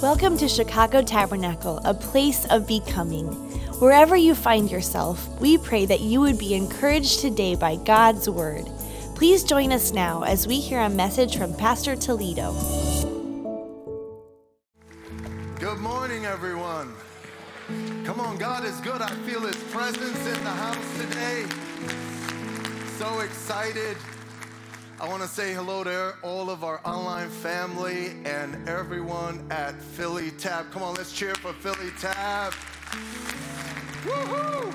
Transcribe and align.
Welcome 0.00 0.38
to 0.38 0.46
Chicago 0.46 1.02
Tabernacle, 1.02 1.80
a 1.84 1.92
place 1.92 2.44
of 2.50 2.68
becoming. 2.68 3.26
Wherever 3.80 4.14
you 4.14 4.36
find 4.36 4.70
yourself, 4.70 5.28
we 5.40 5.58
pray 5.58 5.86
that 5.86 5.98
you 5.98 6.20
would 6.20 6.38
be 6.38 6.54
encouraged 6.54 7.18
today 7.18 7.56
by 7.56 7.74
God's 7.74 8.30
Word. 8.30 8.64
Please 9.16 9.42
join 9.42 9.72
us 9.72 9.92
now 9.92 10.22
as 10.22 10.46
we 10.46 10.60
hear 10.60 10.78
a 10.82 10.88
message 10.88 11.36
from 11.36 11.52
Pastor 11.52 11.96
Toledo. 11.96 12.52
Good 15.58 15.78
morning, 15.80 16.26
everyone. 16.26 16.94
Come 18.04 18.20
on, 18.20 18.38
God 18.38 18.64
is 18.64 18.78
good. 18.82 19.02
I 19.02 19.10
feel 19.26 19.40
His 19.40 19.56
presence 19.64 20.26
in 20.28 20.44
the 20.44 20.50
house 20.50 20.98
today. 20.98 21.44
So 22.98 23.18
excited. 23.18 23.96
I 25.00 25.08
want 25.08 25.22
to 25.22 25.28
say 25.28 25.54
hello 25.54 25.84
to 25.84 26.16
all 26.22 26.50
of 26.50 26.64
our 26.64 26.80
online 26.84 27.30
family 27.30 28.16
and 28.24 28.68
everyone 28.68 29.46
at 29.48 29.80
Philly 29.80 30.32
Tab. 30.32 30.72
Come 30.72 30.82
on, 30.82 30.96
let's 30.96 31.12
cheer 31.12 31.36
for 31.36 31.52
Philly 31.52 31.92
Tab. 32.00 32.52
Woohoo! 34.02 34.74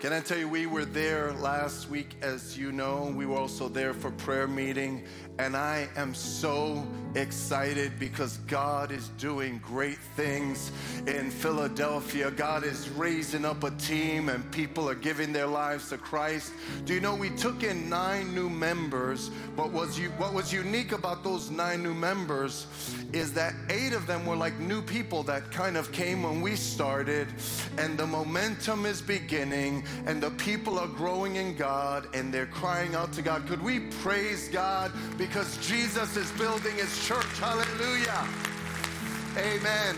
Can 0.00 0.14
I 0.14 0.20
tell 0.20 0.38
you, 0.38 0.48
we 0.48 0.64
were 0.64 0.86
there 0.86 1.34
last 1.34 1.90
week, 1.90 2.16
as 2.22 2.56
you 2.56 2.72
know. 2.72 3.12
We 3.14 3.26
were 3.26 3.36
also 3.36 3.68
there 3.68 3.92
for 3.92 4.10
prayer 4.12 4.48
meeting, 4.48 5.04
and 5.38 5.56
I 5.56 5.88
am 5.96 6.14
so 6.14 6.86
excited 7.14 7.98
because 7.98 8.38
God 8.46 8.90
is 8.90 9.08
doing 9.18 9.60
great 9.62 9.98
things 9.98 10.72
in 11.06 11.30
Philadelphia. 11.30 12.30
God 12.30 12.64
is 12.64 12.88
raising 12.90 13.44
up 13.44 13.64
a 13.64 13.70
team, 13.72 14.28
and 14.28 14.50
people 14.50 14.88
are 14.88 14.94
giving 14.94 15.32
their 15.32 15.46
lives 15.46 15.90
to 15.90 15.98
Christ. 15.98 16.52
Do 16.84 16.94
you 16.94 17.00
know 17.00 17.14
we 17.14 17.30
took 17.30 17.62
in 17.62 17.88
nine 17.88 18.34
new 18.34 18.48
members, 18.48 19.30
but 19.56 19.72
was 19.72 19.98
you, 19.98 20.10
what 20.10 20.32
was 20.32 20.52
unique 20.52 20.92
about 20.92 21.22
those 21.22 21.50
nine 21.50 21.82
new 21.82 21.94
members 21.94 22.66
is 23.12 23.32
that 23.34 23.54
eight 23.68 23.92
of 23.92 24.06
them 24.06 24.24
were 24.24 24.36
like 24.36 24.58
new 24.58 24.80
people 24.80 25.22
that 25.24 25.50
kind 25.50 25.76
of 25.76 25.92
came 25.92 26.22
when 26.22 26.40
we 26.40 26.56
started, 26.56 27.28
and 27.78 27.98
the 27.98 28.06
momentum 28.06 28.86
is 28.86 29.02
beginning, 29.02 29.84
and 30.06 30.22
the 30.22 30.30
people 30.32 30.78
are 30.78 30.88
growing 30.88 31.36
in 31.36 31.54
God, 31.56 32.08
and 32.14 32.32
they're 32.32 32.46
crying 32.46 32.94
out 32.94 33.12
to 33.14 33.22
God. 33.22 33.46
Could 33.46 33.62
we 33.62 33.80
praise 33.80 34.48
God 34.48 34.92
because 35.28 35.56
Jesus 35.58 36.16
is 36.16 36.28
building 36.32 36.74
his 36.74 37.06
church? 37.06 37.38
Hallelujah. 37.38 38.26
Amen. 39.36 39.96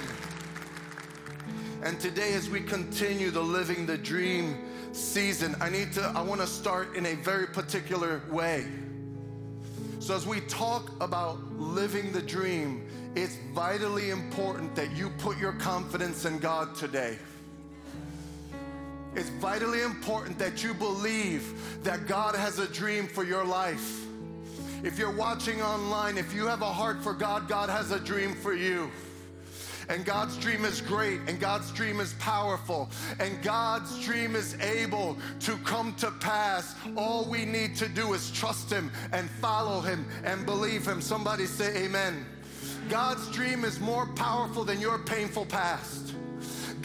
And 1.82 1.98
today, 1.98 2.34
as 2.34 2.50
we 2.50 2.60
continue 2.60 3.30
the 3.30 3.40
living 3.40 3.86
the 3.86 3.96
dream 3.96 4.58
season, 4.92 5.56
I 5.62 5.70
need 5.70 5.94
to, 5.94 6.02
I 6.14 6.20
want 6.20 6.42
to 6.42 6.46
start 6.46 6.94
in 6.94 7.06
a 7.06 7.14
very 7.14 7.46
particular 7.46 8.20
way. 8.30 8.66
So, 9.98 10.14
as 10.14 10.26
we 10.26 10.40
talk 10.42 10.92
about 11.00 11.38
living 11.58 12.12
the 12.12 12.20
dream, 12.20 12.86
it's 13.14 13.38
vitally 13.54 14.10
important 14.10 14.74
that 14.76 14.94
you 14.94 15.08
put 15.08 15.38
your 15.38 15.52
confidence 15.54 16.26
in 16.26 16.38
God 16.38 16.74
today. 16.74 17.16
It's 19.14 19.30
vitally 19.30 19.80
important 19.80 20.38
that 20.38 20.62
you 20.62 20.74
believe 20.74 21.82
that 21.82 22.06
God 22.06 22.34
has 22.34 22.58
a 22.58 22.68
dream 22.68 23.06
for 23.06 23.24
your 23.24 23.44
life. 23.44 24.03
If 24.84 24.98
you're 24.98 25.10
watching 25.10 25.62
online, 25.62 26.18
if 26.18 26.34
you 26.34 26.46
have 26.46 26.60
a 26.60 26.66
heart 26.66 27.02
for 27.02 27.14
God, 27.14 27.48
God 27.48 27.70
has 27.70 27.90
a 27.90 27.98
dream 27.98 28.34
for 28.34 28.52
you. 28.52 28.90
And 29.88 30.04
God's 30.04 30.36
dream 30.36 30.66
is 30.66 30.82
great, 30.82 31.20
and 31.26 31.40
God's 31.40 31.72
dream 31.72 32.00
is 32.00 32.12
powerful, 32.18 32.90
and 33.18 33.42
God's 33.42 34.04
dream 34.04 34.36
is 34.36 34.60
able 34.60 35.16
to 35.40 35.56
come 35.58 35.94
to 35.94 36.10
pass. 36.10 36.74
All 36.98 37.24
we 37.24 37.46
need 37.46 37.76
to 37.76 37.88
do 37.88 38.12
is 38.12 38.30
trust 38.30 38.70
Him 38.70 38.90
and 39.12 39.28
follow 39.30 39.80
Him 39.80 40.06
and 40.22 40.44
believe 40.44 40.86
Him. 40.86 41.00
Somebody 41.00 41.46
say, 41.46 41.84
Amen. 41.86 42.26
God's 42.90 43.30
dream 43.30 43.64
is 43.64 43.80
more 43.80 44.04
powerful 44.08 44.64
than 44.64 44.82
your 44.82 44.98
painful 44.98 45.46
past. 45.46 46.13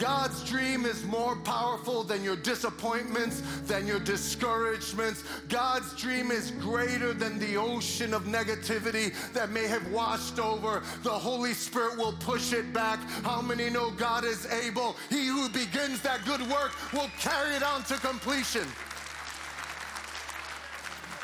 God's 0.00 0.42
dream 0.48 0.86
is 0.86 1.04
more 1.04 1.36
powerful 1.36 2.02
than 2.02 2.24
your 2.24 2.36
disappointments, 2.36 3.42
than 3.66 3.86
your 3.86 4.00
discouragements. 4.00 5.22
God's 5.50 5.94
dream 5.94 6.30
is 6.30 6.52
greater 6.52 7.12
than 7.12 7.38
the 7.38 7.56
ocean 7.56 8.14
of 8.14 8.22
negativity 8.24 9.12
that 9.34 9.50
may 9.50 9.68
have 9.68 9.86
washed 9.92 10.38
over. 10.38 10.82
The 11.02 11.10
Holy 11.10 11.52
Spirit 11.52 11.98
will 11.98 12.14
push 12.14 12.54
it 12.54 12.72
back. 12.72 12.98
How 13.24 13.42
many 13.42 13.68
know 13.68 13.90
God 13.90 14.24
is 14.24 14.46
able? 14.46 14.96
He 15.10 15.26
who 15.26 15.50
begins 15.50 16.00
that 16.00 16.24
good 16.24 16.40
work 16.48 16.72
will 16.94 17.10
carry 17.18 17.54
it 17.54 17.62
on 17.62 17.82
to 17.84 17.94
completion. 17.98 18.66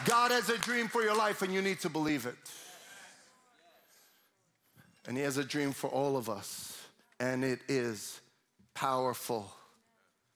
God 0.05 0.33
has 0.33 0.51
a 0.51 0.59
dream 0.59 0.87
for 0.87 1.03
your 1.03 1.17
life, 1.17 1.41
and 1.41 1.53
you 1.53 1.63
need 1.63 1.81
to 1.81 1.89
believe 1.89 2.27
it. 2.27 2.37
And 5.09 5.17
He 5.17 5.23
has 5.23 5.39
a 5.39 5.45
dream 5.45 5.73
for 5.73 5.89
all 5.89 6.19
of 6.19 6.29
us, 6.29 6.79
and 7.19 7.43
it 7.43 7.61
is 7.69 8.21
powerful. 8.77 9.51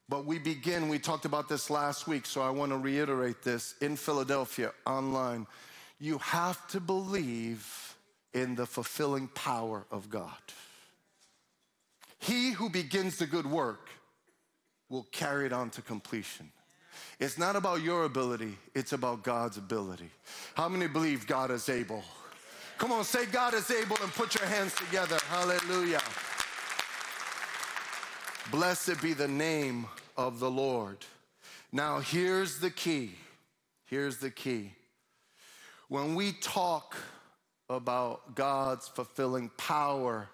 But 0.09 0.25
we 0.25 0.41
begin, 0.41 0.89
we 0.89 0.99
talked 0.99 1.25
about 1.25 1.49
this 1.49 1.71
last 1.71 2.09
week, 2.09 2.27
so 2.27 2.41
I 2.41 2.51
want 2.51 2.73
to 2.73 2.79
reiterate 2.79 3.43
this 3.43 3.77
in 3.81 3.95
Philadelphia 3.95 4.73
online. 4.85 5.47
You 6.01 6.19
have 6.19 6.67
to 6.69 6.81
believe 6.81 7.95
in 8.35 8.57
the 8.57 8.67
fulfilling 8.67 9.29
power 9.29 9.87
of 9.93 10.11
God. 10.11 10.41
He 12.19 12.51
who 12.51 12.69
begins 12.69 13.19
the 13.19 13.27
good 13.27 13.47
work 13.47 13.89
will 14.89 15.07
carry 15.13 15.47
it 15.47 15.53
on 15.53 15.71
to 15.71 15.83
completion. 15.83 16.51
It's 17.21 17.39
not 17.39 17.55
about 17.55 17.83
your 17.83 18.05
ability, 18.05 18.57
it's 18.75 18.93
about 18.93 19.23
God's 19.23 19.59
ability. 19.59 20.11
How 20.55 20.69
many 20.69 20.89
believe 20.89 21.27
God 21.27 21.51
is 21.51 21.69
able? 21.69 22.03
Come 22.79 22.93
on, 22.93 23.05
say 23.05 23.27
God 23.27 23.53
is 23.53 23.71
able 23.71 23.99
and 24.03 24.11
put 24.13 24.35
your 24.35 24.49
hands 24.49 24.75
together. 24.75 25.19
Hallelujah. 25.29 26.01
Blessed 28.51 29.01
be 29.01 29.13
the 29.13 29.29
name 29.29 29.87
of 30.17 30.41
the 30.41 30.51
Lord. 30.51 30.99
Now, 31.71 32.01
here's 32.01 32.59
the 32.59 32.71
key. 32.71 33.13
Here's 33.85 34.17
the 34.17 34.31
key. 34.31 34.73
When 35.89 36.15
we 36.17 36.33
talk 36.33 36.97
about 37.69 38.35
God's 38.35 38.89
fulfilling 38.89 39.51
power, 39.57 40.29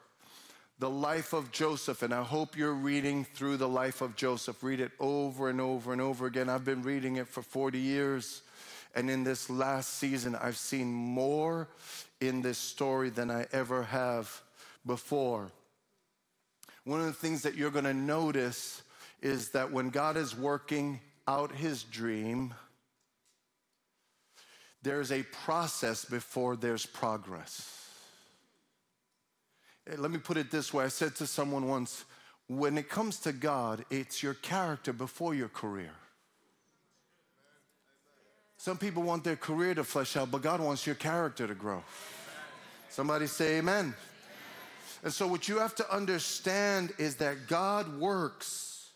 the 0.79 0.89
life 0.89 1.35
of 1.35 1.53
Joseph, 1.53 2.03
and 2.03 2.15
I 2.15 2.23
hope 2.23 2.57
you're 2.57 2.73
reading 2.73 3.27
through 3.35 3.59
the 3.59 3.69
life 3.69 4.01
of 4.01 4.17
Joseph. 4.17 4.63
Read 4.63 4.81
it 4.81 4.93
over 4.99 5.51
and 5.51 5.61
over 5.61 5.93
and 5.93 6.01
over 6.01 6.27
again. 6.27 6.49
I've 6.49 6.65
been 6.65 6.83
reading 6.83 7.17
it 7.17 7.29
for 7.29 7.43
40 7.43 7.79
years, 7.79 8.43
and 8.95 9.11
in 9.11 9.25
this 9.25 9.51
last 9.51 9.95
season, 9.95 10.35
I've 10.35 10.57
seen 10.57 10.93
more 10.93 11.69
in 12.21 12.41
this 12.41 12.59
story 12.59 13.11
than 13.11 13.31
I 13.31 13.47
ever 13.53 13.83
have 13.83 14.43
before 14.87 15.51
one 16.87 17.01
of 17.01 17.07
the 17.07 17.13
things 17.13 17.43
that 17.43 17.57
you're 17.57 17.73
going 17.73 17.85
to 17.85 17.93
notice 17.93 18.83
is 19.21 19.51
that 19.51 19.73
when 19.73 19.91
God 19.91 20.17
is 20.17 20.37
working 20.37 21.01
out 21.27 21.51
his 21.51 21.83
dream, 21.83 22.55
there's 24.83 25.11
a 25.11 25.25
process 25.45 26.05
before 26.05 26.55
there's 26.55 26.87
progress. 26.87 27.89
Eh, 29.89 29.97
let 29.99 30.13
me 30.13 30.19
put 30.19 30.37
it 30.37 30.53
this 30.53 30.73
way 30.73 30.85
I 30.85 30.89
said 30.89 31.17
to 31.17 31.27
someone 31.27 31.67
once, 31.67 32.05
when 32.47 32.79
it 32.79 32.89
comes 32.89 33.19
to 33.21 33.33
God, 33.33 33.85
it's 33.91 34.23
your 34.23 34.35
character 34.35 34.93
before 34.93 35.35
your 35.35 35.49
career. 35.49 35.91
Some 38.59 38.79
people 38.79 39.03
want 39.03 39.25
their 39.25 39.35
career 39.35 39.75
to 39.75 39.83
flesh 39.83 40.17
out, 40.17 40.31
but 40.31 40.41
God 40.41 40.61
wants 40.61 40.87
your 40.87 40.95
character 40.95 41.49
to 41.49 41.55
grow. 41.55 41.83
Somebody 42.91 43.27
say 43.27 43.59
amen. 43.59 43.93
And 45.03 45.13
so, 45.13 45.27
what 45.27 45.49
you 45.49 45.59
have 45.59 45.75
to 45.77 45.95
understand 45.95 46.93
is 46.99 47.17
that 47.17 47.47
God 47.47 47.99
works, 47.99 48.91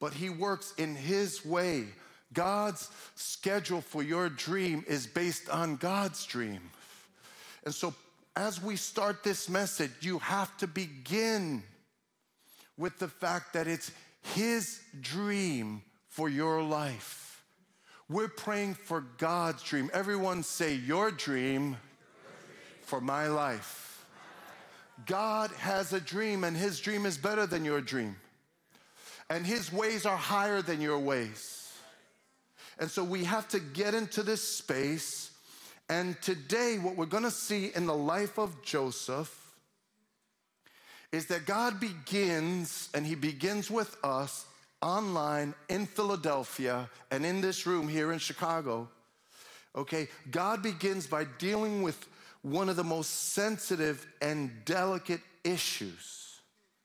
but 0.00 0.12
He 0.12 0.30
works 0.30 0.74
in 0.78 0.94
His 0.94 1.44
way. 1.44 1.84
God's 2.32 2.90
schedule 3.14 3.80
for 3.80 4.02
your 4.02 4.28
dream 4.28 4.84
is 4.86 5.06
based 5.06 5.48
on 5.48 5.76
God's 5.76 6.26
dream. 6.26 6.60
And 7.64 7.74
so, 7.74 7.94
as 8.36 8.62
we 8.62 8.76
start 8.76 9.24
this 9.24 9.48
message, 9.48 9.90
you 10.00 10.18
have 10.18 10.56
to 10.58 10.66
begin 10.66 11.62
with 12.76 12.98
the 12.98 13.08
fact 13.08 13.54
that 13.54 13.66
it's 13.66 13.90
His 14.34 14.80
dream 15.00 15.82
for 16.08 16.28
your 16.28 16.62
life. 16.62 17.42
We're 18.08 18.28
praying 18.28 18.74
for 18.74 19.02
God's 19.18 19.62
dream. 19.62 19.90
Everyone 19.92 20.42
say, 20.42 20.74
Your 20.74 21.10
dream 21.10 21.76
for 22.82 23.00
my 23.00 23.28
life. 23.28 23.87
God 25.06 25.50
has 25.58 25.92
a 25.92 26.00
dream, 26.00 26.44
and 26.44 26.56
His 26.56 26.80
dream 26.80 27.06
is 27.06 27.16
better 27.18 27.46
than 27.46 27.64
your 27.64 27.80
dream. 27.80 28.16
And 29.30 29.46
His 29.46 29.72
ways 29.72 30.06
are 30.06 30.16
higher 30.16 30.62
than 30.62 30.80
your 30.80 30.98
ways. 30.98 31.72
And 32.78 32.90
so 32.90 33.02
we 33.02 33.24
have 33.24 33.48
to 33.48 33.60
get 33.60 33.94
into 33.94 34.22
this 34.22 34.42
space. 34.42 35.30
And 35.88 36.20
today, 36.22 36.78
what 36.78 36.96
we're 36.96 37.06
gonna 37.06 37.30
see 37.30 37.72
in 37.74 37.86
the 37.86 37.94
life 37.94 38.38
of 38.38 38.62
Joseph 38.62 39.34
is 41.12 41.26
that 41.26 41.46
God 41.46 41.80
begins, 41.80 42.88
and 42.94 43.06
He 43.06 43.14
begins 43.14 43.70
with 43.70 43.96
us 44.04 44.46
online 44.80 45.54
in 45.68 45.86
Philadelphia 45.86 46.88
and 47.10 47.24
in 47.24 47.40
this 47.40 47.66
room 47.66 47.88
here 47.88 48.12
in 48.12 48.18
Chicago. 48.18 48.88
Okay, 49.74 50.08
God 50.30 50.62
begins 50.62 51.06
by 51.06 51.24
dealing 51.38 51.82
with 51.82 52.06
one 52.42 52.68
of 52.68 52.76
the 52.76 52.84
most 52.84 53.32
sensitive 53.32 54.06
and 54.22 54.64
delicate 54.64 55.20
issues 55.44 56.40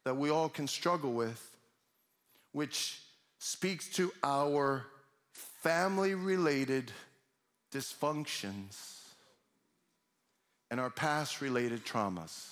that 0.05 0.17
we 0.17 0.29
all 0.29 0.49
can 0.49 0.67
struggle 0.67 1.13
with, 1.13 1.55
which 2.51 3.01
speaks 3.39 3.87
to 3.89 4.11
our 4.23 4.85
family 5.31 6.15
related 6.15 6.91
dysfunctions 7.71 8.99
and 10.71 10.79
our 10.79 10.89
past 10.89 11.41
related 11.41 11.85
traumas. 11.85 12.49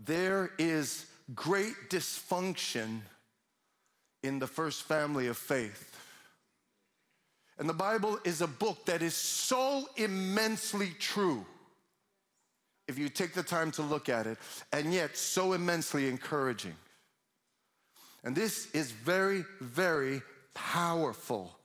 There 0.00 0.50
is 0.58 1.06
great 1.34 1.90
dysfunction 1.90 3.00
in 4.22 4.38
the 4.38 4.46
first 4.46 4.82
family 4.82 5.26
of 5.26 5.36
faith. 5.36 5.98
And 7.58 7.68
the 7.68 7.74
Bible 7.74 8.18
is 8.24 8.40
a 8.40 8.46
book 8.46 8.84
that 8.86 9.02
is 9.02 9.14
so 9.14 9.88
immensely 9.96 10.90
true 10.98 11.46
if 12.86 12.98
you 12.98 13.08
take 13.08 13.32
the 13.32 13.42
time 13.42 13.70
to 13.72 13.82
look 13.82 14.08
at 14.08 14.26
it, 14.26 14.36
and 14.72 14.92
yet 14.92 15.16
so 15.16 15.54
immensely 15.54 16.08
encouraging. 16.08 16.74
And 18.24 18.36
this 18.36 18.70
is 18.72 18.90
very, 18.90 19.44
very 19.60 20.20
powerful. 20.52 21.56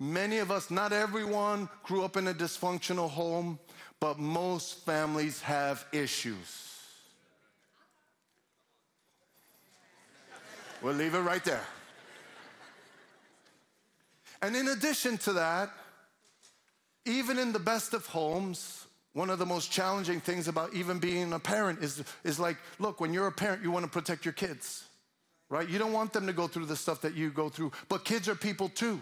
Many 0.00 0.38
of 0.38 0.50
us, 0.50 0.70
not 0.70 0.92
everyone, 0.92 1.68
grew 1.82 2.04
up 2.04 2.16
in 2.16 2.28
a 2.28 2.34
dysfunctional 2.34 3.10
home, 3.10 3.58
but 4.00 4.18
most 4.18 4.86
families 4.86 5.42
have 5.42 5.84
issues. 5.92 6.76
We'll 10.80 10.94
leave 10.94 11.14
it 11.14 11.20
right 11.20 11.44
there. 11.44 11.66
And 14.42 14.54
in 14.56 14.68
addition 14.68 15.18
to 15.18 15.32
that, 15.34 15.70
even 17.04 17.38
in 17.38 17.52
the 17.52 17.58
best 17.58 17.94
of 17.94 18.06
homes, 18.06 18.86
one 19.14 19.30
of 19.30 19.38
the 19.38 19.46
most 19.46 19.72
challenging 19.72 20.20
things 20.20 20.46
about 20.46 20.74
even 20.74 20.98
being 20.98 21.32
a 21.32 21.38
parent 21.38 21.82
is, 21.82 22.04
is 22.22 22.38
like, 22.38 22.56
look, 22.78 23.00
when 23.00 23.12
you're 23.12 23.26
a 23.26 23.32
parent, 23.32 23.62
you 23.62 23.70
want 23.70 23.84
to 23.84 23.90
protect 23.90 24.24
your 24.24 24.34
kids, 24.34 24.84
right? 25.48 25.68
You 25.68 25.78
don't 25.78 25.92
want 25.92 26.12
them 26.12 26.26
to 26.26 26.32
go 26.32 26.46
through 26.46 26.66
the 26.66 26.76
stuff 26.76 27.00
that 27.00 27.14
you 27.14 27.30
go 27.30 27.48
through, 27.48 27.72
but 27.88 28.04
kids 28.04 28.28
are 28.28 28.34
people 28.34 28.68
too. 28.68 29.00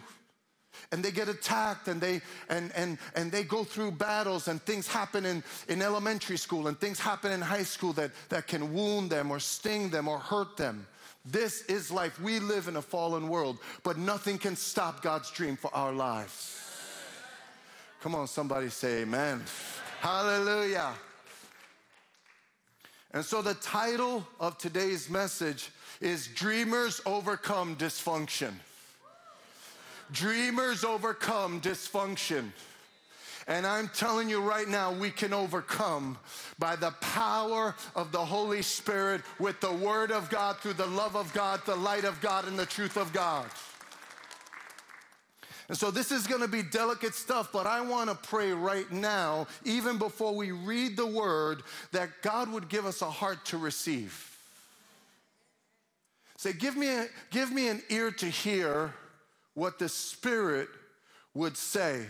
And 0.93 1.03
they 1.03 1.11
get 1.11 1.29
attacked 1.29 1.89
and 1.89 2.01
they 2.01 2.21
and 2.51 2.71
and 2.77 2.99
and 3.15 3.33
they 3.33 3.45
go 3.45 3.65
through 3.65 3.93
battles 3.93 4.47
and 4.47 4.61
things 4.61 4.87
happen 4.87 5.25
in, 5.25 5.43
in 5.69 5.81
elementary 5.81 6.37
school 6.37 6.69
and 6.69 6.79
things 6.79 7.01
happen 7.01 7.33
in 7.33 7.41
high 7.41 7.63
school 7.63 7.95
that, 7.95 8.11
that 8.29 8.47
can 8.47 8.75
wound 8.75 9.09
them 9.09 9.31
or 9.31 9.41
sting 9.41 9.89
them 9.89 10.07
or 10.07 10.19
hurt 10.19 10.59
them. 10.59 10.87
This 11.27 11.63
is 11.63 11.91
life. 11.91 12.21
We 12.21 12.39
live 12.39 12.69
in 12.69 12.77
a 12.77 12.83
fallen 12.83 13.29
world, 13.29 13.59
but 13.83 13.99
nothing 13.99 14.39
can 14.39 14.55
stop 14.55 15.03
God's 15.03 15.31
dream 15.31 15.57
for 15.57 15.75
our 15.75 15.93
lives. 15.93 16.63
Come 18.01 18.15
on, 18.15 18.29
somebody 18.29 18.69
say 18.69 19.03
amen. 19.03 19.43
Hallelujah. 20.01 20.93
And 23.13 23.25
so 23.25 23.43
the 23.43 23.55
title 23.55 24.27
of 24.39 24.57
today's 24.59 25.11
message 25.11 25.71
is 26.01 26.29
Dreamers 26.29 27.01
Overcome 27.07 27.77
Dysfunction. 27.77 28.53
Dreamers 30.13 30.85
overcome 30.85 31.61
dysfunction. 31.61 32.53
And 33.49 33.65
I'm 33.65 33.89
telling 33.89 34.29
you 34.29 34.41
right 34.41 34.67
now, 34.67 34.93
we 34.93 35.11
can 35.11 35.33
overcome 35.33 36.19
by 36.59 36.75
the 36.75 36.91
power 37.01 37.77
of 37.95 38.11
the 38.11 38.25
Holy 38.25 38.63
Spirit 38.63 39.23
with 39.39 39.61
the 39.61 39.73
Word 39.73 40.11
of 40.11 40.29
God, 40.31 40.59
through 40.59 40.73
the 40.73 40.87
love 40.87 41.15
of 41.15 41.33
God, 41.33 41.61
the 41.65 41.77
light 41.77 42.05
of 42.05 42.21
God, 42.21 42.49
and 42.49 42.59
the 42.59 42.67
truth 42.67 42.97
of 42.97 43.13
God. 43.13 43.47
And 45.69 45.77
so 45.77 45.91
this 45.91 46.13
is 46.13 46.27
going 46.27 46.43
to 46.43 46.49
be 46.49 46.63
delicate 46.63 47.15
stuff, 47.15 47.51
but 47.53 47.67
I 47.67 47.81
want 47.81 48.11
to 48.11 48.17
pray 48.17 48.53
right 48.53 48.91
now, 48.91 49.47
even 49.65 49.99
before 49.99 50.35
we 50.35 50.53
read 50.53 50.97
the 50.97 51.07
word, 51.07 51.63
that 51.93 52.23
God 52.23 52.51
would 52.53 52.69
give 52.69 52.87
us 52.87 53.03
a 53.03 53.11
heart 53.11 53.45
to 53.47 53.59
receive. 53.59 54.37
Say, 56.37 56.53
give 56.53 56.77
me, 56.77 56.89
a, 56.89 57.07
give 57.31 57.51
me 57.51 57.69
an 57.69 57.83
ear 57.91 58.11
to 58.11 58.27
hear 58.27 58.93
what 59.55 59.79
the 59.79 59.89
Spirit 59.89 60.69
would 61.35 61.57
say. 61.57 62.07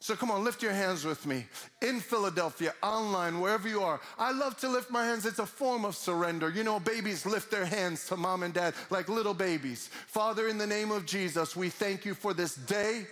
So 0.00 0.14
come 0.14 0.30
on, 0.30 0.44
lift 0.44 0.62
your 0.62 0.72
hands 0.72 1.04
with 1.04 1.26
me. 1.26 1.44
In 1.82 1.98
Philadelphia, 1.98 2.72
online, 2.82 3.40
wherever 3.40 3.68
you 3.68 3.82
are. 3.82 4.00
I 4.16 4.30
love 4.30 4.56
to 4.58 4.68
lift 4.68 4.90
my 4.90 5.04
hands. 5.04 5.26
It's 5.26 5.40
a 5.40 5.46
form 5.46 5.84
of 5.84 5.96
surrender. 5.96 6.50
You 6.50 6.62
know, 6.62 6.78
babies 6.78 7.26
lift 7.26 7.50
their 7.50 7.66
hands 7.66 8.06
to 8.08 8.16
mom 8.16 8.44
and 8.44 8.54
dad 8.54 8.74
like 8.90 9.08
little 9.08 9.34
babies. 9.34 9.90
Father, 10.06 10.48
in 10.48 10.56
the 10.56 10.66
name 10.66 10.92
of 10.92 11.04
Jesus, 11.04 11.56
we 11.56 11.68
thank 11.68 12.04
you 12.04 12.14
for 12.14 12.32
this 12.32 12.54
day. 12.54 13.06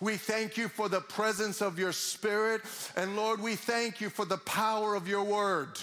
We 0.00 0.16
thank 0.16 0.56
you 0.56 0.68
for 0.68 0.88
the 0.88 1.02
presence 1.02 1.60
of 1.60 1.78
your 1.78 1.92
spirit. 1.92 2.62
And 2.96 3.16
Lord, 3.16 3.40
we 3.42 3.54
thank 3.54 4.00
you 4.00 4.08
for 4.08 4.24
the 4.24 4.38
power 4.38 4.94
of 4.94 5.06
your 5.06 5.24
word. 5.24 5.78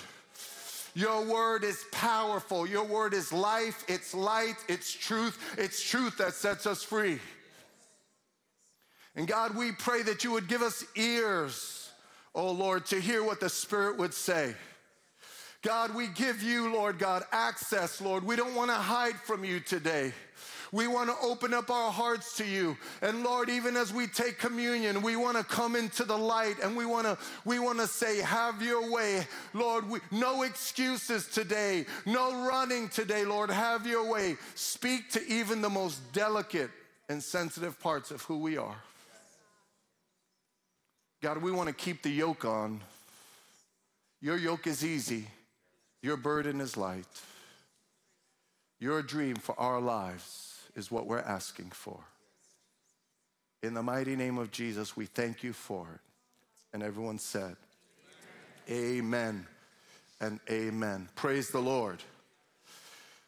Your 0.96 1.24
word 1.32 1.64
is 1.64 1.86
powerful. 1.92 2.66
Your 2.66 2.84
word 2.84 3.14
is 3.14 3.32
life, 3.32 3.86
it's 3.88 4.16
light, 4.16 4.56
it's 4.68 4.92
truth. 4.92 5.38
It's 5.56 5.88
truth 5.88 6.18
that 6.18 6.34
sets 6.34 6.66
us 6.66 6.82
free. 6.82 7.20
And 9.18 9.28
God, 9.28 9.56
we 9.56 9.72
pray 9.72 10.04
that 10.04 10.24
you 10.24 10.32
would 10.34 10.48
give 10.48 10.62
us 10.62 10.86
ears, 10.96 11.90
oh 12.36 12.52
Lord, 12.52 12.86
to 12.88 13.02
hear 13.02 13.24
what 13.24 13.40
the 13.40 13.50
Spirit 13.50 13.98
would 13.98 14.14
say. 14.14 14.54
God, 15.64 15.96
we 15.96 16.06
give 16.08 16.44
you, 16.44 16.72
Lord 16.72 17.00
God, 17.00 17.24
access, 17.32 18.00
Lord. 18.00 18.24
We 18.24 18.36
don't 18.36 18.54
want 18.54 18.70
to 18.70 18.76
hide 18.76 19.16
from 19.16 19.44
you 19.44 19.60
today. 19.60 20.14
We 20.72 20.86
want 20.86 21.10
to 21.10 21.16
open 21.26 21.52
up 21.52 21.72
our 21.72 21.92
hearts 21.92 22.38
to 22.38 22.46
you. 22.46 22.78
And 23.02 23.24
Lord, 23.24 23.50
even 23.50 23.76
as 23.76 23.92
we 23.92 24.06
take 24.06 24.38
communion, 24.38 25.02
we 25.02 25.16
want 25.16 25.36
to 25.38 25.44
come 25.44 25.76
into 25.76 26.04
the 26.04 26.18
light 26.18 26.58
and 26.62 26.78
we 26.78 26.86
want 26.86 27.08
to 27.08 27.18
we 27.44 27.58
want 27.58 27.80
to 27.80 27.88
say 27.88 28.22
have 28.22 28.62
your 28.62 28.92
way. 28.92 29.26
Lord, 29.54 29.90
we, 29.90 30.00
no 30.12 30.44
excuses 30.44 31.26
today. 31.26 31.86
No 32.06 32.48
running 32.48 32.88
today, 32.90 33.26
Lord. 33.26 33.50
Have 33.50 33.88
your 33.88 34.08
way. 34.08 34.36
Speak 34.54 35.10
to 35.12 35.26
even 35.28 35.62
the 35.62 35.70
most 35.70 36.14
delicate 36.14 36.70
and 37.10 37.24
sensitive 37.24 37.80
parts 37.80 38.12
of 38.12 38.22
who 38.24 38.38
we 38.38 38.58
are. 38.58 38.76
God, 41.22 41.42
we 41.42 41.52
want 41.52 41.68
to 41.68 41.74
keep 41.74 42.04
the 42.04 42.12
yoke 42.12 42.46
on. 42.46 42.82
Your 44.22 44.38
yoke 44.38 44.68
is 44.68 44.86
easy, 44.86 45.28
your 46.02 46.18
burden 46.18 46.62
is 46.62 46.78
light. 46.78 47.06
Your 48.80 49.02
dream 49.02 49.36
for 49.38 49.60
our 49.60 49.82
lives 49.82 50.62
is 50.76 50.92
what 50.92 51.08
we're 51.08 51.18
asking 51.20 51.72
for. 51.72 52.00
In 53.64 53.74
the 53.74 53.82
mighty 53.82 54.16
name 54.16 54.38
of 54.38 54.52
Jesus, 54.52 54.96
we 54.96 55.08
thank 55.08 55.44
you 55.44 55.52
for 55.52 55.88
it. 55.96 56.00
And 56.74 56.84
everyone 56.84 57.18
said, 57.18 57.56
Amen, 58.70 58.78
amen 59.00 59.48
and 60.20 60.40
amen. 60.50 61.10
Praise 61.16 61.50
the 61.50 61.60
Lord. 61.60 62.04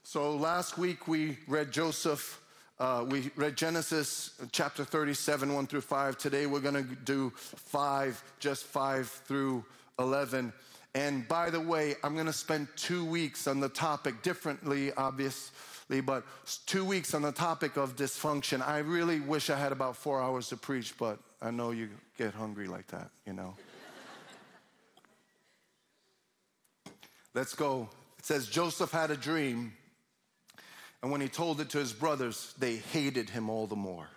So 0.03 0.35
last 0.35 0.77
week 0.77 1.07
we 1.07 1.37
read 1.47 1.71
Joseph 1.71 2.39
uh, 2.79 3.05
we 3.07 3.29
read 3.35 3.57
Genesis 3.57 4.31
chapter 4.51 4.85
37, 4.85 5.53
1 5.53 5.67
through 5.67 5.81
5. 5.81 6.17
Today 6.17 6.45
we're 6.45 6.61
going 6.61 6.75
to 6.75 6.95
do 7.03 7.31
5, 7.35 8.23
just 8.39 8.63
5 8.65 9.07
through 9.07 9.65
11. 9.99 10.53
And 10.95 11.27
by 11.27 11.49
the 11.49 11.59
way, 11.59 11.95
I'm 12.03 12.13
going 12.13 12.25
to 12.25 12.33
spend 12.33 12.69
two 12.77 13.03
weeks 13.03 13.47
on 13.47 13.59
the 13.59 13.67
topic 13.67 14.21
differently, 14.21 14.93
obviously, 14.93 15.99
but 16.01 16.23
two 16.65 16.85
weeks 16.85 17.13
on 17.13 17.21
the 17.21 17.33
topic 17.33 17.75
of 17.75 17.97
dysfunction. 17.97 18.65
I 18.65 18.79
really 18.79 19.19
wish 19.19 19.49
I 19.49 19.57
had 19.57 19.73
about 19.73 19.97
four 19.97 20.21
hours 20.21 20.47
to 20.49 20.57
preach, 20.57 20.97
but 20.97 21.19
I 21.41 21.51
know 21.51 21.71
you 21.71 21.89
get 22.17 22.33
hungry 22.33 22.67
like 22.67 22.87
that, 22.87 23.09
you 23.27 23.33
know. 23.33 23.55
Let's 27.33 27.53
go. 27.53 27.89
It 28.17 28.25
says 28.25 28.47
Joseph 28.47 28.91
had 28.91 29.11
a 29.11 29.17
dream 29.17 29.73
and 31.01 31.11
when 31.11 31.21
he 31.21 31.27
told 31.27 31.61
it 31.61 31.69
to 31.69 31.77
his 31.77 31.93
brothers, 31.93 32.53
they 32.59 32.75
hated 32.75 33.29
him 33.29 33.49
all 33.49 33.67
the 33.67 33.75
more. 33.75 34.07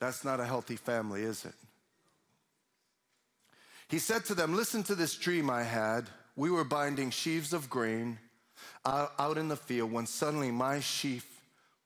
That's 0.00 0.24
not 0.24 0.40
a 0.40 0.44
healthy 0.44 0.76
family, 0.76 1.22
is 1.22 1.44
it? 1.44 1.54
He 3.88 3.98
said 3.98 4.24
to 4.26 4.34
them, 4.34 4.54
Listen 4.54 4.82
to 4.84 4.94
this 4.94 5.14
dream 5.16 5.50
I 5.50 5.64
had. 5.64 6.08
We 6.34 6.50
were 6.50 6.64
binding 6.64 7.10
sheaves 7.10 7.52
of 7.52 7.68
grain 7.68 8.18
out 8.84 9.38
in 9.38 9.48
the 9.48 9.56
field 9.56 9.92
when 9.92 10.06
suddenly 10.06 10.50
my 10.50 10.80
sheaf 10.80 11.26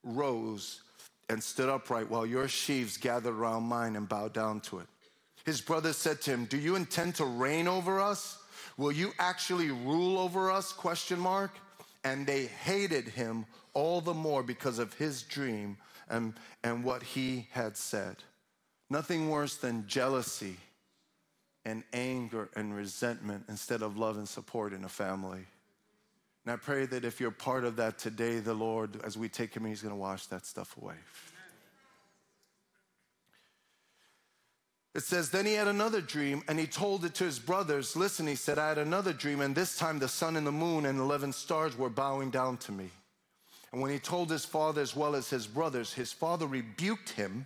rose 0.05 0.83
and 1.29 1.43
stood 1.43 1.69
upright 1.69 2.09
while 2.09 2.25
your 2.25 2.49
sheaves 2.49 2.97
gathered 2.97 3.35
around 3.35 3.65
mine 3.65 3.97
and 3.97 4.09
bowed 4.09 4.33
down 4.33 4.61
to 4.61 4.79
it. 4.79 4.87
His 5.45 5.61
brothers 5.61 5.97
said 5.97 6.21
to 6.23 6.31
him, 6.31 6.45
Do 6.45 6.59
you 6.59 6.77
intend 6.77 7.17
to 7.17 7.25
reign 7.25 7.67
over 7.67 8.01
us? 8.01 8.39
Will 8.77 8.93
you 8.93 9.13
actually 9.19 9.71
rule 9.71 10.19
over 10.19 10.51
us? 10.51 10.73
Question 10.73 11.19
mark 11.19 11.59
and 12.07 12.25
they 12.25 12.45
hated 12.47 13.09
him 13.09 13.45
all 13.75 14.01
the 14.01 14.15
more 14.15 14.45
because 14.45 14.79
of 14.79 14.95
his 14.95 15.23
dream 15.23 15.77
and, 16.09 16.35
and 16.63 16.85
what 16.85 17.03
he 17.03 17.49
had 17.51 17.77
said. 17.77 18.15
Nothing 18.89 19.29
worse 19.29 19.57
than 19.57 19.89
jealousy 19.89 20.57
and 21.65 21.83
anger 21.93 22.49
and 22.55 22.77
resentment 22.77 23.47
instead 23.49 23.83
of 23.83 23.99
love 23.99 24.19
and 24.19 24.29
support 24.29 24.73
in 24.73 24.85
a 24.85 24.89
family. 24.89 25.47
And 26.45 26.53
I 26.53 26.57
pray 26.57 26.87
that 26.87 27.05
if 27.05 27.21
you're 27.21 27.33
part 27.33 27.65
of 27.65 27.75
that 27.75 27.99
today, 27.99 28.39
the 28.39 28.55
Lord, 28.55 29.01
as 29.03 29.19
we 29.19 29.29
take 29.29 29.53
him, 29.53 29.65
he's 29.65 29.83
going 29.83 29.93
to 29.93 30.01
wash 30.01 30.27
that 30.27 30.47
stuff 30.47 30.77
away. 30.81 30.95
It 34.97 35.03
says, 35.03 35.29
Then 35.29 35.45
he 35.45 35.53
had 35.53 35.69
another 35.69 36.01
dream 36.01 36.43
and 36.49 36.59
he 36.59 36.67
told 36.67 37.05
it 37.05 37.15
to 37.17 37.25
his 37.25 37.39
brothers. 37.39 37.97
Listen, 37.97 38.27
he 38.27 38.35
said, 38.35 38.59
I 38.59 38.71
had 38.71 38.79
another 38.79 39.13
dream, 39.13 39.43
and 39.43 39.55
this 39.55 39.77
time 39.77 39.99
the 39.99 40.09
sun 40.09 40.37
and 40.37 40.47
the 40.47 40.53
moon 40.53 40.87
and 40.87 40.99
11 40.99 41.35
stars 41.35 41.77
were 41.77 41.91
bowing 41.91 42.31
down 42.31 42.57
to 42.59 42.73
me. 42.73 42.89
And 43.73 43.83
when 43.83 43.91
he 43.91 43.99
told 43.99 44.31
his 44.31 44.47
father 44.47 44.81
as 44.81 44.97
well 44.97 45.15
as 45.15 45.29
his 45.29 45.47
brothers, 45.47 45.93
his 45.93 46.15
father 46.15 46.47
rebuked 46.47 47.11
him 47.11 47.45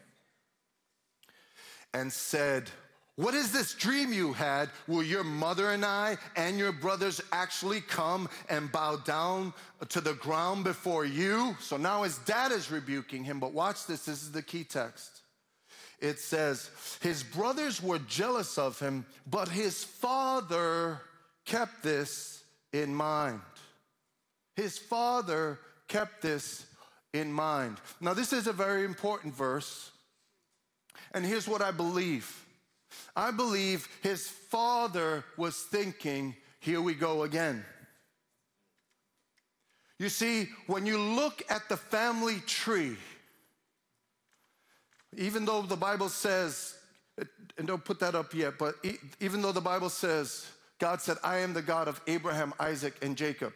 and 1.93 2.13
said, 2.13 2.71
What 3.17 3.35
is 3.35 3.51
this 3.51 3.75
dream 3.75 4.13
you 4.13 4.33
had? 4.33 4.71
Will 4.87 5.03
your 5.03 5.25
mother 5.25 5.73
and 5.73 5.85
I 5.85 6.19
and 6.37 6.57
your 6.57 6.71
brothers 6.71 7.21
actually 7.33 7.81
come 7.81 8.29
and 8.49 8.71
bow 8.71 8.95
down 8.99 9.55
to 9.89 10.01
the 10.01 10.15
ground 10.15 10.63
before 10.63 11.05
you? 11.05 11.57
So 11.59 11.77
now 11.77 12.05
his 12.05 12.19
dad 12.19 12.53
is 12.53 12.71
rebuking 12.71 13.25
him, 13.25 13.41
but 13.41 13.53
watch 13.53 13.87
this. 13.87 14.05
This 14.05 14.23
is 14.23 14.31
the 14.31 14.41
key 14.41 14.63
text 14.63 15.20
it 16.01 16.19
says, 16.19 16.71
His 17.01 17.23
brothers 17.23 17.83
were 17.83 17.99
jealous 17.99 18.59
of 18.59 18.79
him, 18.79 19.05
but 19.27 19.49
his 19.49 19.85
father 19.85 21.01
kept 21.45 21.83
this 21.83 22.43
in 22.73 22.95
mind. 22.95 23.41
His 24.57 24.79
father 24.79 25.59
kept 25.89 26.23
this 26.23 26.67
in 27.13 27.33
mind. 27.33 27.79
Now, 28.01 28.15
this 28.15 28.33
is 28.33 28.47
a 28.47 28.53
very 28.53 28.85
important 28.85 29.35
verse, 29.35 29.91
and 31.13 31.25
here's 31.25 31.49
what 31.49 31.63
I 31.63 31.71
believe 31.71 32.47
I 33.15 33.31
believe 33.31 33.89
his 34.03 34.27
father 34.27 35.25
was 35.37 35.57
thinking, 35.57 36.35
Here 36.61 36.81
we 36.81 36.95
go 36.95 37.23
again. 37.23 37.65
You 39.99 40.09
see, 40.09 40.49
when 40.67 40.87
you 40.87 40.99
look 40.99 41.43
at 41.51 41.69
the 41.69 41.77
family 41.77 42.41
tree, 42.47 42.97
even 45.17 45.45
though 45.45 45.63
the 45.63 45.77
Bible 45.77 46.09
says, 46.09 46.75
and 47.59 47.67
don't 47.67 47.85
put 47.85 48.01
that 48.01 48.15
up 48.15 48.35
yet, 48.35 48.59
but 48.59 48.75
even 49.21 49.43
though 49.43 49.53
the 49.53 49.61
Bible 49.61 49.91
says, 49.91 50.47
God 50.79 51.03
said, 51.03 51.19
I 51.23 51.39
am 51.39 51.53
the 51.53 51.63
God 51.63 51.89
of 51.89 52.01
Abraham, 52.07 52.55
Isaac, 52.59 52.95
and 53.03 53.17
Jacob. 53.17 53.53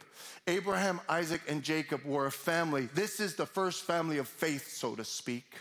Abraham, 0.46 1.00
Isaac, 1.08 1.40
and 1.49 1.62
Jacob 1.62 2.04
were 2.04 2.26
a 2.26 2.32
family. 2.32 2.88
This 2.94 3.18
is 3.18 3.34
the 3.34 3.46
first 3.46 3.84
family 3.84 4.18
of 4.18 4.28
faith, 4.28 4.73
so 4.75 4.94
to 4.94 5.04
speak. 5.04 5.54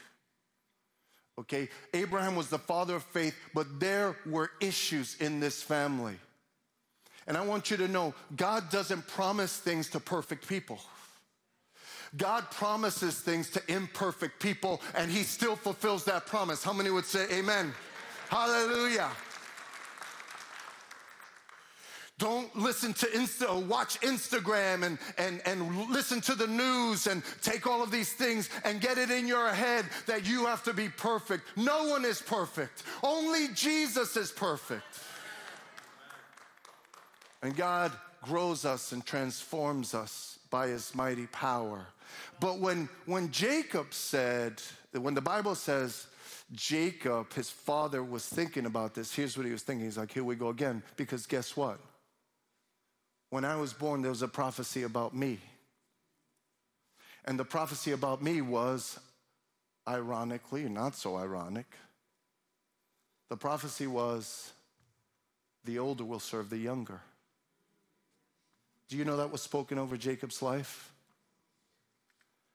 Okay? 1.39 1.69
Abraham 1.93 2.35
was 2.35 2.49
the 2.49 2.59
father 2.59 2.95
of 2.95 3.03
faith, 3.03 3.35
but 3.53 3.79
there 3.79 4.17
were 4.25 4.51
issues 4.59 5.15
in 5.21 5.39
this 5.39 5.63
family. 5.63 6.15
And 7.27 7.37
I 7.37 7.45
want 7.45 7.71
you 7.71 7.77
to 7.77 7.87
know 7.87 8.13
God 8.35 8.69
doesn't 8.69 9.07
promise 9.07 9.57
things 9.57 9.89
to 9.91 10.01
perfect 10.01 10.47
people. 10.47 10.81
God 12.17 12.49
promises 12.51 13.19
things 13.19 13.49
to 13.51 13.61
imperfect 13.67 14.39
people, 14.39 14.81
and 14.95 15.09
He 15.09 15.23
still 15.23 15.55
fulfills 15.55 16.03
that 16.05 16.25
promise. 16.25 16.63
How 16.63 16.73
many 16.73 16.89
would 16.89 17.05
say 17.05 17.25
amen? 17.31 17.73
Hallelujah. 18.29 19.09
Don't 22.19 22.55
listen 22.55 22.93
to 22.93 23.05
Insta, 23.07 23.65
watch 23.65 23.99
Instagram 24.01 24.83
and, 24.83 24.97
and, 25.17 25.41
and 25.45 25.89
listen 25.89 26.21
to 26.21 26.35
the 26.35 26.47
news 26.47 27.07
and 27.07 27.23
take 27.41 27.65
all 27.65 27.81
of 27.81 27.91
these 27.91 28.13
things 28.13 28.49
and 28.63 28.79
get 28.79 28.97
it 28.97 29.09
in 29.09 29.27
your 29.27 29.49
head 29.49 29.85
that 30.05 30.25
you 30.25 30.45
have 30.45 30.63
to 30.63 30.73
be 30.73 30.89
perfect. 30.89 31.43
No 31.57 31.85
one 31.85 32.05
is 32.05 32.21
perfect. 32.21 32.83
Only 33.01 33.47
Jesus 33.49 34.15
is 34.15 34.31
perfect. 34.31 34.99
And 37.41 37.55
God 37.55 37.91
grows 38.21 38.63
us 38.63 38.93
and 38.93 39.05
transforms 39.05 39.93
us 39.93 40.39
by 40.49 40.67
his 40.67 40.95
mighty 40.95 41.27
power. 41.27 41.87
But 42.39 42.59
when, 42.59 42.89
when 43.05 43.31
Jacob 43.31 43.93
said, 43.93 44.61
when 44.91 45.13
the 45.13 45.21
Bible 45.21 45.55
says 45.55 46.07
Jacob, 46.51 47.33
his 47.33 47.49
father, 47.49 48.03
was 48.03 48.25
thinking 48.25 48.65
about 48.65 48.93
this, 48.93 49.13
here's 49.13 49.37
what 49.37 49.45
he 49.45 49.51
was 49.51 49.63
thinking. 49.63 49.85
He's 49.85 49.97
like, 49.97 50.11
here 50.11 50.23
we 50.23 50.35
go 50.35 50.49
again. 50.49 50.83
Because 50.95 51.25
guess 51.25 51.57
what? 51.57 51.79
When 53.29 53.45
I 53.45 53.55
was 53.55 53.73
born, 53.73 54.01
there 54.01 54.11
was 54.11 54.21
a 54.21 54.27
prophecy 54.27 54.83
about 54.83 55.15
me. 55.15 55.39
And 57.25 57.39
the 57.39 57.45
prophecy 57.45 57.91
about 57.91 58.21
me 58.21 58.41
was, 58.41 58.99
ironically, 59.87 60.69
not 60.69 60.95
so 60.95 61.15
ironic, 61.15 61.65
the 63.29 63.37
prophecy 63.37 63.87
was, 63.87 64.51
the 65.65 65.79
older 65.79 66.03
will 66.03 66.19
serve 66.19 66.51
the 66.51 66.57
younger. 66.57 67.01
Do 68.89 68.97
you 68.97 69.05
know 69.05 69.17
that 69.17 69.31
was 69.31 69.41
spoken 69.41 69.79
over 69.79 69.97
Jacob's 69.97 70.43
life? 70.43 70.92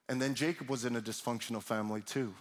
And 0.09 0.21
then 0.21 0.35
Jacob 0.35 0.71
was 0.71 0.85
in 0.85 0.97
a 0.97 1.00
dysfunctional 1.00 1.62
family 1.62 2.00
too. 2.00 2.35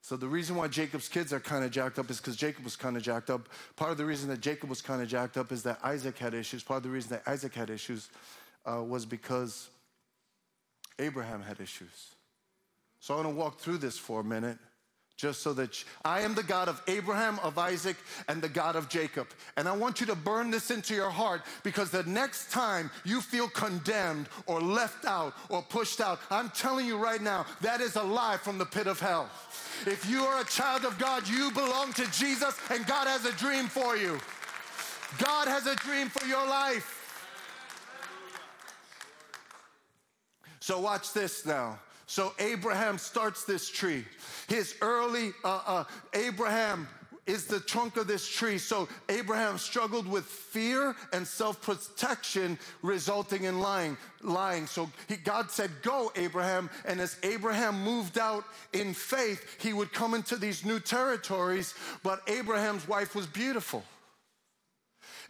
So 0.00 0.16
the 0.16 0.26
reason 0.26 0.56
why 0.56 0.68
Jacob's 0.68 1.08
kids 1.08 1.32
are 1.32 1.40
kind 1.40 1.64
of 1.64 1.70
jacked 1.70 1.98
up 1.98 2.10
is 2.10 2.18
because 2.18 2.36
Jacob 2.36 2.64
was 2.64 2.76
kind 2.76 2.96
of 2.96 3.02
jacked 3.02 3.30
up. 3.30 3.48
Part 3.76 3.90
of 3.90 3.98
the 3.98 4.04
reason 4.04 4.28
that 4.30 4.40
Jacob 4.40 4.70
was 4.70 4.80
kind 4.80 5.02
of 5.02 5.08
jacked 5.08 5.36
up 5.36 5.52
is 5.52 5.62
that 5.64 5.78
Isaac 5.84 6.16
had 6.18 6.34
issues. 6.34 6.62
Part 6.62 6.78
of 6.78 6.82
the 6.84 6.88
reason 6.88 7.10
that 7.10 7.22
Isaac 7.26 7.54
had 7.54 7.68
issues 7.68 8.08
uh, 8.64 8.82
was 8.82 9.04
because 9.04 9.68
Abraham 10.98 11.42
had 11.42 11.60
issues. 11.60 12.14
So 13.00 13.14
I 13.14 13.16
want 13.18 13.28
to 13.28 13.34
walk 13.34 13.60
through 13.60 13.78
this 13.78 13.98
for 13.98 14.20
a 14.20 14.24
minute 14.24 14.58
just 15.18 15.42
so 15.42 15.52
that 15.52 15.84
I 16.04 16.20
am 16.20 16.34
the 16.34 16.44
God 16.44 16.68
of 16.68 16.80
Abraham, 16.86 17.40
of 17.42 17.58
Isaac, 17.58 17.96
and 18.28 18.40
the 18.40 18.48
God 18.48 18.76
of 18.76 18.88
Jacob. 18.88 19.26
And 19.56 19.68
I 19.68 19.76
want 19.76 20.00
you 20.00 20.06
to 20.06 20.14
burn 20.14 20.52
this 20.52 20.70
into 20.70 20.94
your 20.94 21.10
heart 21.10 21.42
because 21.64 21.90
the 21.90 22.04
next 22.04 22.52
time 22.52 22.88
you 23.04 23.20
feel 23.20 23.48
condemned 23.48 24.28
or 24.46 24.60
left 24.60 25.04
out 25.04 25.34
or 25.48 25.60
pushed 25.60 26.00
out, 26.00 26.20
I'm 26.30 26.50
telling 26.50 26.86
you 26.86 26.96
right 26.96 27.20
now, 27.20 27.46
that 27.62 27.80
is 27.80 27.96
a 27.96 28.02
lie 28.02 28.36
from 28.36 28.58
the 28.58 28.64
pit 28.64 28.86
of 28.86 29.00
hell. 29.00 29.28
If 29.86 30.08
you 30.08 30.22
are 30.22 30.40
a 30.40 30.44
child 30.44 30.84
of 30.84 30.96
God, 31.00 31.28
you 31.28 31.50
belong 31.50 31.92
to 31.94 32.08
Jesus, 32.12 32.56
and 32.70 32.86
God 32.86 33.08
has 33.08 33.24
a 33.24 33.32
dream 33.32 33.66
for 33.66 33.96
you. 33.96 34.20
God 35.18 35.48
has 35.48 35.66
a 35.66 35.74
dream 35.74 36.08
for 36.08 36.26
your 36.26 36.46
life. 36.46 36.94
So, 40.60 40.78
watch 40.80 41.12
this 41.12 41.44
now. 41.44 41.78
So 42.08 42.32
Abraham 42.38 42.96
starts 42.96 43.44
this 43.44 43.68
tree. 43.68 44.02
His 44.48 44.74
early, 44.80 45.32
uh, 45.44 45.60
uh, 45.66 45.84
Abraham 46.14 46.88
is 47.26 47.44
the 47.44 47.60
trunk 47.60 47.98
of 47.98 48.06
this 48.06 48.26
tree. 48.26 48.56
So 48.56 48.88
Abraham 49.10 49.58
struggled 49.58 50.08
with 50.08 50.24
fear 50.24 50.96
and 51.12 51.26
self-protection, 51.26 52.58
resulting 52.80 53.44
in 53.44 53.60
lying. 53.60 53.98
Lying. 54.22 54.66
So 54.66 54.90
he, 55.06 55.16
God 55.16 55.50
said, 55.50 55.70
"Go, 55.82 56.10
Abraham." 56.16 56.70
And 56.86 56.98
as 56.98 57.18
Abraham 57.22 57.84
moved 57.84 58.16
out 58.16 58.44
in 58.72 58.94
faith, 58.94 59.60
he 59.60 59.74
would 59.74 59.92
come 59.92 60.14
into 60.14 60.36
these 60.36 60.64
new 60.64 60.80
territories. 60.80 61.74
But 62.02 62.22
Abraham's 62.26 62.88
wife 62.88 63.14
was 63.14 63.26
beautiful. 63.26 63.84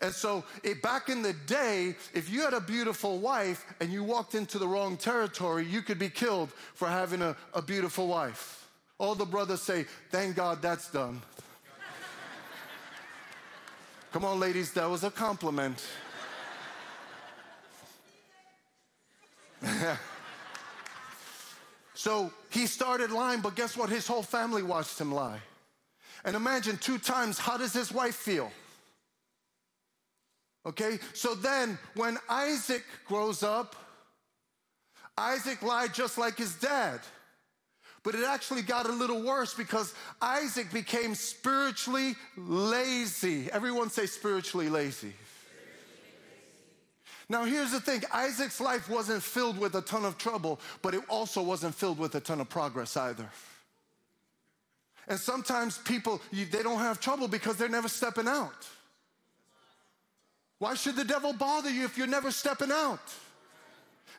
And 0.01 0.15
so, 0.15 0.45
it, 0.63 0.81
back 0.81 1.09
in 1.09 1.23
the 1.23 1.33
day, 1.33 1.97
if 2.15 2.31
you 2.31 2.43
had 2.43 2.55
a 2.55 2.61
beautiful 2.61 3.19
wife 3.19 3.67
and 3.81 3.93
you 3.93 4.05
walked 4.05 4.37
into 4.37 4.59
the 4.59 4.69
wrong 4.69 4.97
territory, 4.97 5.67
you 5.67 5.83
could 5.83 5.99
be 5.99 6.09
killed 6.09 6.51
for 6.75 6.87
having 6.87 7.21
a, 7.21 7.37
a 7.53 7.61
beautiful 7.61 8.07
wife. 8.07 8.69
All 8.99 9.17
the 9.17 9.25
brothers 9.25 9.61
say, 9.61 9.87
Thank 10.11 10.37
God 10.37 10.63
that's 10.63 10.91
done. 10.91 11.21
Come 14.13 14.25
on, 14.25 14.39
ladies, 14.39 14.73
that 14.73 14.89
was 14.89 15.03
a 15.05 15.11
compliment. 15.11 15.85
so 21.95 22.33
he 22.51 22.67
started 22.67 23.11
lying, 23.11 23.41
but 23.41 23.57
guess 23.57 23.77
what? 23.77 23.91
His 23.91 24.07
whole 24.07 24.23
family 24.23 24.63
watched 24.63 24.99
him 25.01 25.13
lie. 25.13 25.41
And 26.25 26.37
imagine 26.37 26.79
two 26.79 26.99
times, 26.99 27.39
how 27.39 27.57
does 27.57 27.73
his 27.73 27.93
wife 27.93 28.15
feel? 28.15 28.51
Okay, 30.69 30.99
so 31.15 31.35
then 31.35 31.79
when 31.95 32.19
Isaac 32.29 32.85
grows 33.07 33.43
up, 33.43 33.75
Isaac 35.17 35.63
lied 35.63 35.95
just 35.95 36.19
like 36.19 36.37
his 36.37 36.55
dad. 36.57 37.01
But 38.03 38.15
it 38.15 38.23
actually 38.23 38.61
got 38.61 38.87
a 38.87 38.93
little 38.93 39.23
worse 39.23 39.55
because 39.55 39.95
Isaac 40.21 40.71
became 40.71 41.15
spiritually 41.15 42.17
lazy. 42.37 43.51
Everyone 43.51 43.89
say 43.89 44.05
spiritually 44.05 44.69
lazy. 44.69 45.15
Now, 47.31 47.45
here's 47.45 47.73
the 47.73 47.81
thing 47.81 48.03
Isaac's 48.13 48.61
life 48.61 48.91
wasn't 48.91 49.23
filled 49.23 49.59
with 49.59 49.75
a 49.75 49.83
ton 49.83 50.05
of 50.05 50.19
trouble, 50.19 50.61
but 50.83 50.95
it 50.95 51.03
also 51.09 51.43
wasn't 51.43 51.75
filled 51.75 51.99
with 51.99 52.15
a 52.15 52.21
ton 52.21 52.43
of 52.43 52.49
progress 52.51 52.95
either. 52.97 53.29
And 55.09 55.19
sometimes 55.19 55.79
people, 55.79 56.21
they 56.31 56.63
don't 56.63 56.79
have 56.79 57.01
trouble 57.01 57.27
because 57.27 57.57
they're 57.57 57.71
never 57.71 57.89
stepping 57.89 58.29
out. 58.29 58.69
Why 60.59 60.75
should 60.75 60.97
the 60.97 61.05
devil 61.05 61.33
bother 61.33 61.71
you 61.71 61.85
if 61.85 61.97
you're 61.97 62.07
never 62.07 62.31
stepping 62.31 62.73
out? 62.73 63.01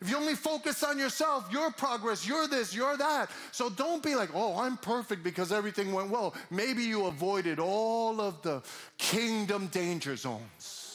If 0.01 0.10
you 0.10 0.15
only 0.15 0.36
focus 0.36 0.81
on 0.84 0.98
yourself, 0.98 1.51
your 1.51 1.72
progress, 1.72 2.25
you're 2.25 2.48
this, 2.48 2.74
you're 2.74 2.96
that. 2.96 3.29
So 3.51 3.69
don't 3.69 4.01
be 4.01 4.15
like, 4.15 4.29
oh, 4.34 4.58
I'm 4.58 4.77
perfect 4.77 5.24
because 5.24 5.51
everything 5.51 5.91
went 5.91 6.10
well. 6.10 6.34
Maybe 6.50 6.84
you 6.84 7.05
avoided 7.08 7.60
all 7.60 8.22
of 8.22 8.41
the 8.41 8.62
kingdom 8.98 9.67
danger 9.67 10.15
zones. 10.15 10.86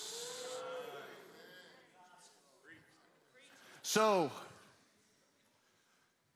So 3.82 4.30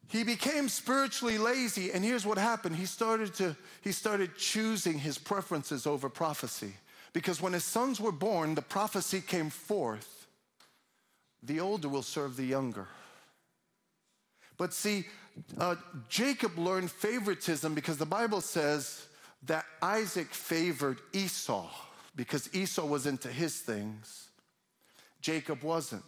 he 0.09 0.23
became 0.23 0.69
spiritually 0.69 1.39
lazy 1.39 1.91
and 1.93 2.05
here's 2.05 2.25
what 2.25 2.39
happened 2.39 2.77
he 2.77 2.87
started 2.87 3.35
to 3.35 3.57
he 3.83 3.93
started 3.93 4.37
choosing 4.37 4.99
his 4.99 5.19
preferences 5.19 5.87
over 5.87 6.09
prophecy 6.09 6.73
because 7.13 7.41
when 7.41 7.53
his 7.53 7.65
sons 7.65 8.01
were 8.01 8.13
born 8.13 8.55
the 8.55 8.63
prophecy 8.63 9.21
came 9.21 9.51
forth 9.51 10.27
the 11.43 11.61
older 11.61 11.89
will 11.89 12.03
serve 12.03 12.37
the 12.37 12.45
younger. 12.45 12.89
But 14.57 14.75
see 14.75 15.07
uh, 15.59 15.77
jacob 16.09 16.59
learned 16.59 16.91
favoritism 16.91 17.75
because 17.75 17.99
the 17.99 18.07
bible 18.07 18.41
says 18.41 19.07
that 19.45 19.65
isaac 19.81 20.29
favored 20.35 20.99
esau 21.13 21.69
because 22.19 22.53
esau 22.53 22.85
was 22.85 23.07
into 23.07 23.29
his 23.29 23.61
things. 23.61 24.27
Jacob 25.23 25.63
wasn't. 25.63 26.05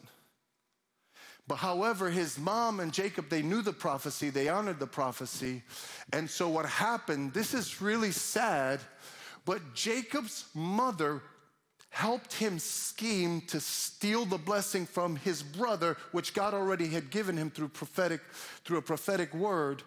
But 1.47 1.57
however, 1.57 2.11
his 2.11 2.37
mom 2.37 2.81
and 2.81 2.93
Jacob, 2.93 3.29
they 3.29 3.43
knew 3.43 3.63
the 3.63 3.73
prophecy, 3.73 4.29
they 4.29 4.49
honored 4.49 4.81
the 4.81 4.89
prophecy. 4.89 5.63
And 6.13 6.29
so 6.29 6.49
what 6.49 6.67
happened, 6.67 7.33
this 7.33 7.55
is 7.55 7.81
really 7.81 8.11
sad, 8.11 8.81
but 9.51 9.75
Jacob's 9.75 10.45
mother 10.55 11.21
helped 11.89 12.35
him 12.35 12.61
scheme 12.61 13.41
to 13.49 13.59
steal 13.59 14.25
the 14.25 14.39
blessing 14.39 14.87
from 14.87 15.17
his 15.17 15.43
brother, 15.43 15.97
which 16.13 16.35
God 16.35 16.55
already 16.55 16.87
had 16.87 17.11
given 17.11 17.37
him 17.37 17.51
through 17.51 17.71
prophetic, 17.71 18.21
through 18.65 18.79
a 18.79 18.83
prophetic 18.83 19.35
word. 19.35 19.83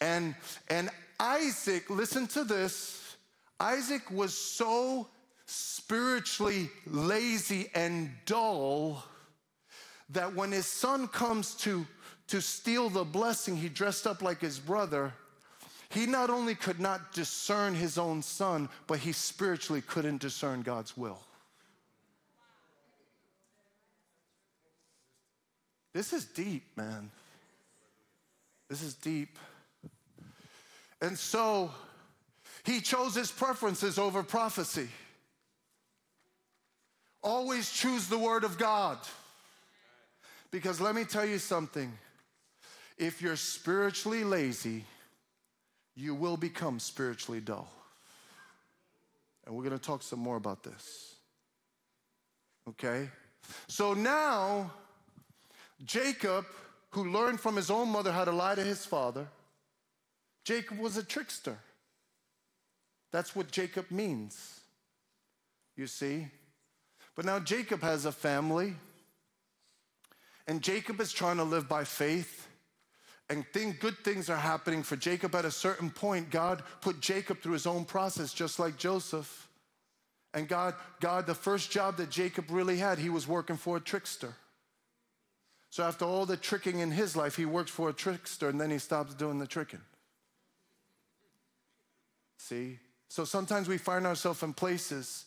And, 0.00 0.34
and 0.68 0.90
Isaac, 1.20 1.88
listen 1.88 2.26
to 2.26 2.42
this, 2.42 3.16
Isaac 3.60 4.10
was 4.10 4.36
so 4.36 5.06
spiritually 5.44 6.68
lazy 6.84 7.70
and 7.76 8.10
dull 8.24 9.04
that 10.10 10.34
when 10.34 10.50
his 10.50 10.66
son 10.66 11.06
comes 11.06 11.54
to, 11.58 11.86
to 12.26 12.42
steal 12.42 12.90
the 12.90 13.04
blessing, 13.04 13.56
he 13.56 13.68
dressed 13.68 14.04
up 14.04 14.20
like 14.20 14.40
his 14.40 14.58
brother. 14.58 15.14
He 15.88 16.06
not 16.06 16.30
only 16.30 16.54
could 16.54 16.80
not 16.80 17.12
discern 17.12 17.74
his 17.74 17.96
own 17.98 18.22
son, 18.22 18.68
but 18.86 18.98
he 18.98 19.12
spiritually 19.12 19.82
couldn't 19.82 20.20
discern 20.20 20.62
God's 20.62 20.96
will. 20.96 21.20
This 25.92 26.12
is 26.12 26.24
deep, 26.24 26.64
man. 26.76 27.10
This 28.68 28.82
is 28.82 28.94
deep. 28.94 29.38
And 31.00 31.18
so 31.18 31.70
he 32.64 32.80
chose 32.80 33.14
his 33.14 33.30
preferences 33.30 33.98
over 33.98 34.22
prophecy. 34.22 34.88
Always 37.22 37.70
choose 37.72 38.08
the 38.08 38.18
word 38.18 38.44
of 38.44 38.58
God. 38.58 38.98
Because 40.50 40.80
let 40.80 40.94
me 40.94 41.04
tell 41.04 41.24
you 41.24 41.38
something 41.38 41.92
if 42.98 43.20
you're 43.20 43.36
spiritually 43.36 44.24
lazy, 44.24 44.84
you 45.96 46.14
will 46.14 46.36
become 46.36 46.78
spiritually 46.78 47.40
dull. 47.40 47.68
And 49.46 49.54
we're 49.54 49.64
going 49.64 49.78
to 49.78 49.84
talk 49.84 50.02
some 50.02 50.18
more 50.18 50.36
about 50.36 50.62
this. 50.62 51.14
Okay? 52.68 53.08
So 53.68 53.94
now, 53.94 54.70
Jacob, 55.84 56.44
who 56.90 57.10
learned 57.10 57.40
from 57.40 57.56
his 57.56 57.70
own 57.70 57.88
mother 57.88 58.12
how 58.12 58.24
to 58.24 58.32
lie 58.32 58.54
to 58.54 58.62
his 58.62 58.84
father, 58.84 59.26
Jacob 60.44 60.78
was 60.78 60.96
a 60.96 61.02
trickster. 61.02 61.58
That's 63.12 63.34
what 63.34 63.50
Jacob 63.50 63.90
means. 63.90 64.60
You 65.76 65.86
see? 65.86 66.28
But 67.14 67.24
now 67.24 67.38
Jacob 67.38 67.82
has 67.82 68.04
a 68.04 68.12
family. 68.12 68.74
And 70.46 70.62
Jacob 70.62 71.00
is 71.00 71.12
trying 71.12 71.38
to 71.38 71.44
live 71.44 71.68
by 71.68 71.84
faith. 71.84 72.45
And 73.28 73.44
think 73.52 73.80
good 73.80 73.98
things 73.98 74.30
are 74.30 74.36
happening 74.36 74.82
for 74.82 74.96
Jacob. 74.96 75.34
At 75.34 75.44
a 75.44 75.50
certain 75.50 75.90
point, 75.90 76.30
God 76.30 76.62
put 76.80 77.00
Jacob 77.00 77.40
through 77.40 77.54
his 77.54 77.66
own 77.66 77.84
process, 77.84 78.32
just 78.32 78.58
like 78.58 78.76
Joseph. 78.76 79.48
And 80.32 80.46
God, 80.46 80.74
God, 81.00 81.26
the 81.26 81.34
first 81.34 81.70
job 81.70 81.96
that 81.96 82.10
Jacob 82.10 82.50
really 82.50 82.76
had, 82.76 82.98
he 82.98 83.08
was 83.08 83.26
working 83.26 83.56
for 83.56 83.78
a 83.78 83.80
trickster. 83.80 84.34
So 85.70 85.82
after 85.82 86.04
all 86.04 86.24
the 86.24 86.36
tricking 86.36 86.78
in 86.78 86.90
his 86.90 87.16
life, 87.16 87.36
he 87.36 87.46
works 87.46 87.70
for 87.70 87.88
a 87.88 87.92
trickster 87.92 88.48
and 88.48 88.60
then 88.60 88.70
he 88.70 88.78
stops 88.78 89.14
doing 89.14 89.38
the 89.38 89.46
tricking. 89.46 89.80
See? 92.38 92.78
So 93.08 93.24
sometimes 93.24 93.68
we 93.68 93.78
find 93.78 94.06
ourselves 94.06 94.42
in 94.42 94.52
places 94.52 95.24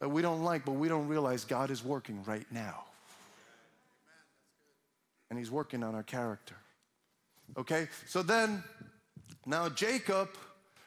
that 0.00 0.08
we 0.08 0.22
don't 0.22 0.42
like, 0.42 0.64
but 0.64 0.72
we 0.72 0.88
don't 0.88 1.08
realize 1.08 1.44
God 1.44 1.70
is 1.70 1.84
working 1.84 2.24
right 2.24 2.46
now 2.50 2.84
and 5.30 5.38
he's 5.38 5.50
working 5.50 5.82
on 5.82 5.94
our 5.94 6.02
character. 6.02 6.54
Okay? 7.56 7.88
So 8.06 8.22
then, 8.22 8.62
now 9.46 9.68
Jacob, 9.68 10.28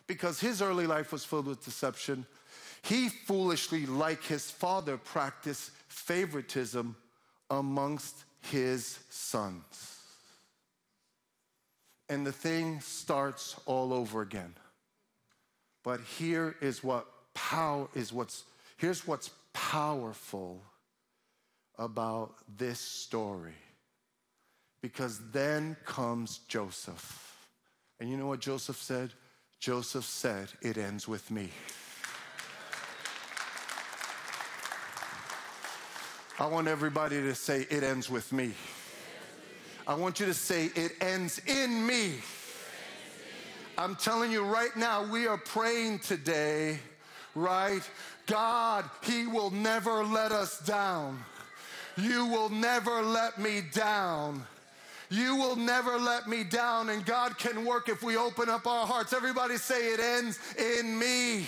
because 0.07 0.39
his 0.39 0.61
early 0.61 0.87
life 0.87 1.11
was 1.11 1.23
filled 1.23 1.47
with 1.47 1.63
deception, 1.63 2.25
he 2.81 3.09
foolishly, 3.09 3.85
like 3.85 4.23
his 4.23 4.49
father, 4.49 4.97
practiced 4.97 5.71
favoritism 5.87 6.95
amongst 7.49 8.23
his 8.41 8.99
sons. 9.09 9.97
And 12.09 12.25
the 12.25 12.31
thing 12.31 12.79
starts 12.79 13.59
all 13.65 13.93
over 13.93 14.21
again. 14.21 14.53
But 15.83 15.99
here 16.01 16.55
is 16.61 16.83
what 16.83 17.07
power 17.33 17.87
is 17.93 18.11
what's 18.11 18.43
here's 18.77 19.05
what's 19.05 19.31
powerful 19.53 20.61
about 21.77 22.35
this 22.57 22.79
story 22.79 23.53
because 24.87 25.19
then 25.31 25.75
comes 25.83 26.39
Joseph. 26.47 27.35
And 27.99 28.09
you 28.09 28.15
know 28.15 28.27
what 28.27 28.39
Joseph 28.39 28.77
said? 28.77 29.11
Joseph 29.59 30.05
said, 30.05 30.47
It 30.61 30.77
ends 30.77 31.09
with 31.09 31.29
me. 31.29 31.49
I 36.39 36.45
want 36.45 36.69
everybody 36.69 37.19
to 37.19 37.35
say, 37.35 37.67
It 37.69 37.83
ends 37.83 38.09
with 38.09 38.31
me. 38.31 38.53
I 39.85 39.93
want 39.93 40.21
you 40.21 40.25
to 40.25 40.33
say, 40.33 40.69
It 40.73 40.93
ends 41.01 41.41
in 41.45 41.85
me. 41.85 42.13
I'm 43.77 43.97
telling 43.97 44.31
you 44.31 44.45
right 44.45 44.75
now, 44.77 45.05
we 45.11 45.27
are 45.27 45.37
praying 45.37 45.99
today, 45.99 46.79
right? 47.35 47.81
God, 48.25 48.85
He 49.03 49.27
will 49.27 49.51
never 49.51 50.05
let 50.05 50.31
us 50.31 50.61
down. 50.61 51.19
You 51.97 52.25
will 52.27 52.49
never 52.49 53.01
let 53.01 53.37
me 53.37 53.63
down. 53.73 54.45
You 55.09 55.35
will 55.35 55.55
never 55.55 55.97
let 55.97 56.27
me 56.27 56.43
down, 56.43 56.89
and 56.89 57.05
God 57.05 57.37
can 57.37 57.63
work 57.63 57.87
if 57.87 58.03
we 58.03 58.17
open 58.17 58.49
up 58.49 58.67
our 58.67 58.85
hearts. 58.85 59.13
Everybody 59.13 59.57
say, 59.57 59.93
It 59.93 59.99
ends 59.99 60.39
in 60.57 60.97
me. 60.99 61.45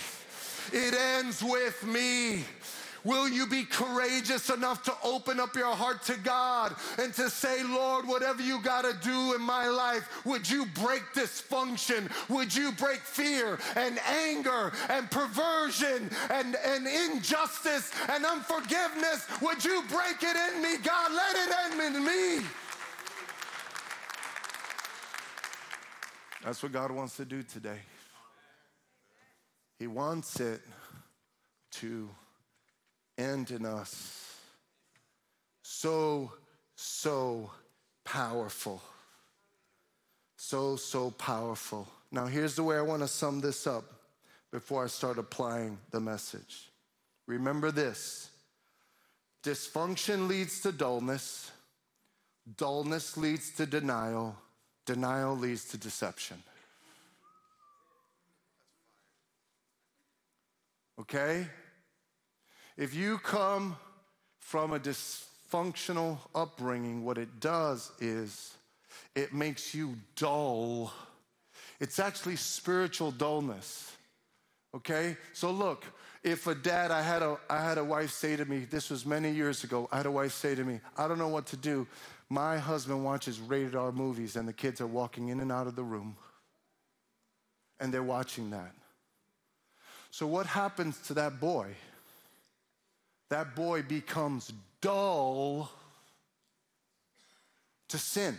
It 0.72 0.94
ends 0.94 1.44
with 1.44 1.86
me. 1.86 2.44
Will 3.04 3.30
you 3.30 3.48
be 3.48 3.64
courageous 3.64 4.50
enough 4.50 4.84
to 4.84 4.94
open 5.04 5.40
up 5.40 5.56
your 5.56 5.74
heart 5.74 6.04
to 6.04 6.18
God 6.18 6.76
and 6.98 7.14
to 7.14 7.30
say, 7.30 7.64
Lord, 7.64 8.06
whatever 8.08 8.42
you 8.42 8.62
got 8.62 8.84
to 8.84 8.94
do 9.02 9.34
in 9.36 9.42
my 9.42 9.68
life, 9.68 10.26
would 10.26 10.50
you 10.50 10.66
break 10.66 11.04
dysfunction? 11.16 12.10
Would 12.30 12.54
you 12.54 12.72
break 12.74 13.00
fear 13.00 13.58
and 13.76 14.00
anger 14.00 14.74
and 14.90 15.10
perversion 15.10 16.10
and, 16.30 16.56
and 16.56 16.88
injustice 16.88 17.92
and 18.10 18.26
unforgiveness? 18.26 19.26
Would 19.42 19.64
you 19.64 19.82
break 19.90 20.22
it 20.22 20.36
in 20.36 20.62
me? 20.62 20.78
God, 20.84 21.12
let 21.14 21.36
it 21.36 21.82
end 21.82 21.96
in 21.96 22.06
me. 22.06 22.46
That's 26.44 26.64
what 26.64 26.72
God 26.72 26.92
wants 26.92 27.18
to 27.18 27.26
do 27.26 27.44
today. 27.44 27.80
He 29.78 29.88
wants 29.88 30.40
it 30.40 30.62
to 31.72 32.10
end 33.18 33.52
in 33.52 33.66
us. 33.66 34.36
So, 35.62 36.32
so 36.76 37.52
powerful. 38.06 38.82
So, 40.38 40.78
so 40.78 41.12
powerful. 41.12 41.88
Now, 42.12 42.26
here's 42.26 42.56
the 42.56 42.64
way 42.64 42.78
I 42.78 42.82
want 42.82 43.02
to 43.02 43.08
sum 43.08 43.42
this 43.42 43.68
up 43.68 43.86
before 44.52 44.84
I 44.84 44.88
start 44.88 45.18
applying 45.18 45.78
the 45.92 46.00
message. 46.00 46.70
Remember 47.28 47.72
this 47.72 48.30
dysfunction 49.44 50.28
leads 50.28 50.62
to 50.62 50.72
dullness, 50.72 51.52
dullness 52.58 53.16
leads 53.16 53.52
to 53.52 53.66
denial 53.66 54.36
Denial 54.90 55.38
leads 55.38 55.66
to 55.66 55.78
deception. 55.78 56.42
Okay? 61.00 61.46
If 62.76 62.96
you 62.96 63.20
come 63.20 63.76
from 64.40 64.74
a 64.74 64.80
dysfunctional 64.80 66.18
upbringing, 66.34 67.06
what 67.06 67.20
it 67.20 67.40
does 67.40 67.92
is 68.00 68.56
it 69.16 69.32
makes 69.32 69.76
you 69.76 69.94
dull. 70.16 70.92
It's 71.80 72.00
actually 72.00 72.38
spiritual 72.38 73.12
dullness. 73.12 73.96
Okay? 74.76 75.18
So 75.34 75.52
look, 75.52 75.86
if 76.24 76.48
a 76.48 76.56
dad, 76.56 76.90
I 76.90 77.04
had 77.04 77.22
a, 77.22 77.38
I 77.48 77.64
had 77.64 77.78
a 77.78 77.84
wife 77.84 78.10
say 78.10 78.36
to 78.36 78.46
me, 78.46 78.66
this 78.66 78.90
was 78.90 79.06
many 79.06 79.30
years 79.30 79.64
ago, 79.64 79.88
I 79.92 79.98
had 79.98 80.08
a 80.08 80.12
wife 80.12 80.34
say 80.34 80.56
to 80.56 80.64
me, 80.64 80.80
I 80.98 81.08
don't 81.08 81.20
know 81.20 81.28
what 81.28 81.46
to 81.48 81.58
do, 81.58 81.86
My 82.30 82.58
husband 82.58 83.04
watches 83.04 83.40
rated 83.40 83.76
R 83.76 83.92
movies, 83.92 84.36
and 84.36 84.48
the 84.48 84.54
kids 84.54 84.82
are 84.82 84.88
walking 84.88 85.30
in 85.30 85.40
and 85.40 85.52
out 85.52 85.68
of 85.68 85.76
the 85.76 85.84
room, 85.84 86.16
and 87.80 87.94
they're 87.94 88.04
watching 88.04 88.52
that. 88.52 88.74
So, 90.12 90.28
what 90.28 90.46
happens 90.46 91.00
to 91.08 91.14
that 91.16 91.40
boy? 91.40 91.70
That 93.30 93.56
boy 93.56 93.84
becomes 93.84 94.52
dull 94.82 95.72
to 97.90 97.98
sin. 97.98 98.38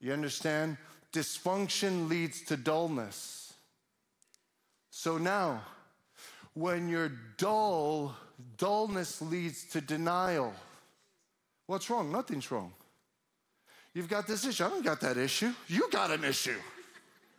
You 0.00 0.12
understand? 0.12 0.76
Dysfunction 1.12 2.08
leads 2.08 2.42
to 2.42 2.56
dullness. 2.56 3.54
So 4.90 5.18
now, 5.18 5.62
when 6.54 6.88
you're 6.88 7.12
dull, 7.36 8.14
dullness 8.56 9.20
leads 9.20 9.64
to 9.70 9.80
denial. 9.80 10.54
What's 11.66 11.90
wrong? 11.90 12.12
Nothing's 12.12 12.50
wrong. 12.50 12.72
You've 13.94 14.08
got 14.08 14.26
this 14.26 14.44
issue. 14.44 14.64
I 14.64 14.68
don't 14.68 14.84
got 14.84 15.00
that 15.00 15.16
issue. 15.16 15.52
You 15.68 15.88
got 15.90 16.10
an 16.10 16.24
issue. 16.24 16.58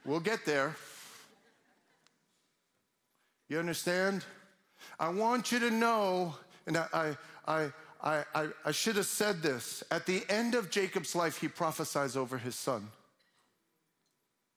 We'll 0.06 0.20
get 0.20 0.46
there. 0.46 0.76
You 3.50 3.60
understand? 3.60 4.26
I 5.00 5.10
want 5.10 5.52
you 5.52 5.60
to 5.60 5.72
know, 5.72 6.36
and 6.66 6.78
I, 6.78 7.16
I, 7.48 7.72
I, 8.02 8.24
I, 8.34 8.48
I 8.66 8.72
should 8.72 8.96
have 8.96 9.06
said 9.06 9.42
this. 9.42 9.84
At 9.92 10.06
the 10.06 10.24
end 10.30 10.56
of 10.56 10.70
Jacob's 10.70 11.16
life, 11.16 11.38
he 11.38 11.48
prophesies 11.48 12.18
over 12.18 12.38
his 12.38 12.56
son. 12.56 12.88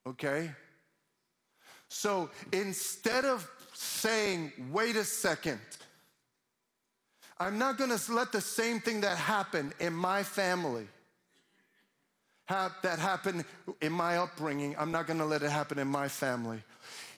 Okay? 0.07 0.51
So 1.89 2.31
instead 2.53 3.25
of 3.25 3.51
saying, 3.75 4.53
wait 4.71 4.97
a 4.97 5.05
second, 5.05 5.61
I'm 7.40 7.59
not 7.59 7.79
gonna 7.79 7.98
let 8.11 8.33
the 8.33 8.40
same 8.42 8.81
thing 8.81 9.00
that 9.00 9.16
happened 9.16 9.72
in 9.81 9.94
my 9.94 10.22
family, 10.22 10.87
that 12.48 12.98
happened 12.98 13.46
in 13.81 13.92
my 13.92 14.18
upbringing, 14.18 14.76
I'm 14.79 14.92
not 14.92 15.07
gonna 15.07 15.24
let 15.24 15.42
it 15.42 15.50
happen 15.50 15.79
in 15.79 15.88
my 15.88 16.07
family. 16.07 16.62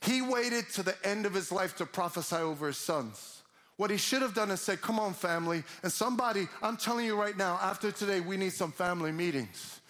He 0.03 0.23
waited 0.23 0.69
to 0.75 0.85
the 0.85 0.95
end 1.05 1.27
of 1.27 1.35
his 1.35 1.51
life 1.51 1.77
to 1.79 1.87
prophesy 1.87 2.37
over 2.37 2.69
his 2.69 2.77
sons. 2.77 3.43
What 3.77 3.91
he 3.91 3.97
should 3.97 4.23
have 4.23 4.35
done 4.35 4.53
is 4.53 4.61
say, 4.61 4.77
Come 4.77 5.01
on, 5.01 5.13
family. 5.13 5.65
And 5.83 5.91
somebody, 5.91 6.47
I'm 6.63 6.77
telling 6.77 7.05
you 7.05 7.21
right 7.21 7.37
now, 7.37 7.59
after 7.61 7.91
today, 7.91 8.21
we 8.21 8.37
need 8.37 8.53
some 8.53 8.71
family 8.71 9.11
meetings. 9.11 9.81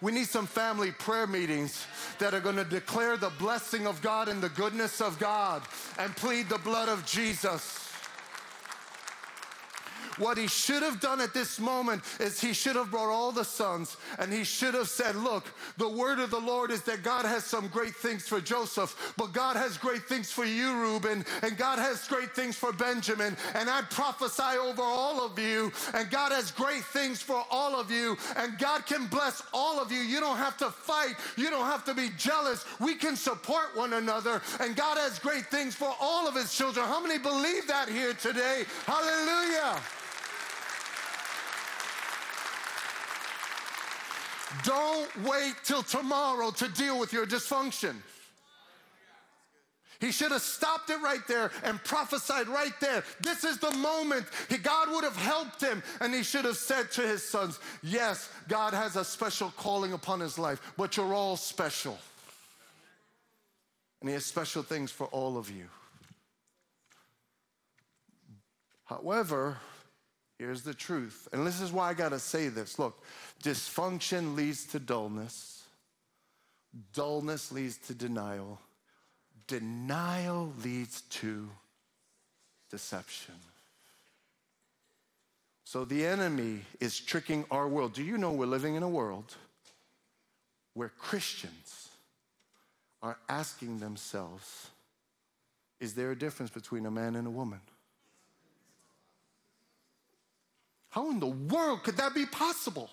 We 0.00 0.12
need 0.12 0.26
some 0.26 0.46
family 0.46 0.90
prayer 0.90 1.26
meetings 1.26 1.86
that 2.18 2.34
are 2.34 2.40
going 2.40 2.56
to 2.56 2.64
declare 2.64 3.16
the 3.16 3.30
blessing 3.38 3.86
of 3.86 4.02
God 4.02 4.28
and 4.28 4.42
the 4.42 4.50
goodness 4.50 5.00
of 5.00 5.18
God 5.18 5.62
and 5.98 6.14
plead 6.16 6.48
the 6.48 6.58
blood 6.58 6.88
of 6.88 7.06
Jesus. 7.06 7.85
What 10.18 10.38
he 10.38 10.46
should 10.46 10.82
have 10.82 11.00
done 11.00 11.20
at 11.20 11.34
this 11.34 11.58
moment 11.60 12.02
is 12.20 12.40
he 12.40 12.52
should 12.52 12.76
have 12.76 12.90
brought 12.90 13.10
all 13.12 13.32
the 13.32 13.44
sons 13.44 13.96
and 14.18 14.32
he 14.32 14.44
should 14.44 14.74
have 14.74 14.88
said, 14.88 15.16
Look, 15.16 15.44
the 15.76 15.88
word 15.88 16.18
of 16.18 16.30
the 16.30 16.40
Lord 16.40 16.70
is 16.70 16.82
that 16.82 17.02
God 17.02 17.24
has 17.24 17.44
some 17.44 17.68
great 17.68 17.94
things 17.94 18.26
for 18.26 18.40
Joseph, 18.40 19.14
but 19.16 19.32
God 19.32 19.56
has 19.56 19.76
great 19.76 20.04
things 20.04 20.30
for 20.30 20.44
you, 20.44 20.74
Reuben, 20.80 21.24
and 21.42 21.56
God 21.56 21.78
has 21.78 22.06
great 22.08 22.34
things 22.34 22.56
for 22.56 22.72
Benjamin. 22.72 23.36
And 23.54 23.68
I 23.68 23.82
prophesy 23.82 24.58
over 24.58 24.82
all 24.82 25.24
of 25.24 25.38
you, 25.38 25.72
and 25.94 26.10
God 26.10 26.32
has 26.32 26.50
great 26.50 26.84
things 26.84 27.20
for 27.22 27.44
all 27.50 27.78
of 27.78 27.90
you, 27.90 28.16
and 28.36 28.58
God 28.58 28.86
can 28.86 29.06
bless 29.06 29.42
all 29.52 29.80
of 29.80 29.92
you. 29.92 29.98
You 30.00 30.20
don't 30.20 30.38
have 30.38 30.56
to 30.58 30.70
fight, 30.70 31.14
you 31.36 31.50
don't 31.50 31.66
have 31.66 31.84
to 31.84 31.94
be 31.94 32.10
jealous. 32.16 32.64
We 32.80 32.94
can 32.94 33.16
support 33.16 33.76
one 33.76 33.94
another, 33.94 34.40
and 34.60 34.76
God 34.76 34.98
has 34.98 35.18
great 35.18 35.46
things 35.46 35.74
for 35.74 35.94
all 36.00 36.26
of 36.26 36.34
his 36.34 36.54
children. 36.54 36.86
How 36.86 37.00
many 37.00 37.18
believe 37.18 37.66
that 37.68 37.88
here 37.88 38.14
today? 38.14 38.64
Hallelujah. 38.86 39.80
Don't 44.64 45.24
wait 45.24 45.54
till 45.64 45.82
tomorrow 45.82 46.50
to 46.52 46.68
deal 46.68 46.98
with 46.98 47.12
your 47.12 47.26
dysfunction. 47.26 47.96
He 50.00 50.12
should 50.12 50.32
have 50.32 50.42
stopped 50.42 50.90
it 50.90 51.00
right 51.00 51.26
there 51.26 51.50
and 51.62 51.82
prophesied 51.82 52.48
right 52.48 52.78
there. 52.80 53.02
This 53.20 53.44
is 53.44 53.58
the 53.58 53.70
moment. 53.72 54.26
He, 54.48 54.58
God 54.58 54.90
would 54.90 55.04
have 55.04 55.16
helped 55.16 55.60
him, 55.62 55.82
and 56.00 56.14
he 56.14 56.22
should 56.22 56.44
have 56.44 56.56
said 56.56 56.90
to 56.92 57.00
his 57.00 57.22
sons, 57.22 57.58
Yes, 57.82 58.30
God 58.48 58.74
has 58.74 58.96
a 58.96 59.04
special 59.04 59.52
calling 59.56 59.92
upon 59.92 60.20
his 60.20 60.38
life, 60.38 60.60
but 60.76 60.96
you're 60.96 61.14
all 61.14 61.36
special. 61.36 61.98
And 64.00 64.10
he 64.10 64.14
has 64.14 64.26
special 64.26 64.62
things 64.62 64.90
for 64.90 65.06
all 65.06 65.38
of 65.38 65.50
you. 65.50 65.66
However, 68.84 69.56
here's 70.38 70.62
the 70.62 70.74
truth, 70.74 71.26
and 71.32 71.46
this 71.46 71.60
is 71.60 71.72
why 71.72 71.88
I 71.88 71.94
got 71.94 72.10
to 72.10 72.18
say 72.18 72.48
this. 72.48 72.78
Look, 72.78 73.02
Dysfunction 73.46 74.34
leads 74.34 74.64
to 74.66 74.80
dullness. 74.80 75.62
Dullness 76.92 77.52
leads 77.52 77.76
to 77.86 77.94
denial. 77.94 78.58
Denial 79.46 80.52
leads 80.64 81.02
to 81.02 81.48
deception. 82.72 83.36
So 85.62 85.84
the 85.84 86.04
enemy 86.04 86.62
is 86.80 86.98
tricking 86.98 87.44
our 87.52 87.68
world. 87.68 87.92
Do 87.92 88.02
you 88.02 88.18
know 88.18 88.32
we're 88.32 88.46
living 88.46 88.74
in 88.74 88.82
a 88.82 88.88
world 88.88 89.36
where 90.74 90.88
Christians 90.98 91.90
are 93.00 93.16
asking 93.28 93.78
themselves, 93.78 94.70
is 95.78 95.94
there 95.94 96.10
a 96.10 96.18
difference 96.18 96.50
between 96.50 96.84
a 96.84 96.90
man 96.90 97.14
and 97.14 97.28
a 97.28 97.30
woman? 97.30 97.60
How 100.88 101.12
in 101.12 101.20
the 101.20 101.26
world 101.26 101.84
could 101.84 101.98
that 101.98 102.12
be 102.12 102.26
possible? 102.26 102.90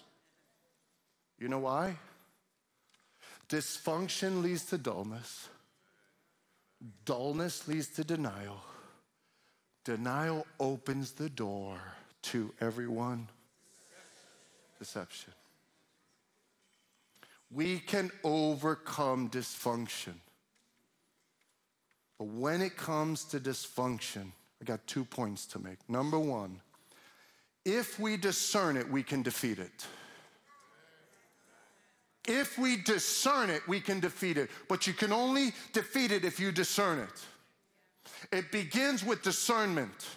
You 1.44 1.50
know 1.50 1.60
why? 1.60 1.98
Dysfunction 3.50 4.42
leads 4.42 4.64
to 4.68 4.78
dullness. 4.78 5.50
Dullness 7.04 7.68
leads 7.68 7.90
to 7.96 8.06
denial. 8.06 8.62
Denial 9.84 10.48
opens 10.58 11.12
the 11.12 11.28
door 11.28 11.76
to 12.22 12.54
everyone 12.62 13.28
deception. 14.80 15.34
We 17.52 17.80
can 17.80 18.10
overcome 18.24 19.30
dysfunction. 19.30 20.14
But 22.20 22.28
when 22.28 22.62
it 22.62 22.78
comes 22.78 23.26
to 23.26 23.40
dysfunction, 23.42 24.32
I 24.62 24.64
got 24.64 24.88
two 24.88 25.04
points 25.04 25.46
to 25.48 25.60
make. 25.60 25.80
Number 25.90 26.20
one, 26.20 26.62
if 27.66 28.00
we 28.00 28.16
discern 28.16 28.78
it, 28.78 28.90
we 28.90 29.04
can 29.04 29.24
defeat 29.24 29.60
it. 29.60 29.86
If 32.28 32.58
we 32.58 32.78
discern 32.78 33.50
it, 33.50 33.68
we 33.68 33.82
can 33.82 34.00
defeat 34.00 34.38
it. 34.38 34.50
But 34.70 34.88
you 34.88 34.94
can 34.94 35.12
only 35.12 35.52
defeat 35.74 36.12
it 36.12 36.24
if 36.24 36.40
you 36.40 36.52
discern 36.52 37.00
it. 37.00 38.36
It 38.38 38.52
begins 38.52 39.04
with 39.04 39.22
discernment. 39.24 40.08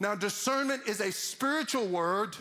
Now, 0.00 0.14
discernment 0.14 0.82
is 0.86 1.00
a 1.00 1.10
spiritual 1.10 1.86
word. 1.86 2.36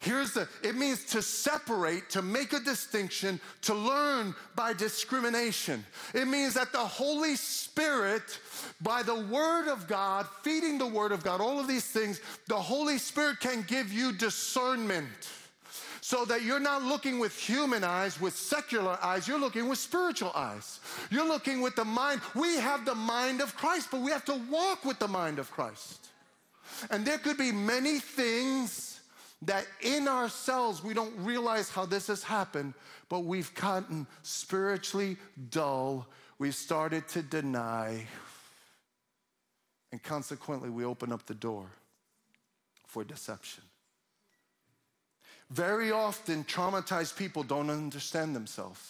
Here's 0.00 0.32
the 0.32 0.48
it 0.64 0.74
means 0.74 1.04
to 1.06 1.22
separate, 1.22 2.10
to 2.10 2.22
make 2.22 2.52
a 2.52 2.58
distinction, 2.58 3.40
to 3.62 3.74
learn 3.74 4.34
by 4.56 4.72
discrimination. 4.72 5.86
It 6.12 6.26
means 6.26 6.54
that 6.54 6.72
the 6.72 6.78
Holy 6.78 7.36
Spirit, 7.36 8.40
by 8.80 9.04
the 9.04 9.20
Word 9.20 9.68
of 9.68 9.86
God, 9.86 10.26
feeding 10.42 10.76
the 10.76 10.88
Word 10.88 11.12
of 11.12 11.22
God, 11.22 11.40
all 11.40 11.60
of 11.60 11.68
these 11.68 11.86
things, 11.86 12.20
the 12.48 12.56
Holy 12.56 12.98
Spirit 12.98 13.38
can 13.38 13.64
give 13.68 13.92
you 13.92 14.12
discernment 14.12 15.06
so 16.04 16.24
that 16.24 16.42
you're 16.42 16.60
not 16.60 16.82
looking 16.82 17.20
with 17.20 17.32
human 17.38 17.84
eyes, 17.84 18.20
with 18.20 18.34
secular 18.36 18.98
eyes, 19.00 19.28
you're 19.28 19.38
looking 19.38 19.68
with 19.68 19.78
spiritual 19.78 20.32
eyes. 20.34 20.80
You're 21.12 21.26
looking 21.26 21.60
with 21.60 21.76
the 21.76 21.84
mind. 21.84 22.20
We 22.34 22.56
have 22.56 22.84
the 22.84 22.96
mind 22.96 23.40
of 23.40 23.56
Christ, 23.56 23.88
but 23.92 24.00
we 24.00 24.10
have 24.10 24.24
to 24.24 24.34
walk 24.50 24.84
with 24.84 24.98
the 24.98 25.06
mind 25.06 25.38
of 25.38 25.48
Christ. 25.52 26.08
And 26.90 27.06
there 27.06 27.18
could 27.18 27.38
be 27.38 27.52
many 27.52 28.00
things 28.00 29.00
that 29.42 29.64
in 29.80 30.08
ourselves 30.08 30.82
we 30.82 30.92
don't 30.92 31.14
realize 31.18 31.70
how 31.70 31.86
this 31.86 32.08
has 32.08 32.24
happened, 32.24 32.74
but 33.08 33.20
we've 33.20 33.54
gotten 33.54 34.08
spiritually 34.22 35.16
dull. 35.50 36.08
We've 36.36 36.54
started 36.54 37.06
to 37.08 37.22
deny. 37.22 38.08
And 39.92 40.02
consequently, 40.02 40.68
we 40.68 40.84
open 40.84 41.12
up 41.12 41.26
the 41.26 41.34
door 41.34 41.66
for 42.88 43.04
deception. 43.04 43.62
Very 45.52 45.92
often, 45.92 46.44
traumatized 46.44 47.14
people 47.14 47.42
don't 47.42 47.68
understand 47.68 48.34
themselves. 48.34 48.80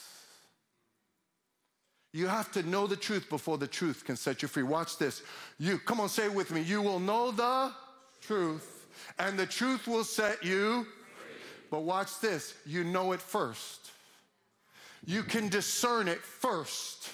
You 2.13 2.29
have 2.29 2.53
to 2.53 2.63
know 2.63 2.87
the 2.87 2.95
truth 2.95 3.29
before 3.29 3.59
the 3.59 3.67
truth 3.67 4.05
can 4.05 4.15
set 4.15 4.43
you 4.43 4.49
free. 4.49 4.63
Watch 4.63 4.97
this. 4.97 5.23
You, 5.59 5.79
come 5.79 5.99
on, 5.99 6.09
say 6.09 6.27
it 6.27 6.35
with 6.35 6.53
me. 6.53 6.61
You 6.61 6.81
will 6.81 7.01
know 7.01 7.33
the 7.33 7.73
truth, 8.21 8.87
and 9.19 9.37
the 9.37 9.47
truth 9.47 9.89
will 9.89 10.05
set 10.05 10.45
you 10.45 10.85
free. 10.85 11.35
But 11.69 11.81
watch 11.81 12.21
this. 12.21 12.55
You 12.65 12.85
know 12.85 13.11
it 13.11 13.21
first. 13.21 13.91
You 15.05 15.25
can 15.25 15.49
discern 15.49 16.07
it 16.07 16.21
first. 16.21 17.09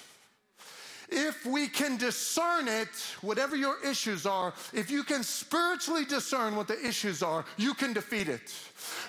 If 1.11 1.47
we 1.47 1.69
can 1.69 1.97
discern 1.97 2.69
it, 2.69 2.89
whatever 3.23 3.57
your 3.57 3.77
issues 3.83 4.27
are, 4.27 4.53
if 4.75 4.91
you 4.91 5.03
can 5.03 5.23
spiritually 5.23 6.05
discern 6.05 6.55
what 6.55 6.69
the 6.69 6.79
issues 6.87 7.23
are, 7.23 7.47
you 7.57 7.73
can 7.73 7.95
defeat 7.95 8.29
it. 8.29 8.53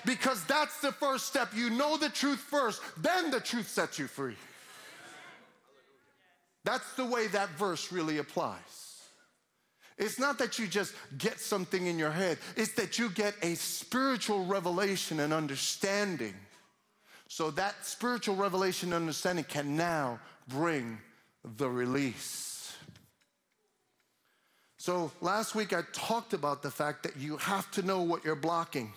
Because 0.06 0.42
that's 0.44 0.80
the 0.80 0.92
first 0.92 1.26
step. 1.26 1.50
You 1.54 1.68
know 1.68 1.98
the 1.98 2.08
truth 2.08 2.38
first, 2.38 2.80
then 2.96 3.30
the 3.30 3.40
truth 3.40 3.68
sets 3.68 3.98
you 3.98 4.06
free. 4.06 4.36
That's 6.64 6.94
the 6.94 7.04
way 7.04 7.26
that 7.28 7.50
verse 7.50 7.92
really 7.92 8.18
applies. 8.18 8.58
It's 9.98 10.18
not 10.18 10.38
that 10.38 10.58
you 10.58 10.66
just 10.66 10.94
get 11.18 11.38
something 11.38 11.86
in 11.86 11.98
your 11.98 12.10
head, 12.10 12.38
it's 12.56 12.72
that 12.72 12.98
you 12.98 13.10
get 13.10 13.34
a 13.42 13.54
spiritual 13.54 14.46
revelation 14.46 15.20
and 15.20 15.34
understanding. 15.34 16.34
So 17.28 17.50
that 17.52 17.84
spiritual 17.84 18.36
revelation 18.36 18.94
and 18.94 19.02
understanding 19.02 19.44
can 19.44 19.76
now 19.76 20.18
bring 20.48 20.98
the 21.44 21.68
release. 21.68 22.74
So 24.78 25.12
last 25.20 25.54
week 25.54 25.72
I 25.72 25.82
talked 25.92 26.32
about 26.32 26.62
the 26.62 26.70
fact 26.70 27.02
that 27.02 27.16
you 27.16 27.36
have 27.36 27.70
to 27.72 27.82
know 27.82 28.02
what 28.02 28.24
you're 28.24 28.34
blocking. 28.34 28.92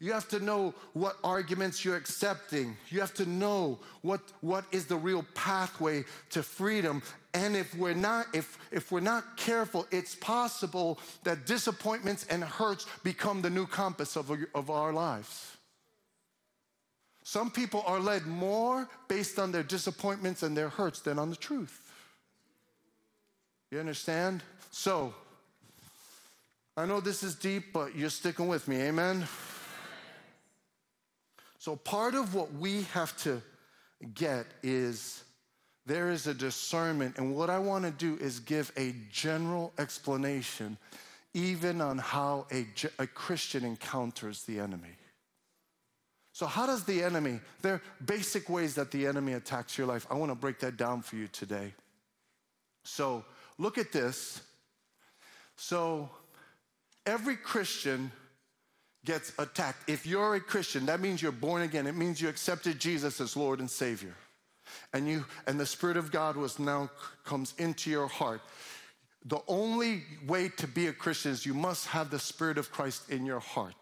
You 0.00 0.12
have 0.12 0.26
to 0.30 0.40
know 0.40 0.74
what 0.94 1.16
arguments 1.22 1.84
you're 1.84 1.96
accepting. 1.96 2.76
You 2.88 2.98
have 2.98 3.14
to 3.14 3.24
know 3.24 3.78
what, 4.00 4.20
what 4.40 4.64
is 4.72 4.86
the 4.86 4.96
real 4.96 5.24
pathway 5.34 6.04
to 6.30 6.42
freedom. 6.42 7.02
And 7.34 7.54
if 7.54 7.72
we're 7.76 7.94
not, 7.94 8.26
if, 8.34 8.58
if 8.72 8.90
we're 8.90 8.98
not 8.98 9.36
careful, 9.36 9.86
it's 9.92 10.16
possible 10.16 10.98
that 11.22 11.46
disappointments 11.46 12.26
and 12.28 12.42
hurts 12.42 12.86
become 13.04 13.42
the 13.42 13.50
new 13.50 13.64
compass 13.64 14.16
of, 14.16 14.32
of 14.56 14.70
our 14.70 14.92
lives. 14.92 15.51
Some 17.32 17.50
people 17.50 17.82
are 17.86 17.98
led 17.98 18.26
more 18.26 18.86
based 19.08 19.38
on 19.38 19.52
their 19.52 19.62
disappointments 19.62 20.42
and 20.42 20.54
their 20.54 20.68
hurts 20.68 21.00
than 21.00 21.18
on 21.18 21.30
the 21.30 21.36
truth. 21.36 21.90
You 23.70 23.80
understand? 23.80 24.42
So, 24.70 25.14
I 26.76 26.84
know 26.84 27.00
this 27.00 27.22
is 27.22 27.34
deep, 27.34 27.72
but 27.72 27.96
you're 27.96 28.10
sticking 28.10 28.48
with 28.48 28.68
me. 28.68 28.82
Amen? 28.82 29.26
So, 31.58 31.74
part 31.74 32.14
of 32.14 32.34
what 32.34 32.52
we 32.52 32.82
have 32.92 33.16
to 33.22 33.40
get 34.14 34.44
is 34.62 35.24
there 35.86 36.10
is 36.10 36.26
a 36.26 36.34
discernment. 36.34 37.16
And 37.16 37.34
what 37.34 37.48
I 37.48 37.58
want 37.58 37.86
to 37.86 37.92
do 37.92 38.22
is 38.22 38.40
give 38.40 38.70
a 38.76 38.94
general 39.10 39.72
explanation, 39.78 40.76
even 41.32 41.80
on 41.80 41.96
how 41.96 42.46
a, 42.52 42.66
a 42.98 43.06
Christian 43.06 43.64
encounters 43.64 44.42
the 44.42 44.60
enemy. 44.60 44.98
So, 46.42 46.48
how 46.48 46.66
does 46.66 46.82
the 46.82 47.04
enemy, 47.04 47.38
there 47.60 47.74
are 47.74 47.82
basic 48.04 48.50
ways 48.50 48.74
that 48.74 48.90
the 48.90 49.06
enemy 49.06 49.34
attacks 49.34 49.78
your 49.78 49.86
life. 49.86 50.08
I 50.10 50.14
want 50.14 50.32
to 50.32 50.34
break 50.34 50.58
that 50.58 50.76
down 50.76 51.00
for 51.00 51.14
you 51.14 51.28
today. 51.28 51.72
So, 52.82 53.24
look 53.58 53.78
at 53.78 53.92
this. 53.92 54.42
So, 55.54 56.10
every 57.06 57.36
Christian 57.36 58.10
gets 59.04 59.32
attacked. 59.38 59.88
If 59.88 60.04
you're 60.04 60.34
a 60.34 60.40
Christian, 60.40 60.84
that 60.86 60.98
means 60.98 61.22
you're 61.22 61.30
born 61.30 61.62
again. 61.62 61.86
It 61.86 61.94
means 61.94 62.20
you 62.20 62.28
accepted 62.28 62.80
Jesus 62.80 63.20
as 63.20 63.36
Lord 63.36 63.60
and 63.60 63.70
Savior. 63.70 64.16
And 64.92 65.06
you 65.06 65.24
and 65.46 65.60
the 65.60 65.66
Spirit 65.66 65.96
of 65.96 66.10
God 66.10 66.34
was 66.34 66.58
now 66.58 66.90
comes 67.24 67.54
into 67.58 67.88
your 67.88 68.08
heart. 68.08 68.40
The 69.26 69.38
only 69.46 70.02
way 70.26 70.48
to 70.56 70.66
be 70.66 70.88
a 70.88 70.92
Christian 70.92 71.30
is 71.30 71.46
you 71.46 71.54
must 71.54 71.86
have 71.86 72.10
the 72.10 72.18
Spirit 72.18 72.58
of 72.58 72.72
Christ 72.72 73.10
in 73.10 73.24
your 73.24 73.38
heart. 73.38 73.76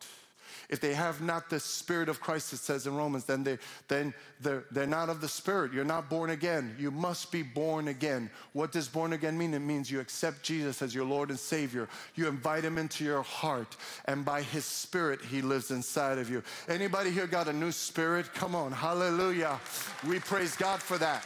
If 0.70 0.80
they 0.80 0.94
have 0.94 1.20
not 1.20 1.50
the 1.50 1.58
Spirit 1.58 2.08
of 2.08 2.20
Christ, 2.20 2.52
it 2.52 2.58
says 2.58 2.86
in 2.86 2.96
Romans, 2.96 3.24
then, 3.24 3.42
they, 3.42 3.58
then 3.88 4.14
they're, 4.40 4.62
they're 4.70 4.86
not 4.86 5.08
of 5.08 5.20
the 5.20 5.26
Spirit. 5.26 5.72
You're 5.72 5.84
not 5.84 6.08
born 6.08 6.30
again. 6.30 6.76
You 6.78 6.92
must 6.92 7.32
be 7.32 7.42
born 7.42 7.88
again. 7.88 8.30
What 8.52 8.70
does 8.70 8.86
born 8.86 9.12
again 9.12 9.36
mean? 9.36 9.52
It 9.52 9.58
means 9.58 9.90
you 9.90 9.98
accept 9.98 10.44
Jesus 10.44 10.80
as 10.80 10.94
your 10.94 11.04
Lord 11.04 11.30
and 11.30 11.38
Savior. 11.38 11.88
You 12.14 12.28
invite 12.28 12.64
Him 12.64 12.78
into 12.78 13.04
your 13.04 13.22
heart, 13.22 13.76
and 14.04 14.24
by 14.24 14.42
His 14.42 14.64
Spirit, 14.64 15.20
He 15.22 15.42
lives 15.42 15.72
inside 15.72 16.18
of 16.18 16.30
you. 16.30 16.40
Anybody 16.68 17.10
here 17.10 17.26
got 17.26 17.48
a 17.48 17.52
new 17.52 17.72
spirit? 17.72 18.32
Come 18.32 18.54
on, 18.54 18.70
hallelujah. 18.70 19.58
We 20.06 20.20
praise 20.20 20.54
God 20.54 20.80
for 20.80 20.98
that. 20.98 21.24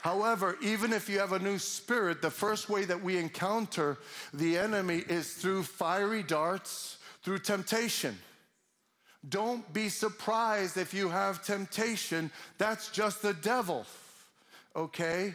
However, 0.00 0.56
even 0.62 0.94
if 0.94 1.10
you 1.10 1.18
have 1.18 1.32
a 1.32 1.38
new 1.38 1.58
spirit, 1.58 2.22
the 2.22 2.30
first 2.30 2.70
way 2.70 2.86
that 2.86 3.02
we 3.02 3.18
encounter 3.18 3.98
the 4.32 4.56
enemy 4.56 5.04
is 5.06 5.34
through 5.34 5.64
fiery 5.64 6.22
darts, 6.22 6.96
through 7.22 7.40
temptation. 7.40 8.18
Don't 9.28 9.70
be 9.72 9.88
surprised 9.88 10.76
if 10.76 10.94
you 10.94 11.08
have 11.08 11.44
temptation. 11.44 12.30
That's 12.58 12.88
just 12.90 13.20
the 13.20 13.34
devil, 13.34 13.84
okay? 14.74 15.34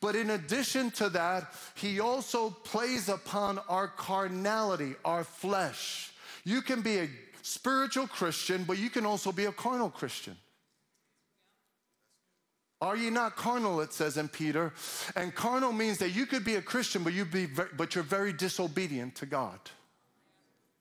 But 0.00 0.16
in 0.16 0.30
addition 0.30 0.90
to 0.92 1.08
that, 1.10 1.52
he 1.74 2.00
also 2.00 2.50
plays 2.50 3.08
upon 3.08 3.58
our 3.68 3.88
carnality, 3.88 4.94
our 5.04 5.24
flesh. 5.24 6.12
You 6.44 6.62
can 6.62 6.80
be 6.80 6.98
a 6.98 7.08
spiritual 7.42 8.06
Christian, 8.06 8.64
but 8.64 8.78
you 8.78 8.88
can 8.88 9.04
also 9.04 9.32
be 9.32 9.44
a 9.44 9.52
carnal 9.52 9.90
Christian. 9.90 10.36
Are 12.80 12.96
ye 12.96 13.10
not 13.10 13.36
carnal? 13.36 13.80
It 13.80 13.92
says 13.92 14.16
in 14.16 14.28
Peter. 14.28 14.72
And 15.16 15.34
carnal 15.34 15.72
means 15.72 15.98
that 15.98 16.10
you 16.10 16.26
could 16.26 16.44
be 16.44 16.54
a 16.54 16.62
Christian, 16.62 17.02
but 17.02 17.12
you 17.12 17.24
be, 17.24 17.46
but 17.76 17.94
you're 17.94 18.04
very 18.04 18.32
disobedient 18.32 19.16
to 19.16 19.26
God. 19.26 19.58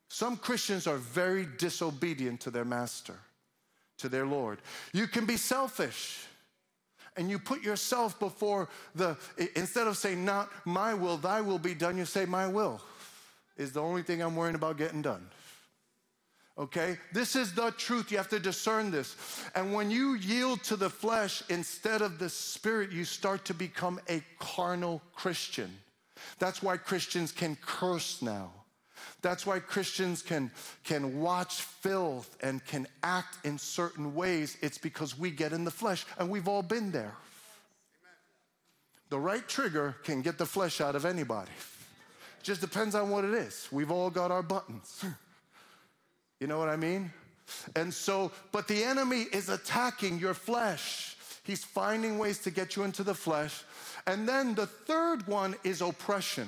Some 0.10 0.38
Christians 0.38 0.88
are 0.88 0.98
very 0.98 1.48
disobedient 1.58 2.41
to 2.41 2.52
their 2.52 2.65
master, 2.65 3.15
to 3.98 4.10
their 4.10 4.26
Lord. 4.26 4.60
You 4.93 5.08
can 5.08 5.26
be 5.26 5.38
selfish 5.38 6.26
and 7.17 7.30
you 7.30 7.39
put 7.39 7.63
yourself 7.63 8.20
before 8.20 8.70
the, 8.96 9.17
instead 9.56 9.88
of 9.88 9.98
saying, 9.98 10.24
Not 10.24 10.50
my 10.65 10.93
will, 10.93 11.17
thy 11.17 11.41
will 11.41 11.60
be 11.60 11.74
done, 11.74 11.98
you 11.98 12.06
say, 12.06 12.26
My 12.26 12.48
will 12.48 12.80
is 13.58 13.74
the 13.74 13.82
only 13.82 14.04
thing 14.04 14.22
I'm 14.22 14.36
worrying 14.36 14.56
about 14.56 14.78
getting 14.78 15.02
done. 15.02 15.28
Okay? 16.58 16.98
This 17.12 17.36
is 17.36 17.54
the 17.54 17.72
truth. 17.72 18.12
You 18.12 18.17
have 18.17 18.30
to 18.30 18.39
discern 18.39 18.91
this. 18.91 19.15
And 19.56 19.74
when 19.74 19.91
you 19.91 20.13
yield 20.13 20.63
to 20.65 20.76
the 20.76 20.89
flesh 20.89 21.43
instead 21.50 22.02
of 22.02 22.20
the 22.20 22.30
spirit, 22.30 22.91
you 22.91 23.04
start 23.04 23.46
to 23.46 23.54
become 23.54 24.00
a 24.10 24.24
carnal 24.39 25.02
Christian. 25.15 25.72
That's 26.39 26.63
why 26.63 26.78
Christians 26.78 27.32
can 27.32 27.58
curse 27.62 28.22
now. 28.22 28.52
That's 29.21 29.45
why 29.45 29.60
Christians 29.60 30.21
can, 30.21 30.51
can 30.84 31.19
watch 31.19 31.62
filth 31.62 32.38
and 32.41 32.63
can 32.65 32.88
act 33.03 33.45
in 33.45 33.58
certain 33.58 34.13
ways. 34.13 34.58
It's 34.62 34.77
because 34.77 35.17
we 35.17 35.32
get 35.32 35.53
in 35.53 35.63
the 35.63 35.71
flesh, 35.71 36.06
and 36.19 36.30
we've 36.30 36.47
all 36.47 36.62
been 36.62 36.91
there. 36.91 37.13
The 39.10 39.19
right 39.19 39.47
trigger 39.47 39.95
can 40.03 40.21
get 40.21 40.38
the 40.38 40.45
flesh 40.45 40.82
out 40.82 40.95
of 40.95 41.06
anybody. 41.06 41.51
Just 42.43 42.62
depends 42.62 42.93
on 42.93 43.10
what 43.10 43.25
it 43.25 43.34
is. 43.34 43.67
We've 43.71 43.91
all 43.91 44.10
got 44.10 44.32
our 44.32 44.43
buttons. 44.43 45.03
You 46.39 46.45
know 46.45 46.60
what 46.60 46.69
I 46.69 46.75
mean? 46.75 47.12
And 47.75 47.91
so, 47.91 48.32
but 48.51 48.67
the 48.67 48.84
enemy 48.84 49.25
is 49.34 49.49
attacking 49.49 50.19
your 50.19 50.36
flesh. 50.36 51.15
He's 51.43 51.63
finding 51.63 52.19
ways 52.19 52.38
to 52.39 52.51
get 52.51 52.75
you 52.75 52.84
into 52.84 53.03
the 53.03 53.15
flesh. 53.15 53.63
And 54.06 54.30
then 54.30 54.53
the 54.53 54.67
third 54.67 55.25
one 55.27 55.56
is 55.63 55.82
oppression. 55.82 56.47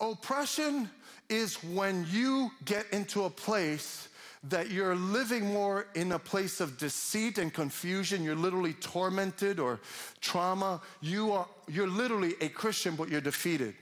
Oppression 0.00 0.90
is 1.28 1.62
when 1.62 2.06
you 2.10 2.50
get 2.64 2.86
into 2.92 3.24
a 3.24 3.30
place 3.30 4.08
that 4.44 4.70
you're 4.70 4.94
living 4.94 5.46
more 5.52 5.86
in 5.94 6.12
a 6.12 6.18
place 6.18 6.60
of 6.60 6.78
deceit 6.78 7.38
and 7.38 7.52
confusion 7.52 8.22
you're 8.22 8.36
literally 8.36 8.74
tormented 8.74 9.58
or 9.58 9.80
trauma 10.20 10.80
you 11.00 11.32
are 11.32 11.46
you're 11.66 11.88
literally 11.88 12.34
a 12.40 12.48
christian 12.48 12.94
but 12.94 13.08
you're 13.08 13.20
defeated. 13.20 13.74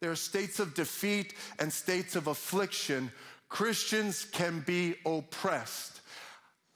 There 0.00 0.10
are 0.10 0.16
states 0.16 0.60
of 0.60 0.74
defeat 0.74 1.34
and 1.58 1.72
states 1.72 2.14
of 2.14 2.28
affliction. 2.28 3.10
Christians 3.48 4.24
can 4.24 4.60
be 4.60 4.94
oppressed. 5.04 6.00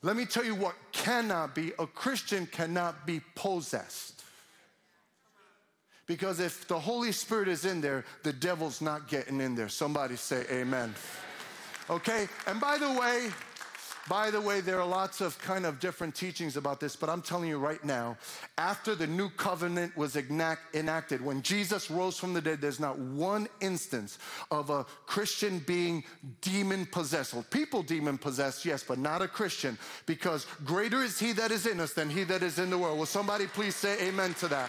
Let 0.03 0.17
me 0.17 0.25
tell 0.25 0.45
you 0.45 0.57
what 0.57 0.75
cannot 0.91 1.55
be 1.55 1.73
a 1.79 1.87
christian 1.87 2.47
cannot 2.47 3.07
be 3.07 3.21
possessed 3.35 4.12
because 6.07 6.41
if 6.41 6.67
the 6.69 6.79
Holy 6.79 7.13
Spirit 7.13 7.49
is 7.49 7.65
in 7.65 7.81
there, 7.81 8.05
the 8.23 8.33
devil's 8.33 8.81
not 8.81 9.09
getting 9.09 9.41
in 9.41 9.55
there. 9.55 9.69
Somebody 9.69 10.17
say 10.17 10.45
amen. 10.51 10.95
Okay? 11.91 12.29
And 12.47 12.61
by 12.61 12.79
the 12.79 12.91
way, 12.93 13.31
by 14.09 14.33
the 14.33 14.41
way, 14.41 14.61
there 14.61 14.81
are 14.81 14.87
lots 14.87 15.21
of 15.21 15.39
kind 15.39 15.65
of 15.65 15.79
different 15.79 16.17
teachings 16.17 16.57
about 16.57 16.81
this, 16.81 16.97
but 16.97 17.09
I'm 17.09 17.23
telling 17.23 17.49
you 17.49 17.59
right 17.59 17.83
now, 17.85 18.17
after 18.59 18.97
the 18.97 19.07
new 19.07 19.31
covenant 19.31 19.97
was 19.97 20.17
enacted, 20.17 21.25
when 21.25 21.41
Jesus 21.41 21.89
rose 21.89 22.19
from 22.19 22.35
the 22.35 22.41
dead, 22.41 22.61
there's 22.61 22.81
not 22.81 22.99
one 22.99 23.47
instance 23.61 24.19
of 24.51 24.71
a 24.71 24.85
Christian 25.07 25.61
being 25.61 26.03
demon 26.41 26.85
possessed. 26.87 27.49
People 27.51 27.85
demon 27.85 28.19
possessed, 28.19 28.65
yes, 28.65 28.83
but 28.83 28.99
not 28.99 29.23
a 29.23 29.29
Christian, 29.29 29.79
because 30.07 30.49
greater 30.65 31.01
is 31.03 31.21
he 31.21 31.31
that 31.35 31.53
is 31.53 31.67
in 31.67 31.79
us 31.79 31.93
than 31.93 32.11
he 32.11 32.25
that 32.25 32.43
is 32.43 32.59
in 32.59 32.71
the 32.71 32.79
world. 32.79 32.99
Will 32.99 33.07
somebody 33.07 33.47
please 33.47 33.77
say 33.77 34.09
amen 34.09 34.35
to 34.35 34.49
that? 34.49 34.69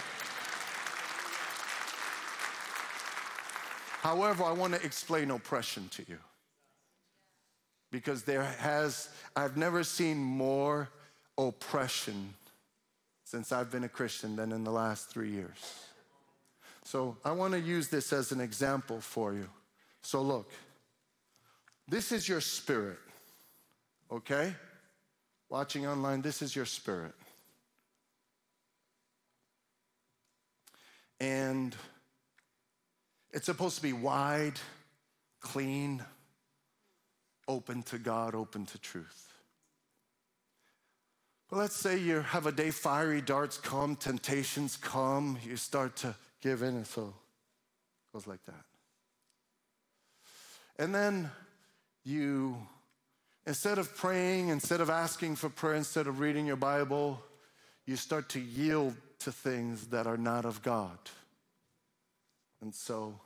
However, 4.04 4.44
I 4.44 4.52
want 4.52 4.74
to 4.74 4.86
explain 4.86 5.32
oppression 5.32 5.88
to 5.94 6.04
you. 6.10 6.18
Because 7.90 8.24
there 8.24 8.44
has, 8.44 9.08
I've 9.34 9.56
never 9.56 9.82
seen 9.82 10.18
more 10.18 10.90
oppression 11.38 12.34
since 13.24 13.54
I've 13.54 13.72
been 13.72 13.86
a 13.86 13.90
Christian 13.90 14.36
than 14.36 14.52
in 14.52 14.66
the 14.66 14.72
last 14.72 15.10
three 15.10 15.30
years. 15.30 15.88
So 16.84 17.16
I 17.24 17.32
want 17.32 17.54
to 17.54 17.62
use 17.62 17.88
this 17.88 18.12
as 18.12 18.34
an 18.34 18.42
example 18.42 19.00
for 19.00 19.34
you. 19.34 19.48
So 20.02 20.22
look, 20.22 20.52
this 21.88 22.12
is 22.12 22.28
your 22.28 22.42
spirit, 22.42 23.00
okay? 24.12 24.54
Watching 25.48 25.88
online, 25.88 26.22
this 26.22 26.42
is 26.42 26.54
your 26.54 26.66
spirit. 26.66 27.16
And 31.22 31.74
it's 33.34 33.48
supposed 33.48 33.76
to 33.78 33.82
be 33.82 33.94
wide, 33.94 34.60
clean, 35.42 36.04
open 37.48 37.84
to 37.84 37.98
God, 37.98 38.36
open 38.36 38.66
to 38.68 38.78
truth. 38.78 39.34
But 41.50 41.58
let's 41.58 41.76
say 41.76 42.00
you 42.00 42.22
have 42.22 42.46
a 42.46 42.52
day, 42.52 42.72
fiery 42.72 43.22
darts 43.22 43.58
come, 43.58 43.96
temptations 43.96 44.78
come, 44.78 45.38
you 45.46 45.58
start 45.58 45.96
to 45.98 46.16
give 46.42 46.62
in, 46.62 46.76
and 46.76 46.88
so 46.88 47.02
it 47.02 48.14
goes 48.14 48.28
like 48.28 48.44
that. 48.46 48.66
And 50.78 50.94
then 50.94 51.30
you, 52.04 52.58
instead 53.46 53.78
of 53.78 53.96
praying, 53.96 54.50
instead 54.50 54.82
of 54.82 54.90
asking 54.90 55.36
for 55.36 55.50
prayer, 55.50 55.76
instead 55.76 56.08
of 56.08 56.20
reading 56.20 56.46
your 56.46 56.56
Bible, 56.56 57.22
you 57.86 57.96
start 57.96 58.30
to 58.30 58.40
yield 58.40 58.96
to 59.20 59.32
things 59.32 59.88
that 59.88 60.08
are 60.08 60.18
not 60.18 60.46
of 60.46 60.62
God. 60.62 60.98
And 62.64 62.74
so, 62.74 63.20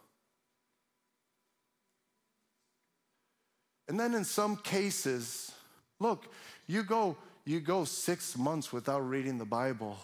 and 3.87 3.99
then 3.99 4.15
in 4.15 4.23
some 4.23 4.55
cases, 4.57 5.51
look, 5.99 6.33
you 6.65 6.81
go, 6.81 7.15
you 7.45 7.59
go 7.59 7.83
six 7.83 8.35
months 8.35 8.73
without 8.73 9.07
reading 9.07 9.37
the 9.37 9.45
Bible. 9.45 9.99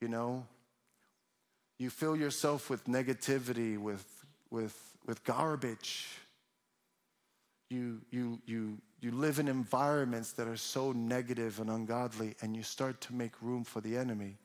You 0.00 0.08
know, 0.08 0.44
you 1.78 1.88
fill 1.88 2.16
yourself 2.16 2.68
with 2.68 2.84
negativity, 2.86 3.78
with, 3.78 4.04
with, 4.50 4.76
with 5.06 5.22
garbage. 5.22 6.08
You, 7.70 8.00
you, 8.10 8.40
you, 8.44 8.78
you 9.00 9.12
live 9.12 9.38
in 9.38 9.46
environments 9.46 10.32
that 10.32 10.48
are 10.48 10.56
so 10.56 10.90
negative 10.90 11.60
and 11.60 11.70
ungodly, 11.70 12.34
and 12.42 12.56
you 12.56 12.64
start 12.64 13.00
to 13.02 13.14
make 13.14 13.40
room 13.40 13.62
for 13.62 13.80
the 13.80 13.96
enemy. 13.96 14.38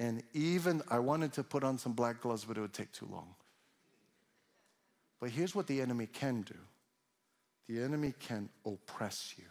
And 0.00 0.22
even 0.32 0.82
I 0.88 0.98
wanted 0.98 1.34
to 1.34 1.44
put 1.44 1.62
on 1.62 1.76
some 1.76 1.92
black 1.92 2.22
gloves, 2.22 2.46
but 2.46 2.56
it 2.56 2.60
would 2.60 2.72
take 2.72 2.90
too 2.90 3.06
long. 3.12 3.34
But 5.20 5.28
here's 5.28 5.54
what 5.54 5.66
the 5.66 5.80
enemy 5.82 6.06
can 6.06 6.42
do 6.42 6.56
the 7.68 7.84
enemy 7.84 8.14
can 8.18 8.48
oppress 8.66 9.34
you. 9.36 9.44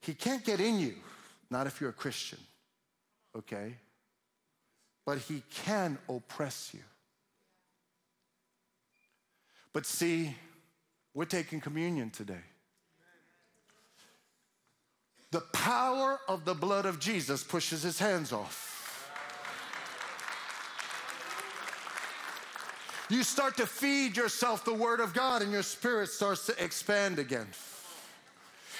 He 0.00 0.14
can't 0.14 0.44
get 0.44 0.60
in 0.60 0.78
you, 0.78 0.94
not 1.50 1.66
if 1.66 1.80
you're 1.80 1.90
a 1.90 1.94
Christian, 1.94 2.38
okay? 3.36 3.74
But 5.04 5.18
he 5.18 5.42
can 5.64 5.98
oppress 6.08 6.70
you. 6.72 6.84
But 9.72 9.86
see, 9.86 10.36
we're 11.14 11.24
taking 11.24 11.60
communion 11.60 12.10
today. 12.10 12.44
The 15.30 15.40
power 15.52 16.20
of 16.26 16.44
the 16.44 16.54
blood 16.54 16.86
of 16.86 16.98
Jesus 16.98 17.44
pushes 17.44 17.82
his 17.82 17.98
hands 17.98 18.32
off. 18.32 18.66
You 23.10 23.22
start 23.22 23.56
to 23.56 23.66
feed 23.66 24.16
yourself 24.16 24.64
the 24.64 24.74
Word 24.74 25.00
of 25.00 25.14
God, 25.14 25.42
and 25.42 25.50
your 25.50 25.62
spirit 25.62 26.08
starts 26.10 26.46
to 26.46 26.64
expand 26.64 27.18
again. 27.18 27.46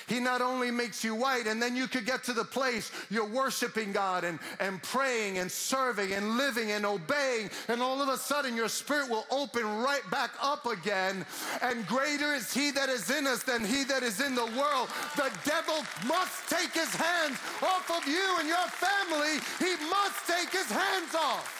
He 0.08 0.20
not 0.20 0.40
only 0.40 0.70
makes 0.70 1.04
you 1.04 1.14
white, 1.14 1.46
and 1.46 1.60
then 1.60 1.76
you 1.76 1.86
could 1.86 2.06
get 2.06 2.24
to 2.24 2.32
the 2.32 2.44
place 2.44 2.90
you're 3.10 3.28
worshiping 3.28 3.92
God 3.92 4.24
and, 4.24 4.38
and 4.60 4.82
praying 4.82 5.38
and 5.38 5.50
serving 5.50 6.12
and 6.12 6.36
living 6.36 6.70
and 6.72 6.86
obeying, 6.86 7.50
and 7.68 7.82
all 7.82 8.00
of 8.00 8.08
a 8.08 8.16
sudden 8.16 8.56
your 8.56 8.68
spirit 8.68 9.08
will 9.10 9.26
open 9.30 9.64
right 9.82 10.08
back 10.10 10.30
up 10.42 10.66
again. 10.66 11.24
And 11.62 11.86
greater 11.86 12.34
is 12.34 12.52
He 12.52 12.70
that 12.72 12.88
is 12.88 13.10
in 13.10 13.26
us 13.26 13.42
than 13.42 13.64
He 13.64 13.84
that 13.84 14.02
is 14.02 14.20
in 14.20 14.34
the 14.34 14.46
world. 14.46 14.88
The 15.16 15.30
devil 15.44 15.84
must 16.06 16.48
take 16.48 16.72
his 16.72 16.94
hands 16.94 17.38
off 17.62 17.90
of 17.90 18.06
you 18.06 18.36
and 18.38 18.48
your 18.48 18.66
family. 18.68 19.40
He 19.58 19.76
must 19.88 20.26
take 20.26 20.50
his 20.50 20.70
hands 20.70 21.14
off. 21.14 21.54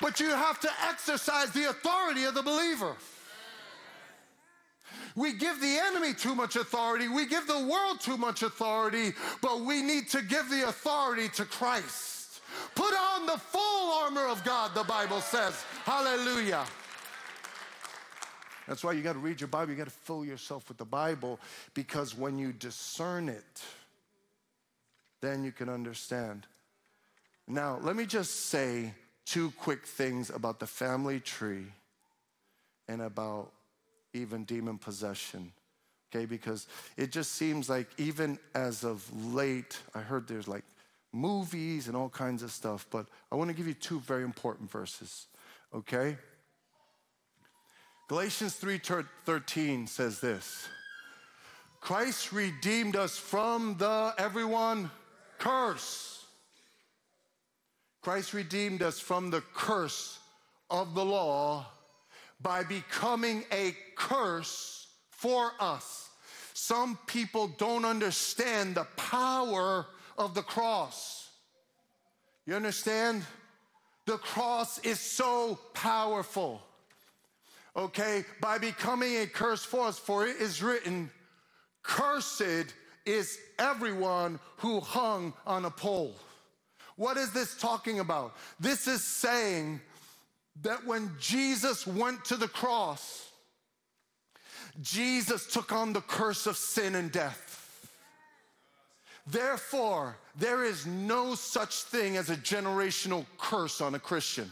But 0.00 0.20
you 0.20 0.30
have 0.30 0.60
to 0.60 0.70
exercise 0.88 1.50
the 1.50 1.70
authority 1.70 2.24
of 2.24 2.34
the 2.34 2.42
believer. 2.42 2.94
We 5.16 5.32
give 5.32 5.60
the 5.62 5.78
enemy 5.78 6.12
too 6.12 6.34
much 6.34 6.56
authority. 6.56 7.08
We 7.08 7.26
give 7.26 7.46
the 7.46 7.66
world 7.66 8.00
too 8.00 8.18
much 8.18 8.42
authority, 8.42 9.14
but 9.40 9.62
we 9.62 9.82
need 9.82 10.10
to 10.10 10.22
give 10.22 10.50
the 10.50 10.68
authority 10.68 11.30
to 11.30 11.46
Christ. 11.46 12.42
Put 12.74 12.94
on 12.94 13.24
the 13.24 13.38
full 13.38 13.92
armor 13.94 14.26
of 14.26 14.44
God, 14.44 14.74
the 14.74 14.84
Bible 14.84 15.22
says. 15.22 15.54
Hallelujah. 15.84 16.64
That's 18.68 18.84
why 18.84 18.92
you 18.92 19.02
got 19.02 19.14
to 19.14 19.18
read 19.18 19.40
your 19.40 19.48
Bible. 19.48 19.72
You 19.72 19.78
got 19.78 19.84
to 19.84 19.90
fill 19.90 20.24
yourself 20.24 20.68
with 20.68 20.76
the 20.76 20.84
Bible 20.84 21.40
because 21.72 22.16
when 22.16 22.38
you 22.38 22.52
discern 22.52 23.28
it, 23.28 23.62
then 25.22 25.44
you 25.44 25.52
can 25.52 25.68
understand. 25.68 26.46
Now, 27.48 27.78
let 27.80 27.96
me 27.96 28.04
just 28.04 28.46
say 28.46 28.92
two 29.24 29.52
quick 29.52 29.86
things 29.86 30.30
about 30.30 30.60
the 30.60 30.66
family 30.66 31.20
tree 31.20 31.66
and 32.88 33.00
about 33.00 33.52
even 34.16 34.44
demon 34.44 34.78
possession. 34.78 35.52
Okay, 36.14 36.24
because 36.24 36.66
it 36.96 37.10
just 37.10 37.32
seems 37.32 37.68
like 37.68 37.88
even 37.98 38.38
as 38.54 38.84
of 38.84 39.04
late, 39.34 39.78
I 39.94 40.00
heard 40.00 40.28
there's 40.28 40.48
like 40.48 40.64
movies 41.12 41.88
and 41.88 41.96
all 41.96 42.08
kinds 42.08 42.42
of 42.42 42.52
stuff, 42.52 42.86
but 42.90 43.06
I 43.32 43.34
want 43.34 43.48
to 43.48 43.56
give 43.56 43.66
you 43.66 43.74
two 43.74 44.00
very 44.00 44.22
important 44.22 44.70
verses. 44.70 45.26
Okay? 45.74 46.16
Galatians 48.08 48.56
3:13 48.56 49.88
says 49.88 50.20
this. 50.20 50.68
Christ 51.80 52.32
redeemed 52.32 52.96
us 52.96 53.16
from 53.16 53.76
the 53.78 54.14
everyone 54.18 54.90
curse. 55.38 56.24
Christ 58.00 58.32
redeemed 58.32 58.82
us 58.82 59.00
from 59.00 59.30
the 59.30 59.40
curse 59.40 60.20
of 60.70 60.94
the 60.94 61.04
law 61.04 61.66
by 62.40 62.62
becoming 62.62 63.44
a 63.52 63.74
curse 63.96 64.88
for 65.10 65.52
us. 65.60 66.08
Some 66.54 66.98
people 67.06 67.48
don't 67.58 67.84
understand 67.84 68.74
the 68.74 68.86
power 68.96 69.86
of 70.18 70.34
the 70.34 70.42
cross. 70.42 71.28
You 72.46 72.54
understand? 72.54 73.24
The 74.06 74.18
cross 74.18 74.78
is 74.78 75.00
so 75.00 75.58
powerful. 75.74 76.62
Okay, 77.76 78.24
by 78.40 78.56
becoming 78.56 79.16
a 79.16 79.26
curse 79.26 79.64
for 79.64 79.88
us, 79.88 79.98
for 79.98 80.26
it 80.26 80.36
is 80.36 80.62
written, 80.62 81.10
Cursed 81.82 82.72
is 83.04 83.38
everyone 83.58 84.40
who 84.56 84.80
hung 84.80 85.34
on 85.46 85.64
a 85.66 85.70
pole. 85.70 86.16
What 86.96 87.16
is 87.16 87.32
this 87.32 87.56
talking 87.56 88.00
about? 88.00 88.34
This 88.58 88.88
is 88.88 89.04
saying 89.04 89.80
that 90.62 90.86
when 90.86 91.10
Jesus 91.20 91.86
went 91.86 92.24
to 92.26 92.36
the 92.36 92.48
cross, 92.48 93.30
Jesus 94.80 95.46
took 95.46 95.72
on 95.72 95.92
the 95.92 96.00
curse 96.02 96.46
of 96.46 96.56
sin 96.56 96.94
and 96.94 97.10
death. 97.10 97.52
Therefore, 99.26 100.16
there 100.38 100.64
is 100.64 100.86
no 100.86 101.34
such 101.34 101.82
thing 101.82 102.16
as 102.16 102.30
a 102.30 102.36
generational 102.36 103.26
curse 103.38 103.80
on 103.80 103.94
a 103.94 103.98
Christian. 103.98 104.50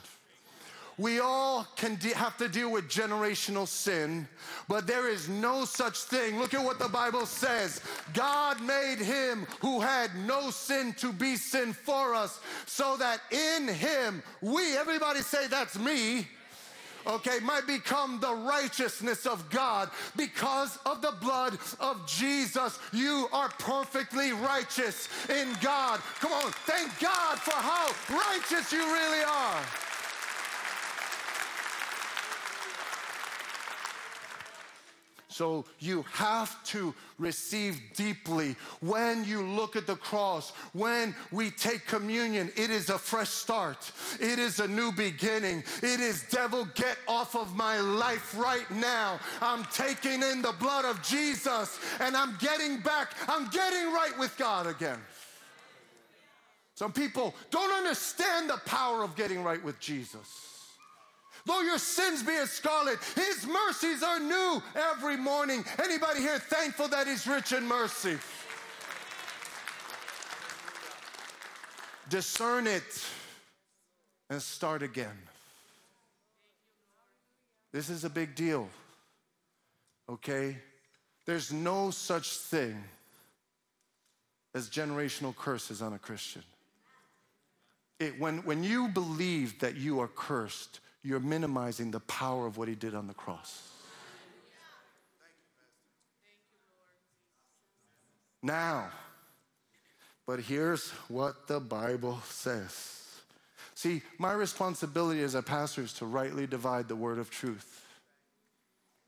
We 0.96 1.18
all 1.18 1.66
can 1.76 1.96
de- 1.96 2.14
have 2.14 2.36
to 2.36 2.48
deal 2.48 2.70
with 2.70 2.88
generational 2.88 3.66
sin, 3.66 4.28
but 4.68 4.86
there 4.86 5.08
is 5.08 5.28
no 5.28 5.64
such 5.64 5.98
thing. 5.98 6.38
Look 6.38 6.54
at 6.54 6.64
what 6.64 6.78
the 6.78 6.88
Bible 6.88 7.26
says. 7.26 7.80
God 8.12 8.60
made 8.62 8.98
him 8.98 9.46
who 9.60 9.80
had 9.80 10.10
no 10.26 10.50
sin 10.50 10.92
to 10.98 11.12
be 11.12 11.36
sin 11.36 11.72
for 11.72 12.14
us, 12.14 12.38
so 12.66 12.96
that 12.98 13.20
in 13.32 13.66
him 13.68 14.22
we, 14.40 14.76
everybody 14.76 15.20
say, 15.20 15.48
that's 15.48 15.78
me 15.78 16.26
okay, 17.06 17.38
might 17.40 17.66
become 17.66 18.18
the 18.20 18.34
righteousness 18.34 19.26
of 19.26 19.48
God 19.50 19.90
because 20.16 20.78
of 20.86 21.02
the 21.02 21.12
blood 21.20 21.58
of 21.80 22.06
Jesus. 22.06 22.78
You 22.92 23.28
are 23.32 23.48
perfectly 23.58 24.32
righteous 24.32 25.08
in 25.28 25.48
God. 25.60 26.00
Come 26.20 26.32
on, 26.32 26.50
thank 26.64 26.98
God 27.00 27.38
for 27.38 27.52
how 27.52 27.88
righteous 28.10 28.72
you 28.72 28.80
really 28.80 29.22
are. 29.22 29.62
So 35.34 35.64
you 35.80 36.02
have 36.12 36.62
to 36.66 36.94
receive 37.18 37.80
deeply. 37.96 38.54
When 38.78 39.24
you 39.24 39.42
look 39.42 39.74
at 39.74 39.84
the 39.84 39.96
cross, 39.96 40.52
when 40.74 41.12
we 41.32 41.50
take 41.50 41.88
communion, 41.88 42.52
it 42.54 42.70
is 42.70 42.88
a 42.88 42.96
fresh 42.96 43.30
start. 43.30 43.90
It 44.20 44.38
is 44.38 44.60
a 44.60 44.68
new 44.68 44.92
beginning. 44.92 45.64
It 45.82 45.98
is, 45.98 46.22
devil, 46.30 46.68
get 46.76 46.98
off 47.08 47.34
of 47.34 47.56
my 47.56 47.80
life 47.80 48.38
right 48.38 48.70
now. 48.70 49.18
I'm 49.42 49.64
taking 49.72 50.22
in 50.22 50.40
the 50.40 50.54
blood 50.60 50.84
of 50.84 51.02
Jesus 51.02 51.80
and 51.98 52.16
I'm 52.16 52.36
getting 52.38 52.78
back. 52.78 53.10
I'm 53.26 53.48
getting 53.48 53.86
right 53.92 54.16
with 54.16 54.36
God 54.38 54.68
again. 54.68 55.00
Some 56.76 56.92
people 56.92 57.34
don't 57.50 57.72
understand 57.72 58.50
the 58.50 58.60
power 58.66 59.02
of 59.02 59.16
getting 59.16 59.42
right 59.42 59.64
with 59.64 59.80
Jesus. 59.80 60.53
Though 61.46 61.60
your 61.60 61.78
sins 61.78 62.22
be 62.22 62.32
as 62.32 62.50
scarlet, 62.50 62.98
his 63.14 63.46
mercies 63.46 64.02
are 64.02 64.18
new 64.18 64.62
every 64.74 65.16
morning. 65.16 65.62
Anybody 65.82 66.20
here 66.20 66.38
thankful 66.38 66.88
that 66.88 67.06
he's 67.06 67.26
rich 67.26 67.52
in 67.52 67.66
mercy? 67.66 68.16
Discern 72.08 72.66
it 72.66 73.04
and 74.30 74.40
start 74.40 74.82
again. 74.82 75.18
This 77.72 77.90
is 77.90 78.04
a 78.04 78.10
big 78.10 78.34
deal. 78.34 78.68
Okay? 80.08 80.56
There's 81.26 81.52
no 81.52 81.90
such 81.90 82.36
thing 82.36 82.82
as 84.54 84.70
generational 84.70 85.36
curses 85.36 85.82
on 85.82 85.92
a 85.92 85.98
Christian. 85.98 86.42
It, 87.98 88.18
when, 88.18 88.38
when 88.44 88.64
you 88.64 88.88
believe 88.88 89.58
that 89.60 89.76
you 89.76 90.00
are 90.00 90.08
cursed, 90.08 90.80
you're 91.04 91.20
minimizing 91.20 91.90
the 91.90 92.00
power 92.00 92.46
of 92.46 92.56
what 92.56 92.66
he 92.66 92.74
did 92.74 92.94
on 92.94 93.06
the 93.06 93.14
cross. 93.14 93.68
Now, 98.42 98.88
but 100.26 100.40
here's 100.40 100.90
what 101.08 101.46
the 101.46 101.60
Bible 101.60 102.20
says. 102.28 103.02
See, 103.74 104.02
my 104.18 104.32
responsibility 104.32 105.22
as 105.22 105.34
a 105.34 105.42
pastor 105.42 105.82
is 105.82 105.92
to 105.94 106.06
rightly 106.06 106.46
divide 106.46 106.88
the 106.88 106.96
word 106.96 107.18
of 107.18 107.30
truth. 107.30 107.86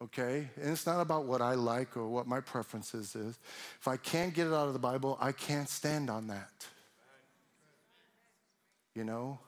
Okay? 0.03 0.49
And 0.61 0.73
it's 0.73 0.87
not 0.87 1.01
about 1.01 1.25
what 1.25 1.41
I 1.41 1.55
like 1.55 1.97
or 1.97 2.07
what 2.09 2.27
my 2.27 2.41
preferences 2.41 3.15
is. 3.15 3.39
If 3.81 3.89
I 3.89 3.97
can't 3.97 4.35
get 4.35 4.47
it 4.47 4.53
out 4.53 4.67
of 4.67 4.73
the 4.75 4.79
Bible, 4.79 5.17
I 5.21 5.33
can't 5.33 5.69
stand 5.69 6.11
on 6.11 6.27
that. 6.27 6.67
You 8.95 9.05
know? 9.05 9.39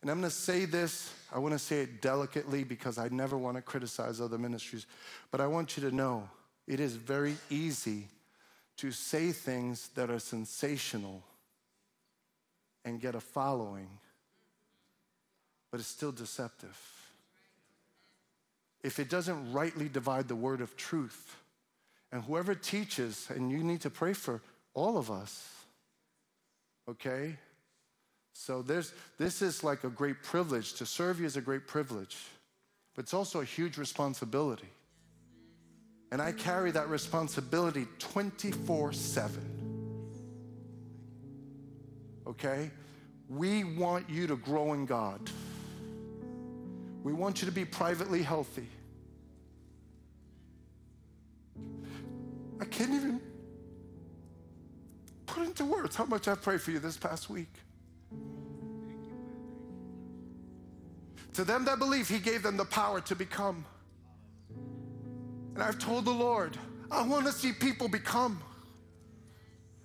And 0.00 0.10
I'm 0.10 0.20
going 0.20 0.30
to 0.30 0.36
say 0.36 0.64
this, 0.64 1.12
I 1.32 1.38
want 1.38 1.54
to 1.54 1.58
say 1.58 1.80
it 1.80 2.00
delicately 2.00 2.64
because 2.64 2.98
I 2.98 3.08
never 3.08 3.36
want 3.36 3.56
to 3.56 3.62
criticize 3.62 4.20
other 4.20 4.38
ministries, 4.38 4.86
but 5.30 5.40
I 5.40 5.46
want 5.46 5.76
you 5.76 5.88
to 5.88 5.94
know 5.94 6.28
it 6.66 6.80
is 6.80 6.94
very 6.94 7.36
easy 7.50 8.06
to 8.76 8.92
say 8.92 9.32
things 9.32 9.88
that 9.96 10.08
are 10.08 10.20
sensational 10.20 11.24
and 12.84 13.00
get 13.00 13.14
a 13.14 13.20
following, 13.20 13.88
but 15.70 15.80
it's 15.80 15.88
still 15.88 16.12
deceptive. 16.12 16.78
If 18.84 19.00
it 19.00 19.10
doesn't 19.10 19.52
rightly 19.52 19.88
divide 19.88 20.28
the 20.28 20.36
word 20.36 20.60
of 20.60 20.76
truth, 20.76 21.36
and 22.12 22.22
whoever 22.22 22.54
teaches, 22.54 23.28
and 23.28 23.50
you 23.50 23.62
need 23.64 23.80
to 23.82 23.90
pray 23.90 24.12
for 24.12 24.40
all 24.74 24.96
of 24.96 25.10
us, 25.10 25.48
okay? 26.88 27.36
So 28.40 28.62
there's, 28.62 28.92
this 29.18 29.42
is 29.42 29.64
like 29.64 29.82
a 29.82 29.88
great 29.88 30.22
privilege. 30.22 30.74
To 30.74 30.86
serve 30.86 31.18
you 31.18 31.26
is 31.26 31.36
a 31.36 31.40
great 31.40 31.66
privilege, 31.66 32.16
but 32.94 33.02
it's 33.02 33.12
also 33.12 33.40
a 33.40 33.44
huge 33.44 33.76
responsibility. 33.76 34.68
And 36.12 36.22
I 36.22 36.30
carry 36.30 36.70
that 36.70 36.88
responsibility 36.88 37.88
24 37.98 38.92
7. 38.92 40.30
Okay? 42.28 42.70
We 43.28 43.64
want 43.64 44.08
you 44.08 44.28
to 44.28 44.36
grow 44.36 44.72
in 44.72 44.86
God. 44.86 45.20
We 47.02 47.12
want 47.12 47.42
you 47.42 47.46
to 47.46 47.52
be 47.52 47.64
privately 47.64 48.22
healthy. 48.22 48.68
I 52.60 52.66
can't 52.66 52.94
even 52.94 53.20
put 55.26 55.42
into 55.42 55.64
words 55.64 55.96
how 55.96 56.04
much 56.04 56.28
I've 56.28 56.40
prayed 56.40 56.62
for 56.62 56.70
you 56.70 56.78
this 56.78 56.96
past 56.96 57.28
week. 57.28 57.52
To 61.34 61.44
them 61.44 61.64
that 61.66 61.78
believe, 61.78 62.08
He 62.08 62.18
gave 62.18 62.42
them 62.42 62.56
the 62.56 62.64
power 62.64 63.00
to 63.02 63.14
become. 63.14 63.64
And 65.54 65.62
I've 65.62 65.78
told 65.78 66.04
the 66.04 66.12
Lord, 66.12 66.56
I 66.90 67.02
want 67.06 67.26
to 67.26 67.32
see 67.32 67.52
people 67.52 67.88
become. 67.88 68.40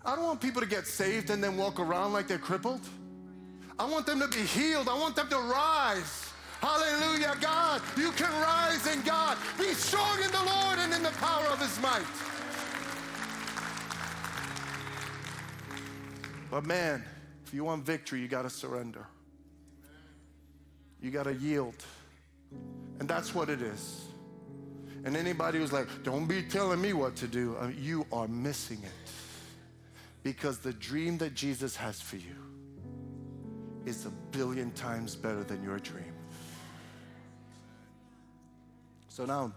I 0.05 0.15
don't 0.15 0.25
want 0.25 0.41
people 0.41 0.61
to 0.61 0.67
get 0.67 0.85
saved 0.85 1.29
and 1.29 1.43
then 1.43 1.57
walk 1.57 1.79
around 1.79 2.13
like 2.13 2.27
they're 2.27 2.37
crippled. 2.37 2.81
I 3.79 3.85
want 3.85 4.05
them 4.05 4.19
to 4.19 4.27
be 4.27 4.43
healed. 4.43 4.87
I 4.87 4.97
want 4.97 5.15
them 5.15 5.29
to 5.29 5.37
rise. 5.37 6.29
Hallelujah, 6.61 7.35
God. 7.41 7.81
You 7.97 8.11
can 8.11 8.31
rise 8.41 8.87
in 8.87 9.01
God. 9.01 9.37
Be 9.57 9.73
strong 9.73 10.21
in 10.21 10.31
the 10.31 10.43
Lord 10.43 10.79
and 10.79 10.93
in 10.93 11.03
the 11.03 11.11
power 11.11 11.45
of 11.47 11.59
His 11.59 11.81
might. 11.81 12.05
But 16.49 16.65
man, 16.65 17.03
if 17.45 17.53
you 17.53 17.63
want 17.63 17.83
victory, 17.83 18.19
you 18.21 18.27
got 18.27 18.43
to 18.43 18.49
surrender. 18.49 19.07
You 21.03 21.11
got 21.11 21.23
to 21.23 21.33
yield. 21.33 21.75
And 22.99 23.09
that's 23.09 23.35
what 23.35 23.49
it 23.49 23.61
is. 23.61 24.05
And 25.03 25.17
anybody 25.17 25.59
who's 25.59 25.73
like, 25.73 25.87
don't 26.03 26.25
be 26.25 26.41
telling 26.41 26.81
me 26.81 26.93
what 26.93 27.17
to 27.17 27.27
do, 27.27 27.57
uh, 27.59 27.67
you 27.67 28.07
are 28.13 28.27
missing 28.29 28.79
it. 28.81 29.11
Because 30.23 30.59
the 30.59 30.71
dream 30.71 31.17
that 31.17 31.33
Jesus 31.33 31.75
has 31.75 31.99
for 31.99 32.15
you 32.15 32.35
is 33.85 34.05
a 34.05 34.11
billion 34.31 34.71
times 34.71 35.13
better 35.13 35.43
than 35.43 35.61
your 35.61 35.77
dream. 35.77 36.13
So 39.09 39.25
now, 39.25 39.51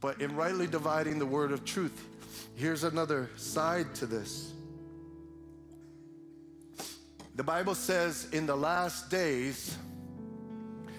but 0.00 0.20
in 0.20 0.36
rightly 0.36 0.68
dividing 0.68 1.18
the 1.18 1.26
word 1.26 1.50
of 1.50 1.64
truth, 1.64 2.04
here's 2.54 2.84
another 2.84 3.28
side 3.34 3.96
to 3.96 4.06
this. 4.06 4.52
The 7.34 7.42
Bible 7.42 7.74
says 7.74 8.28
in 8.32 8.46
the 8.46 8.56
last 8.56 9.10
days, 9.10 9.76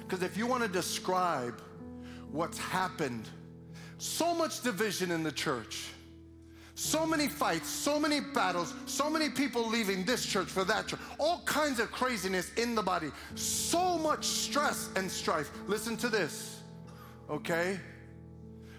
because 0.10 0.24
if 0.24 0.36
you 0.36 0.48
want 0.48 0.64
to 0.64 0.70
describe 0.70 1.62
what's 2.32 2.58
happened, 2.58 3.30
so 4.00 4.34
much 4.34 4.62
division 4.62 5.12
in 5.12 5.22
the 5.22 5.32
church, 5.32 5.90
so 6.74 7.06
many 7.06 7.28
fights, 7.28 7.70
so 7.70 8.00
many 8.00 8.20
battles, 8.20 8.74
so 8.88 9.08
many 9.08 9.30
people 9.30 9.68
leaving 9.68 10.04
this 10.06 10.26
church 10.26 10.48
for 10.48 10.64
that 10.64 10.88
church, 10.88 11.00
all 11.20 11.44
kinds 11.46 11.80
of 11.80 11.92
craziness 11.92 12.52
in 12.56 12.74
the 12.74 12.82
body, 12.82 13.12
so 13.36 14.00
much 14.00 14.26
stress 14.26 14.90
and 14.96 15.12
strife. 15.12 15.52
Listen 15.68 15.96
to 15.98 16.10
this, 16.10 16.62
okay? 17.30 17.80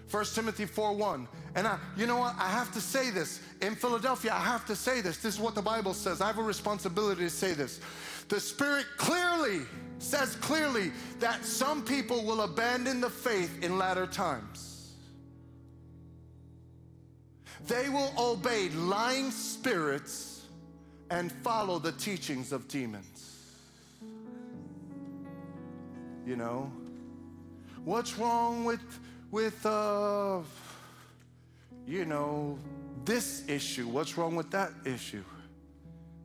1 0.09 0.25
Timothy 0.25 0.65
4 0.65 0.93
1. 0.93 1.27
And 1.55 1.65
I, 1.65 1.77
you 1.95 2.07
know 2.07 2.17
what? 2.17 2.35
I 2.37 2.49
have 2.49 2.73
to 2.73 2.81
say 2.81 3.09
this. 3.09 3.39
In 3.61 3.75
Philadelphia, 3.75 4.33
I 4.33 4.39
have 4.39 4.65
to 4.65 4.75
say 4.75 4.99
this. 4.99 5.17
This 5.17 5.35
is 5.35 5.39
what 5.39 5.55
the 5.55 5.61
Bible 5.61 5.93
says. 5.93 6.19
I 6.19 6.27
have 6.27 6.39
a 6.39 6.43
responsibility 6.43 7.23
to 7.23 7.29
say 7.29 7.53
this. 7.53 7.79
The 8.27 8.39
Spirit 8.39 8.85
clearly 8.97 9.61
says 10.01 10.35
clearly 10.37 10.91
that 11.19 11.45
some 11.45 11.83
people 11.83 12.23
will 12.25 12.41
abandon 12.41 13.01
the 13.01 13.09
faith 13.09 13.63
in 13.63 13.77
latter 13.77 14.07
times. 14.07 14.93
They 17.67 17.89
will 17.89 18.11
obey 18.17 18.69
lying 18.69 19.29
spirits 19.31 20.45
and 21.11 21.31
follow 21.31 21.77
the 21.77 21.91
teachings 21.91 22.51
of 22.51 22.67
demons. 22.67 23.37
You 26.25 26.35
know, 26.35 26.71
what's 27.83 28.17
wrong 28.17 28.63
with 28.63 28.81
with 29.29 29.65
uh, 29.65 30.39
you 31.85 32.05
know 32.05 32.57
this 33.05 33.47
issue? 33.47 33.87
What's 33.87 34.17
wrong 34.17 34.35
with 34.35 34.49
that 34.51 34.71
issue? 34.85 35.23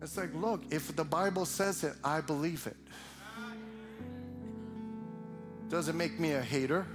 It's 0.03 0.17
like, 0.17 0.35
look, 0.35 0.63
if 0.71 0.95
the 0.95 1.05
Bible 1.05 1.47
says 1.47 1.83
it, 1.83 1.95
I 2.05 2.21
believe 2.21 2.67
it. 2.67 2.77
Doesn't 5.69 5.97
make 5.97 6.19
me 6.19 6.33
a 6.33 6.43
hater. 6.43 6.87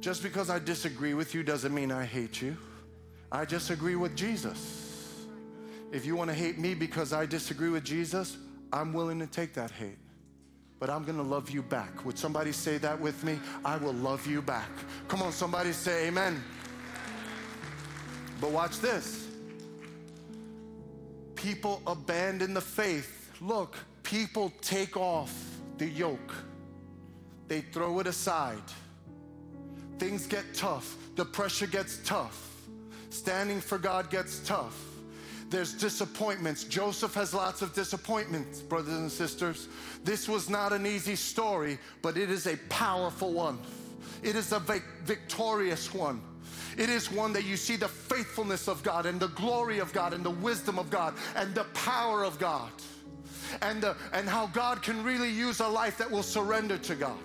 Just 0.00 0.22
because 0.22 0.50
I 0.50 0.58
disagree 0.58 1.14
with 1.14 1.34
you 1.34 1.42
doesn't 1.42 1.74
mean 1.74 1.90
I 1.90 2.04
hate 2.04 2.40
you. 2.40 2.56
I 3.32 3.44
just 3.44 3.70
agree 3.70 3.96
with 3.96 4.14
Jesus. 4.14 5.26
If 5.90 6.04
you 6.06 6.16
want 6.16 6.30
to 6.30 6.34
hate 6.34 6.58
me 6.58 6.74
because 6.74 7.12
I 7.12 7.26
disagree 7.26 7.70
with 7.70 7.84
Jesus, 7.84 8.36
I'm 8.72 8.92
willing 8.92 9.18
to 9.20 9.26
take 9.26 9.54
that 9.54 9.70
hate. 9.70 9.98
But 10.78 10.90
I'm 10.90 11.04
going 11.04 11.16
to 11.16 11.24
love 11.24 11.50
you 11.50 11.62
back. 11.62 12.04
Would 12.04 12.18
somebody 12.18 12.52
say 12.52 12.78
that 12.78 13.00
with 13.00 13.24
me? 13.24 13.40
I 13.64 13.76
will 13.76 13.94
love 13.94 14.26
you 14.26 14.40
back. 14.40 14.70
Come 15.08 15.22
on, 15.22 15.32
somebody 15.32 15.72
say 15.72 16.08
amen. 16.08 16.42
But 18.40 18.50
watch 18.50 18.78
this 18.78 19.28
people 21.34 21.80
abandon 21.86 22.52
the 22.52 22.60
faith. 22.60 23.30
Look, 23.40 23.76
people 24.02 24.52
take 24.60 24.96
off 24.96 25.32
the 25.78 25.86
yoke, 25.86 26.34
they 27.48 27.60
throw 27.60 27.98
it 28.00 28.06
aside. 28.06 28.62
things 29.98 30.26
get 30.26 30.54
tough, 30.54 30.96
the 31.16 31.24
pressure 31.24 31.66
gets 31.66 31.98
tough, 32.04 32.56
standing 33.10 33.60
for 33.60 33.78
God 33.78 34.10
gets 34.10 34.38
tough. 34.40 34.76
There's 35.50 35.72
disappointments. 35.72 36.64
Joseph 36.64 37.14
has 37.14 37.32
lots 37.32 37.62
of 37.62 37.74
disappointments, 37.74 38.60
brothers 38.60 38.94
and 38.94 39.10
sisters. 39.10 39.66
This 40.04 40.28
was 40.28 40.50
not 40.50 40.72
an 40.72 40.86
easy 40.86 41.16
story, 41.16 41.78
but 42.02 42.18
it 42.18 42.30
is 42.30 42.46
a 42.46 42.56
powerful 42.68 43.32
one. 43.32 43.58
It 44.22 44.36
is 44.36 44.52
a 44.52 44.60
victorious 44.60 45.92
one. 45.94 46.20
It 46.76 46.90
is 46.90 47.10
one 47.10 47.32
that 47.32 47.44
you 47.44 47.56
see 47.56 47.76
the 47.76 47.88
faithfulness 47.88 48.68
of 48.68 48.82
God 48.82 49.06
and 49.06 49.18
the 49.18 49.28
glory 49.28 49.78
of 49.78 49.92
God 49.92 50.12
and 50.12 50.24
the 50.24 50.30
wisdom 50.30 50.78
of 50.78 50.90
God 50.90 51.14
and 51.34 51.54
the 51.54 51.64
power 51.64 52.24
of 52.24 52.38
God 52.38 52.70
and, 53.62 53.82
the, 53.82 53.96
and 54.12 54.28
how 54.28 54.46
God 54.48 54.82
can 54.82 55.02
really 55.02 55.30
use 55.30 55.60
a 55.60 55.66
life 55.66 55.98
that 55.98 56.10
will 56.10 56.22
surrender 56.22 56.78
to 56.78 56.94
God. 56.94 57.18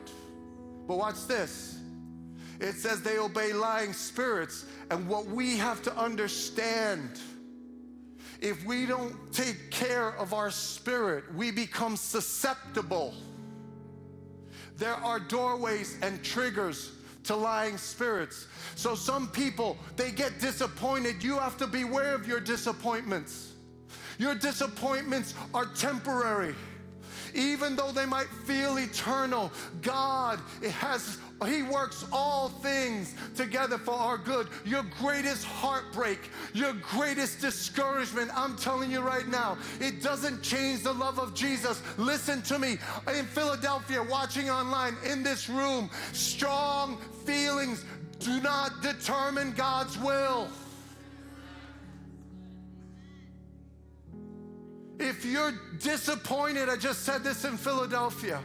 But 0.88 0.98
watch 0.98 1.28
this 1.28 1.80
it 2.60 2.76
says 2.76 3.02
they 3.02 3.18
obey 3.18 3.52
lying 3.52 3.94
spirits, 3.94 4.66
and 4.90 5.08
what 5.08 5.26
we 5.26 5.58
have 5.58 5.82
to 5.84 5.98
understand 5.98 7.20
if 8.42 8.66
we 8.66 8.86
don't 8.86 9.32
take 9.32 9.72
care 9.72 10.18
of 10.18 10.34
our 10.34 10.52
spirit, 10.52 11.24
we 11.34 11.52
become 11.52 11.96
susceptible. 11.96 13.14
There 14.78 14.96
are 14.96 15.20
doorways 15.20 15.98
and 16.02 16.22
triggers 16.24 16.92
to 17.24 17.36
lying 17.36 17.78
spirits. 17.78 18.48
So 18.76 18.96
some 18.96 19.30
people, 19.30 19.78
they 19.96 20.12
get 20.12 20.40
disappointed. 20.40 21.24
You 21.24 21.40
have 21.40 21.58
to 21.58 21.68
beware 21.68 22.14
of 22.16 22.28
your 22.28 22.42
disappointments. 22.42 23.54
Your 24.18 24.36
disappointments 24.36 25.36
are 25.54 25.66
temporary. 25.66 26.54
Even 27.34 27.76
though 27.76 27.92
they 27.92 28.06
might 28.06 28.28
feel 28.46 28.78
eternal, 28.78 29.52
God 29.82 30.40
it 30.62 30.72
has 30.72 31.20
he 31.48 31.62
works 31.62 32.06
all 32.12 32.50
things 32.50 33.16
together 33.36 33.78
for 33.78 33.94
our 33.94 34.18
good. 34.18 34.48
Your 34.66 34.84
greatest 35.00 35.44
heartbreak, 35.46 36.30
your 36.54 36.74
greatest 36.74 37.42
discouragement, 37.42 38.32
I'm 38.34 38.56
telling 38.56 38.92
you 38.92 39.02
right 39.02 39.28
now, 39.28 39.58
it 39.80 40.02
doesn't 40.02 40.42
change 40.42 40.84
the 40.84 40.94
love 40.94 41.20
of 41.20 41.34
Jesus. 41.34 41.82
Listen 41.98 42.42
to 42.44 42.60
me. 42.60 42.78
In 43.14 43.26
Philadelphia, 43.26 44.02
watching 44.02 44.50
online, 44.50 44.96
in 45.06 45.24
this 45.24 45.50
room, 45.50 45.90
strong 46.14 46.98
feelings 47.26 47.84
do 48.20 48.40
not 48.42 48.82
determine 48.82 49.52
God's 49.54 49.98
will. 49.98 50.48
You're 55.34 55.60
disappointed, 55.80 56.70
I 56.70 56.78
just 56.78 57.04
said 57.04 57.24
this 57.24 57.44
in 57.44 57.58
Philadelphia, 57.58 58.40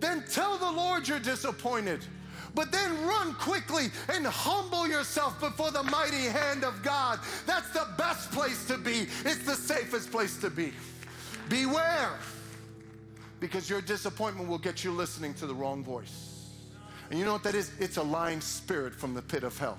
then 0.00 0.22
tell 0.30 0.58
the 0.58 0.70
Lord 0.70 1.08
you're 1.08 1.18
disappointed 1.18 2.04
but 2.56 2.72
then 2.72 3.06
run 3.06 3.34
quickly 3.34 3.88
and 4.08 4.26
humble 4.26 4.88
yourself 4.88 5.38
before 5.38 5.70
the 5.70 5.82
mighty 5.82 6.24
hand 6.24 6.64
of 6.64 6.82
God. 6.82 7.20
That's 7.46 7.68
the 7.70 7.86
best 7.98 8.32
place 8.32 8.66
to 8.66 8.78
be, 8.78 9.06
it's 9.26 9.44
the 9.44 9.54
safest 9.54 10.10
place 10.10 10.38
to 10.38 10.48
be. 10.48 10.72
Beware, 11.50 12.18
because 13.40 13.68
your 13.68 13.82
disappointment 13.82 14.48
will 14.48 14.58
get 14.58 14.82
you 14.82 14.90
listening 14.90 15.34
to 15.34 15.46
the 15.46 15.54
wrong 15.54 15.84
voice. 15.84 16.48
And 17.10 17.18
you 17.18 17.26
know 17.26 17.34
what 17.34 17.44
that 17.44 17.54
is? 17.54 17.70
It's 17.78 17.98
a 17.98 18.02
lying 18.02 18.40
spirit 18.40 18.94
from 18.94 19.12
the 19.12 19.22
pit 19.22 19.44
of 19.44 19.56
hell. 19.58 19.78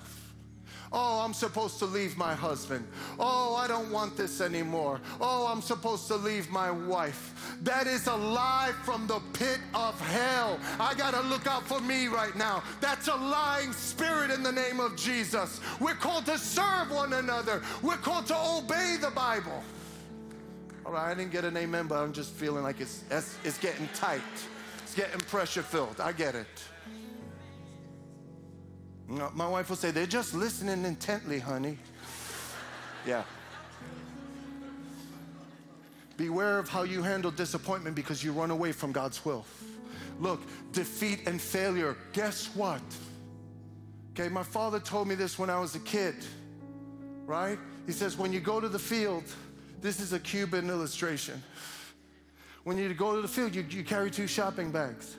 Oh, 0.92 1.20
I'm 1.24 1.34
supposed 1.34 1.78
to 1.80 1.84
leave 1.84 2.16
my 2.16 2.34
husband. 2.34 2.86
Oh, 3.18 3.54
I 3.56 3.68
don't 3.68 3.90
want 3.90 4.16
this 4.16 4.40
anymore. 4.40 5.00
Oh, 5.20 5.46
I'm 5.46 5.60
supposed 5.60 6.06
to 6.08 6.16
leave 6.16 6.50
my 6.50 6.70
wife. 6.70 7.56
That 7.62 7.86
is 7.86 8.06
a 8.06 8.16
lie 8.16 8.72
from 8.84 9.06
the 9.06 9.20
pit 9.32 9.58
of 9.74 10.00
hell. 10.00 10.58
I 10.80 10.94
got 10.94 11.14
to 11.14 11.20
look 11.22 11.46
out 11.46 11.66
for 11.66 11.80
me 11.80 12.06
right 12.08 12.34
now. 12.36 12.62
That's 12.80 13.08
a 13.08 13.14
lying 13.14 13.72
spirit 13.72 14.30
in 14.30 14.42
the 14.42 14.52
name 14.52 14.80
of 14.80 14.96
Jesus. 14.96 15.60
We're 15.80 15.94
called 15.94 16.26
to 16.26 16.38
serve 16.38 16.90
one 16.90 17.12
another, 17.12 17.62
we're 17.82 17.96
called 17.96 18.26
to 18.28 18.36
obey 18.36 18.96
the 19.00 19.10
Bible. 19.10 19.62
All 20.86 20.92
right, 20.92 21.10
I 21.10 21.14
didn't 21.14 21.32
get 21.32 21.44
an 21.44 21.54
amen, 21.56 21.86
but 21.86 21.96
I'm 21.96 22.14
just 22.14 22.32
feeling 22.32 22.62
like 22.62 22.80
it's, 22.80 23.04
it's 23.10 23.58
getting 23.58 23.88
tight. 23.94 24.22
It's 24.84 24.94
getting 24.94 25.20
pressure 25.20 25.62
filled. 25.62 26.00
I 26.00 26.12
get 26.12 26.34
it. 26.34 26.46
My 29.08 29.48
wife 29.48 29.70
will 29.70 29.76
say, 29.76 29.90
They're 29.90 30.06
just 30.06 30.34
listening 30.34 30.84
intently, 30.84 31.38
honey. 31.38 31.78
Yeah. 33.06 33.24
Beware 36.16 36.58
of 36.58 36.68
how 36.68 36.82
you 36.82 37.02
handle 37.02 37.30
disappointment 37.30 37.94
because 37.94 38.22
you 38.22 38.32
run 38.32 38.50
away 38.50 38.72
from 38.72 38.92
God's 38.92 39.24
will. 39.24 39.46
Look, 40.20 40.42
defeat 40.72 41.20
and 41.26 41.40
failure, 41.40 41.96
guess 42.12 42.54
what? 42.54 42.82
Okay, 44.12 44.28
my 44.28 44.42
father 44.42 44.80
told 44.80 45.06
me 45.06 45.14
this 45.14 45.38
when 45.38 45.48
I 45.48 45.60
was 45.60 45.76
a 45.76 45.80
kid, 45.80 46.16
right? 47.24 47.58
He 47.86 47.92
says, 47.92 48.18
when 48.18 48.32
you 48.32 48.40
go 48.40 48.60
to 48.60 48.68
the 48.68 48.78
field, 48.80 49.22
this 49.80 50.00
is 50.00 50.12
a 50.12 50.18
Cuban 50.18 50.68
illustration. 50.68 51.40
When 52.64 52.76
you 52.76 52.92
go 52.94 53.14
to 53.14 53.22
the 53.22 53.28
field, 53.28 53.54
you, 53.54 53.64
you 53.70 53.84
carry 53.84 54.10
two 54.10 54.26
shopping 54.26 54.72
bags. 54.72 55.16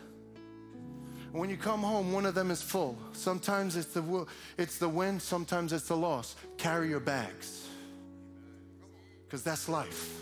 When 1.31 1.49
you 1.49 1.57
come 1.57 1.81
home, 1.81 2.11
one 2.11 2.25
of 2.25 2.33
them 2.33 2.49
is 2.49 2.61
full. 2.61 2.97
Sometimes 3.13 3.75
it's 3.75 3.93
the, 3.93 4.25
it's 4.57 4.77
the 4.77 4.89
win, 4.89 5.19
sometimes 5.19 5.73
it's 5.73 5.87
the 5.87 5.97
loss. 5.97 6.35
Carry 6.57 6.89
your 6.89 6.99
bags, 6.99 7.67
because 9.25 9.43
that's 9.43 9.69
life. 9.69 10.21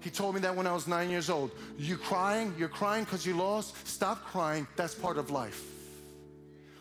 He 0.00 0.10
told 0.10 0.34
me 0.34 0.40
that 0.40 0.56
when 0.56 0.66
I 0.66 0.72
was 0.72 0.88
nine 0.88 1.10
years 1.10 1.30
old. 1.30 1.52
You 1.78 1.96
crying? 1.96 2.52
You're 2.58 2.68
crying 2.68 3.04
because 3.04 3.24
you 3.24 3.34
lost? 3.34 3.86
Stop 3.86 4.24
crying. 4.24 4.66
That's 4.74 4.96
part 4.96 5.16
of 5.16 5.30
life. 5.30 5.62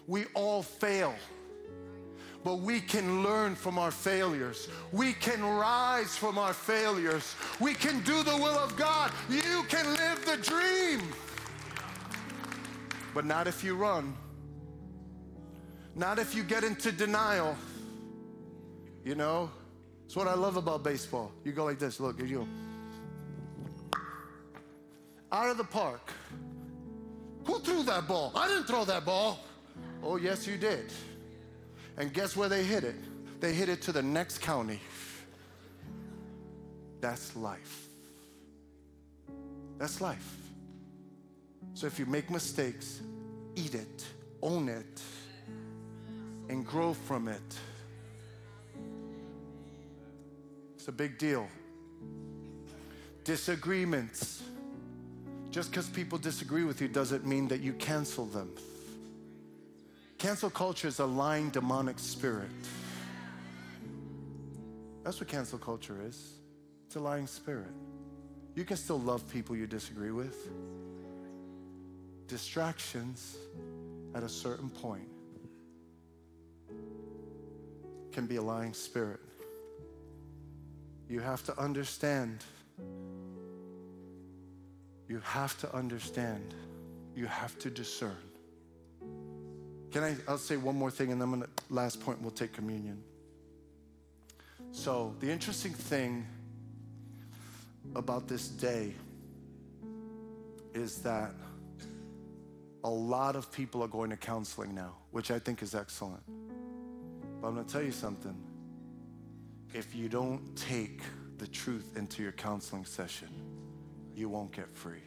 We 0.08 0.26
all 0.34 0.64
fail 0.64 1.14
but 2.44 2.60
we 2.60 2.80
can 2.80 3.24
learn 3.24 3.56
from 3.56 3.78
our 3.78 3.92
failures. 3.92 4.68
We 4.92 5.14
can 5.14 5.44
rise 5.44 6.18
from 6.18 6.38
our 6.38 6.54
failures. 6.54 7.36
We 7.60 7.74
can 7.74 8.02
do 8.02 8.24
the 8.24 8.36
will 8.36 8.58
of 8.58 8.76
God. 8.76 9.12
You 9.30 9.64
can 9.70 9.86
live 9.86 10.26
the 10.26 10.38
dream 10.38 11.02
but 13.14 13.26
not 13.26 13.48
if 13.48 13.64
you 13.64 13.76
run. 13.76 14.16
Not 15.96 16.20
if 16.20 16.34
you 16.36 16.44
get 16.44 16.64
into 16.64 16.92
denial. 16.92 17.58
You 19.04 19.16
know, 19.16 19.50
it's 20.06 20.16
what 20.16 20.28
I 20.28 20.34
love 20.34 20.58
about 20.58 20.84
baseball. 20.84 21.32
You 21.44 21.52
go 21.52 21.66
like 21.66 21.80
this 21.80 22.00
look, 22.00 22.20
you 22.20 22.48
out 25.32 25.50
of 25.50 25.58
the 25.58 25.64
park. 25.64 26.12
Who 27.46 27.60
threw 27.60 27.84
that 27.84 28.08
ball? 28.08 28.32
I 28.36 28.48
didn't 28.48 28.66
throw 28.66 28.86
that 28.86 29.06
ball. 29.06 29.40
Oh, 30.04 30.18
yes, 30.18 30.46
you 30.46 30.58
did. 30.58 30.92
And 31.98 32.14
guess 32.14 32.36
where 32.36 32.50
they 32.50 32.64
hit 32.64 32.84
it? 32.84 32.96
They 33.40 33.54
hit 33.54 33.70
it 33.70 33.82
to 33.84 33.92
the 33.92 34.02
next 34.02 34.40
county. 34.40 34.80
That's 37.00 37.36
life. 37.36 37.88
That's 39.78 40.02
life. 40.02 40.41
So 41.74 41.88
if 41.88 41.98
you 41.98 42.06
make 42.06 42.30
mistakes, 42.30 43.02
eat 43.56 43.76
it, 43.76 44.06
own 44.42 44.70
it, 44.70 45.02
and 46.50 46.66
grow 46.66 46.94
from 46.94 47.28
it. 47.28 47.42
It's 50.76 50.88
a 50.88 50.92
big 50.92 51.18
deal. 51.18 51.48
Disagreements. 53.24 54.42
Just 55.50 55.70
because 55.70 55.88
people 55.90 56.18
disagree 56.18 56.64
with 56.64 56.82
you 56.82 56.88
doesn't 56.88 57.26
mean 57.26 57.48
that 57.50 57.62
you 57.62 57.74
cancel 57.74 58.26
them. 58.26 58.52
Cancel 60.18 60.50
culture 60.50 60.88
is 60.88 61.00
a 61.00 61.06
lying 61.06 61.50
demonic 61.50 62.00
spirit. 62.00 62.50
That's 65.04 65.20
what 65.20 65.28
cancel 65.28 65.58
culture 65.58 65.98
is. 66.06 66.34
It's 66.86 66.96
a 66.96 67.00
lying 67.00 67.28
spirit. 67.28 67.74
You 68.56 68.66
can 68.66 68.78
still 68.78 69.00
love 69.00 69.28
people 69.28 69.56
you 69.56 69.68
disagree 69.68 70.12
with 70.12 70.50
distractions 72.32 73.36
at 74.16 74.24
a 74.24 74.30
certain 74.30 74.70
point 74.70 75.08
can 78.14 78.26
be 78.26 78.38
a 78.38 78.42
lying 78.42 78.74
spirit. 78.74 79.20
You 81.10 81.20
have 81.20 81.44
to 81.44 81.60
understand. 81.60 82.40
You 85.10 85.20
have 85.26 85.60
to 85.60 85.76
understand. 85.76 86.56
You 87.18 87.26
have 87.26 87.60
to 87.60 87.70
discern. 87.70 88.16
Can 89.92 90.04
I? 90.04 90.16
I'll 90.26 90.38
say 90.38 90.56
one 90.56 90.78
more 90.78 90.90
thing, 90.90 91.12
and 91.12 91.22
then 91.22 91.32
gonna, 91.32 91.48
last 91.70 92.00
point 92.00 92.22
we'll 92.22 92.32
take 92.32 92.54
communion. 92.54 93.04
So 94.72 95.14
the 95.20 95.30
interesting 95.30 95.74
thing 95.74 96.26
about 97.94 98.30
this 98.30 98.48
day 98.48 98.94
is 100.74 101.00
that 101.00 101.34
a 102.84 102.90
lot 102.90 103.36
of 103.36 103.52
people 103.52 103.84
are 103.84 103.88
going 103.88 104.10
to 104.10 104.18
counseling 104.18 104.74
now, 104.74 104.96
which 105.12 105.30
I 105.32 105.40
think 105.40 105.62
is 105.62 105.76
excellent. 105.76 106.24
But 107.42 107.48
I'm 107.48 107.54
going 107.56 107.66
to 107.66 107.72
tell 107.72 107.84
you 107.84 107.92
something. 107.92 108.36
If 109.74 109.96
you 109.96 110.10
don't 110.10 110.56
take 110.56 111.02
the 111.38 111.48
truth 111.48 111.94
into 111.96 112.24
your 112.24 112.32
counseling 112.32 112.86
session, 112.86 113.30
you 114.16 114.30
won't 114.30 114.52
get 114.52 114.74
free. 114.76 115.04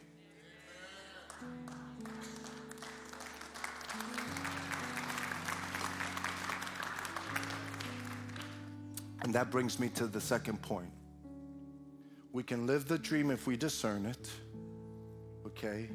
And 9.21 9.33
that 9.33 9.49
brings 9.49 9.79
me 9.79 9.89
to 9.89 10.07
the 10.07 10.21
second 10.21 10.61
point. 10.61 10.91
We 12.31 12.43
can 12.43 12.67
live 12.67 12.87
the 12.87 12.99
dream 12.99 13.31
if 13.31 13.47
we 13.47 13.57
discern 13.57 14.05
it, 14.05 14.29
okay? 15.47 15.89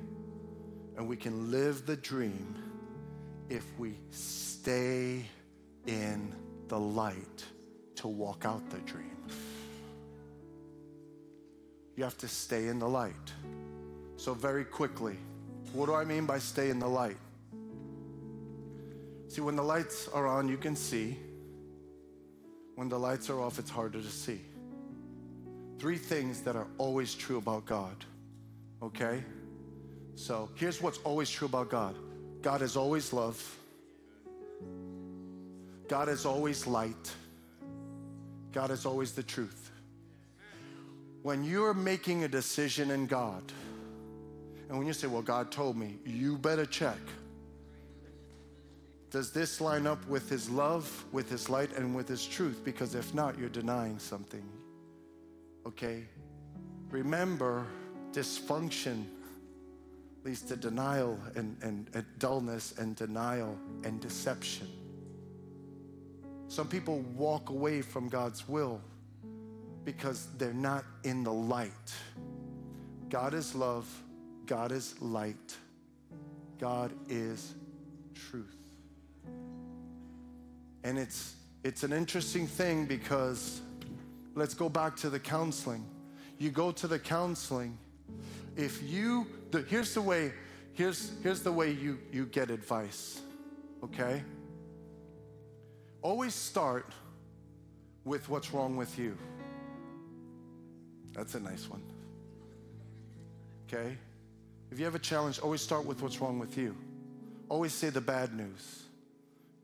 And 1.01 1.09
we 1.09 1.17
can 1.17 1.51
live 1.51 1.87
the 1.87 1.97
dream 1.97 2.55
if 3.49 3.65
we 3.79 3.95
stay 4.11 5.25
in 5.87 6.35
the 6.69 6.79
light 6.79 7.43
to 7.95 8.07
walk 8.07 8.45
out 8.45 8.69
the 8.69 8.77
dream. 8.81 9.17
You 11.97 12.05
have 12.05 12.19
to 12.19 12.29
stay 12.29 12.67
in 12.67 12.79
the 12.79 12.87
light. 12.87 13.33
So, 14.19 14.35
very 14.35 14.63
quickly, 14.63 15.17
what 15.73 15.87
do 15.87 15.95
I 15.95 16.05
mean 16.05 16.27
by 16.27 16.39
stay 16.39 16.69
in 16.69 16.79
the 16.79 16.89
light? 16.89 17.17
See, 19.29 19.41
when 19.41 19.57
the 19.57 19.65
lights 19.65 20.07
are 20.09 20.27
on, 20.27 20.51
you 20.51 20.59
can 20.59 20.77
see. 20.77 21.17
When 22.75 22.91
the 22.91 22.99
lights 22.99 23.31
are 23.31 23.41
off, 23.41 23.59
it's 23.59 23.71
harder 23.71 24.03
to 24.03 24.11
see. 24.11 24.43
Three 25.79 25.97
things 25.97 26.43
that 26.43 26.57
are 26.57 26.67
always 26.77 27.15
true 27.15 27.39
about 27.39 27.65
God, 27.65 28.05
okay? 28.83 29.25
So, 30.15 30.51
here's 30.55 30.83
what's 30.83 30.99
always 30.99 31.31
true 31.31 31.47
about 31.47 31.71
God 31.71 31.95
God 32.43 32.63
is 32.63 32.77
always 32.77 33.13
love, 33.13 33.41
God 35.89 36.09
is 36.09 36.27
always 36.27 36.67
light, 36.67 37.15
God 38.53 38.71
is 38.71 38.87
always 38.87 39.13
the 39.13 39.23
truth. 39.23 39.71
When 41.23 41.45
you're 41.45 41.75
making 41.75 42.25
a 42.25 42.29
decision 42.29 42.91
in 42.91 43.07
God, 43.07 43.43
and 44.69 44.79
when 44.79 44.87
you 44.87 44.93
say, 44.93 45.09
Well, 45.09 45.23
God 45.23 45.51
told 45.51 45.77
me, 45.77 45.99
you 46.07 46.39
better 46.39 46.65
check. 46.65 46.99
Does 49.11 49.33
this 49.33 49.61
line 49.61 49.89
up 49.89 50.07
with 50.07 50.31
His 50.31 50.49
love, 50.49 51.05
with 51.11 51.29
His 51.29 51.51
light, 51.51 51.77
and 51.77 51.97
with 51.97 52.07
His 52.09 52.25
truth? 52.25 52.61
Because 52.65 52.95
if 52.95 53.13
not, 53.13 53.37
you're 53.37 53.49
denying 53.49 53.99
something. 53.99 54.45
Okay? 55.67 56.05
Remember, 56.91 57.67
dysfunction 58.13 59.05
leads 60.25 60.43
to 60.43 60.57
denial 60.57 61.19
and, 61.35 61.57
and, 61.63 61.89
and 61.95 62.05
dullness 62.19 62.75
and 62.79 62.95
denial 62.97 63.59
and 63.85 64.01
deception. 64.01 64.69
Some 66.49 66.69
people 66.69 67.01
walk 67.15 67.51
away 67.51 67.81
from 67.81 68.09
God's 68.09 68.49
will 68.49 68.81
because 69.85 70.29
they're 70.37 70.53
not 70.53 70.85
in 71.05 71.23
the 71.25 71.33
light. 71.33 71.95
God 73.09 73.35
is 73.35 73.55
love, 73.55 73.89
God 74.47 74.73
is 74.73 75.01
light, 75.01 75.57
God 76.59 76.93
is 77.09 77.55
truth. 78.15 78.57
And 80.85 80.99
it's 80.99 81.35
it's 81.63 81.83
an 81.83 81.93
interesting 81.93 82.47
thing 82.47 82.87
because 82.87 83.61
let's 84.35 84.55
go 84.55 84.69
back 84.69 84.97
to 84.97 85.11
the 85.11 85.21
counseling. 85.21 85.85
You 86.39 86.51
go 86.51 86.73
to 86.73 86.89
the 86.89 86.99
counseling, 86.99 87.77
if 88.57 88.83
you 88.83 89.27
the, 89.51 89.63
here's 89.63 89.95
the 89.95 90.03
way 90.03 90.33
here's 90.73 91.13
here's 91.23 91.43
the 91.43 91.53
way 91.53 91.71
you 91.71 91.99
you 92.13 92.27
get 92.27 92.51
advice. 92.51 93.21
Okay? 93.83 94.23
Always 96.03 96.35
start 96.35 96.87
with 98.05 98.29
what's 98.29 98.53
wrong 98.53 98.77
with 98.77 98.99
you. 98.99 99.17
That's 101.13 101.35
a 101.35 101.41
nice 101.41 101.69
one. 101.69 101.83
Okay? 103.69 103.97
If 104.71 104.79
you 104.79 104.85
have 104.85 104.95
a 104.95 105.01
challenge, 105.01 105.39
always 105.41 105.61
start 105.61 105.85
with 105.85 106.03
what's 106.03 106.21
wrong 106.21 106.39
with 106.39 106.57
you. 106.57 106.77
Always 107.49 107.73
say 107.73 107.91
the 107.91 108.01
bad 108.01 108.35
news. 108.35 108.85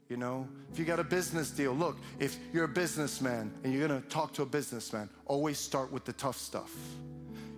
You 0.08 0.16
know, 0.16 0.46
if 0.72 0.78
you 0.78 0.84
got 0.84 1.00
a 1.00 1.04
business 1.04 1.50
deal, 1.50 1.72
look, 1.72 1.96
if 2.20 2.38
you're 2.52 2.64
a 2.64 2.68
businessman 2.68 3.52
and 3.64 3.72
you're 3.72 3.86
gonna 3.86 4.00
talk 4.02 4.32
to 4.34 4.42
a 4.42 4.46
businessman, 4.46 5.08
always 5.24 5.58
start 5.58 5.90
with 5.90 6.04
the 6.04 6.12
tough 6.12 6.36
stuff. 6.36 6.72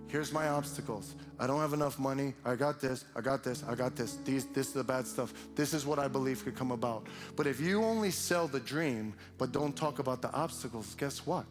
Here's 0.09 0.32
my 0.32 0.48
obstacles. 0.48 1.14
I 1.38 1.46
don't 1.46 1.61
have 1.61 1.74
enough 1.74 1.98
money. 1.98 2.32
I 2.44 2.56
got 2.56 2.80
this, 2.80 3.04
I 3.14 3.20
got 3.20 3.44
this, 3.44 3.62
I 3.68 3.74
got 3.74 3.94
this. 3.94 4.16
These, 4.24 4.46
this 4.46 4.68
is 4.68 4.72
the 4.72 4.82
bad 4.82 5.06
stuff. 5.06 5.34
This 5.54 5.74
is 5.74 5.84
what 5.84 5.98
I 5.98 6.09
believe 6.09 6.42
could 6.44 6.56
come 6.56 6.72
about. 6.72 7.06
But 7.36 7.46
if 7.46 7.61
you 7.61 7.84
only 7.84 8.11
sell 8.11 8.48
the 8.48 8.61
dream 8.61 9.12
but 9.36 9.52
don't 9.52 9.76
talk 9.76 9.98
about 9.98 10.22
the 10.22 10.32
obstacles, 10.32 10.94
guess 10.94 11.26
what? 11.26 11.46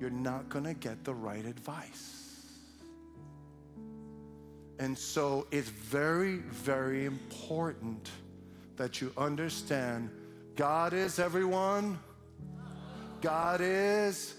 You're 0.00 0.10
not 0.10 0.48
gonna 0.48 0.74
get 0.74 1.04
the 1.04 1.14
right 1.14 1.44
advice. 1.44 2.22
And 4.78 4.96
so 4.96 5.46
it's 5.50 5.68
very, 5.68 6.38
very 6.38 7.04
important 7.04 8.10
that 8.76 9.00
you 9.00 9.12
understand 9.16 10.10
God 10.56 10.92
is 10.92 11.18
everyone. 11.18 11.98
God 13.20 13.60
is. 13.62 14.34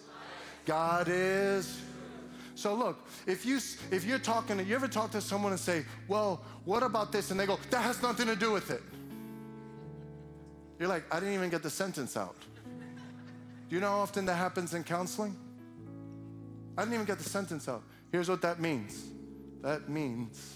God 0.65 1.07
is. 1.09 1.82
So 2.55 2.75
look, 2.75 3.07
if 3.25 3.45
you 3.45 3.57
if 3.91 4.05
you're 4.05 4.19
talking, 4.19 4.59
you 4.65 4.75
ever 4.75 4.87
talk 4.87 5.11
to 5.11 5.21
someone 5.21 5.51
and 5.51 5.59
say, 5.59 5.85
"Well, 6.07 6.43
what 6.65 6.83
about 6.83 7.11
this?" 7.11 7.31
and 7.31 7.39
they 7.39 7.45
go, 7.45 7.57
"That 7.69 7.81
has 7.81 8.01
nothing 8.01 8.27
to 8.27 8.35
do 8.35 8.51
with 8.51 8.69
it." 8.69 8.81
You're 10.79 10.89
like, 10.89 11.03
"I 11.11 11.19
didn't 11.19 11.33
even 11.33 11.49
get 11.49 11.63
the 11.63 11.69
sentence 11.69 12.15
out." 12.15 12.35
Do 13.69 13.75
you 13.75 13.81
know 13.81 13.89
how 13.89 13.99
often 13.99 14.25
that 14.25 14.35
happens 14.35 14.73
in 14.73 14.83
counseling? 14.83 15.35
I 16.77 16.81
didn't 16.81 16.93
even 16.95 17.05
get 17.05 17.17
the 17.17 17.29
sentence 17.29 17.67
out. 17.67 17.83
Here's 18.11 18.29
what 18.29 18.41
that 18.41 18.59
means. 18.59 19.03
That 19.61 19.89
means 19.89 20.55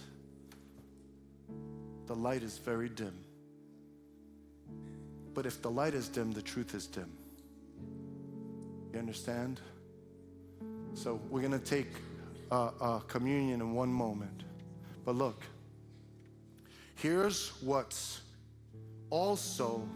the 2.06 2.16
light 2.16 2.43
is 2.43 2.58
very 2.58 2.89
dim. 2.89 3.14
But 5.34 5.45
if 5.45 5.62
the 5.62 5.72
light 5.72 5.93
is 5.93 6.08
dim, 6.08 6.32
the 6.32 6.41
truth 6.41 6.74
is 6.76 6.88
dim. 6.88 7.12
You 8.93 9.00
understand? 9.00 9.62
So 10.98 11.22
we're 11.30 11.41
going 11.41 11.52
to 11.52 11.60
take 11.60 11.91
uh, 12.52 12.72
uh, 12.82 13.00
communion 13.02 13.62
in 13.62 13.76
one 13.76 13.93
moment. 13.93 14.41
But 15.06 15.14
look, 15.14 15.43
here's 16.95 17.50
what's 17.62 18.22
also 19.12 19.88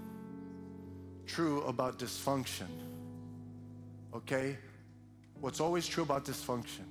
true 1.26 1.64
about 1.64 1.98
dysfunction. 1.98 2.68
Okay? 4.14 4.60
What's 5.40 5.60
always 5.60 5.88
true 5.88 6.04
about 6.04 6.24
dysfunction? 6.24 6.86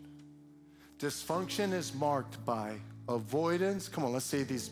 Dysfunction 0.98 1.72
is 1.72 1.94
marked 1.94 2.44
by 2.44 2.74
avoidance. 3.08 3.88
Come 3.88 4.04
on, 4.04 4.12
let's 4.12 4.24
say 4.24 4.42
these 4.42 4.70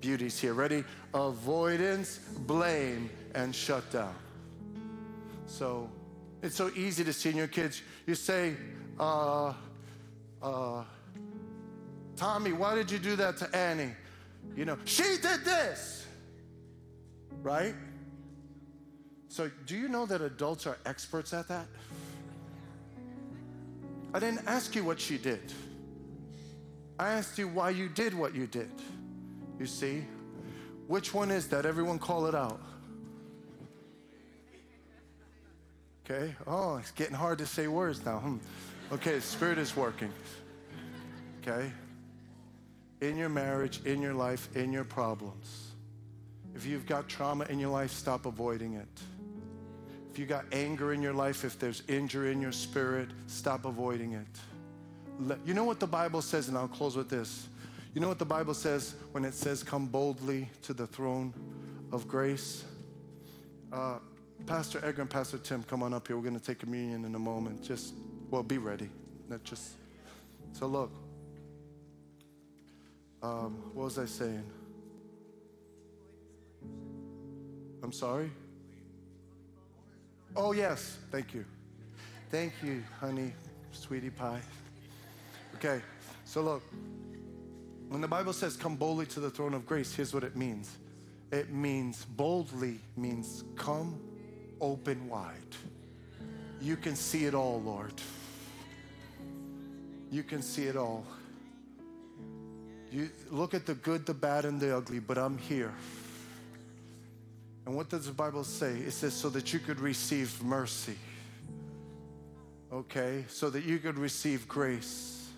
beauties 0.00 0.38
here. 0.38 0.54
Ready? 0.54 0.84
Avoidance, 1.12 2.18
blame, 2.46 3.10
and 3.34 3.52
shutdown. 3.52 4.14
So 5.48 5.90
it's 6.46 6.56
so 6.56 6.70
easy 6.76 7.04
to 7.04 7.12
see 7.12 7.30
in 7.30 7.36
your 7.36 7.48
kids. 7.48 7.82
You 8.06 8.14
say, 8.14 8.54
uh, 8.98 9.52
uh, 10.42 10.84
Tommy, 12.16 12.52
why 12.52 12.74
did 12.76 12.90
you 12.90 12.98
do 12.98 13.16
that 13.16 13.36
to 13.38 13.54
Annie? 13.54 13.92
You 14.56 14.64
know, 14.64 14.78
she 14.84 15.02
did 15.20 15.44
this, 15.44 16.06
right? 17.42 17.74
So, 19.28 19.50
do 19.66 19.76
you 19.76 19.88
know 19.88 20.06
that 20.06 20.22
adults 20.22 20.66
are 20.66 20.78
experts 20.86 21.34
at 21.34 21.48
that? 21.48 21.66
I 24.14 24.18
didn't 24.18 24.46
ask 24.46 24.74
you 24.74 24.84
what 24.84 25.00
she 25.00 25.18
did. 25.18 25.52
I 26.98 27.10
asked 27.12 27.36
you 27.36 27.48
why 27.48 27.70
you 27.70 27.88
did 27.88 28.14
what 28.14 28.34
you 28.34 28.46
did. 28.46 28.70
You 29.58 29.66
see? 29.66 30.04
Which 30.86 31.12
one 31.12 31.30
is 31.30 31.48
that? 31.48 31.66
Everyone 31.66 31.98
call 31.98 32.26
it 32.26 32.34
out. 32.34 32.60
Okay? 36.08 36.34
Oh, 36.46 36.76
it's 36.76 36.92
getting 36.92 37.14
hard 37.14 37.38
to 37.38 37.46
say 37.46 37.66
words 37.66 38.04
now. 38.04 38.18
Hmm. 38.18 38.36
Okay, 38.92 39.18
Spirit 39.18 39.58
is 39.58 39.76
working. 39.76 40.12
Okay? 41.42 41.72
In 43.00 43.16
your 43.16 43.28
marriage, 43.28 43.84
in 43.84 44.00
your 44.00 44.14
life, 44.14 44.48
in 44.54 44.72
your 44.72 44.84
problems. 44.84 45.72
If 46.54 46.64
you've 46.64 46.86
got 46.86 47.08
trauma 47.08 47.44
in 47.50 47.58
your 47.58 47.70
life, 47.70 47.90
stop 47.90 48.24
avoiding 48.24 48.74
it. 48.74 48.88
If 50.12 50.18
you 50.18 50.26
got 50.26 50.46
anger 50.52 50.92
in 50.92 51.02
your 51.02 51.12
life, 51.12 51.44
if 51.44 51.58
there's 51.58 51.82
injury 51.88 52.32
in 52.32 52.40
your 52.40 52.52
spirit, 52.52 53.10
stop 53.26 53.64
avoiding 53.64 54.12
it. 54.12 55.36
You 55.44 55.54
know 55.54 55.64
what 55.64 55.80
the 55.80 55.86
Bible 55.86 56.22
says, 56.22 56.48
and 56.48 56.56
I'll 56.56 56.68
close 56.68 56.96
with 56.96 57.10
this. 57.10 57.48
You 57.94 58.00
know 58.00 58.08
what 58.08 58.18
the 58.18 58.24
Bible 58.24 58.54
says 58.54 58.94
when 59.12 59.24
it 59.24 59.34
says, 59.34 59.62
Come 59.62 59.86
boldly 59.86 60.48
to 60.62 60.72
the 60.72 60.86
throne 60.86 61.34
of 61.92 62.06
grace? 62.06 62.64
Uh, 63.72 63.98
Pastor 64.44 64.80
Edgar 64.84 65.02
and 65.02 65.10
Pastor 65.10 65.38
Tim, 65.38 65.62
come 65.62 65.82
on 65.82 65.94
up 65.94 66.06
here. 66.06 66.16
We're 66.16 66.22
going 66.22 66.38
to 66.38 66.44
take 66.44 66.58
communion 66.58 67.04
in 67.04 67.14
a 67.14 67.18
moment. 67.18 67.62
Just, 67.62 67.94
well, 68.30 68.42
be 68.42 68.58
ready. 68.58 68.90
Not 69.28 69.42
just. 69.44 69.72
So, 70.52 70.66
look. 70.66 70.92
Um, 73.22 73.56
what 73.72 73.84
was 73.84 73.98
I 73.98 74.04
saying? 74.04 74.44
I'm 77.82 77.92
sorry? 77.92 78.30
Oh, 80.36 80.52
yes. 80.52 80.98
Thank 81.10 81.34
you. 81.34 81.44
Thank 82.30 82.52
you, 82.62 82.82
honey, 83.00 83.32
sweetie 83.70 84.10
pie. 84.10 84.40
Okay, 85.54 85.80
so 86.24 86.42
look, 86.42 86.62
when 87.88 88.00
the 88.00 88.08
Bible 88.08 88.32
says 88.32 88.56
come 88.56 88.74
boldly 88.74 89.06
to 89.06 89.20
the 89.20 89.30
throne 89.30 89.54
of 89.54 89.64
grace, 89.64 89.94
here's 89.94 90.12
what 90.12 90.24
it 90.24 90.36
means 90.36 90.76
it 91.30 91.50
means 91.50 92.04
boldly 92.04 92.80
means 92.96 93.44
come 93.56 93.98
open 94.60 95.08
wide. 95.08 95.32
you 96.60 96.76
can 96.76 96.96
see 96.96 97.26
it 97.26 97.34
all, 97.34 97.60
Lord. 97.60 97.92
You 100.10 100.22
can 100.22 100.42
see 100.42 100.64
it 100.64 100.76
all. 100.76 101.04
You 102.90 103.10
look 103.30 103.54
at 103.54 103.66
the 103.66 103.74
good, 103.74 104.06
the 104.06 104.14
bad, 104.14 104.44
and 104.44 104.60
the 104.60 104.76
ugly, 104.76 105.00
but 105.00 105.18
I'm 105.18 105.36
here. 105.38 105.74
And 107.66 107.74
what 107.74 107.88
does 107.88 108.06
the 108.06 108.12
Bible 108.12 108.44
say? 108.44 108.76
It 108.76 108.92
says, 108.92 109.12
so 109.12 109.28
that 109.30 109.52
you 109.52 109.58
could 109.58 109.80
receive 109.80 110.42
mercy. 110.42 110.96
Okay? 112.72 113.24
So 113.28 113.50
that 113.50 113.64
you 113.64 113.78
could 113.78 113.98
receive 113.98 114.46
grace. 114.46 115.28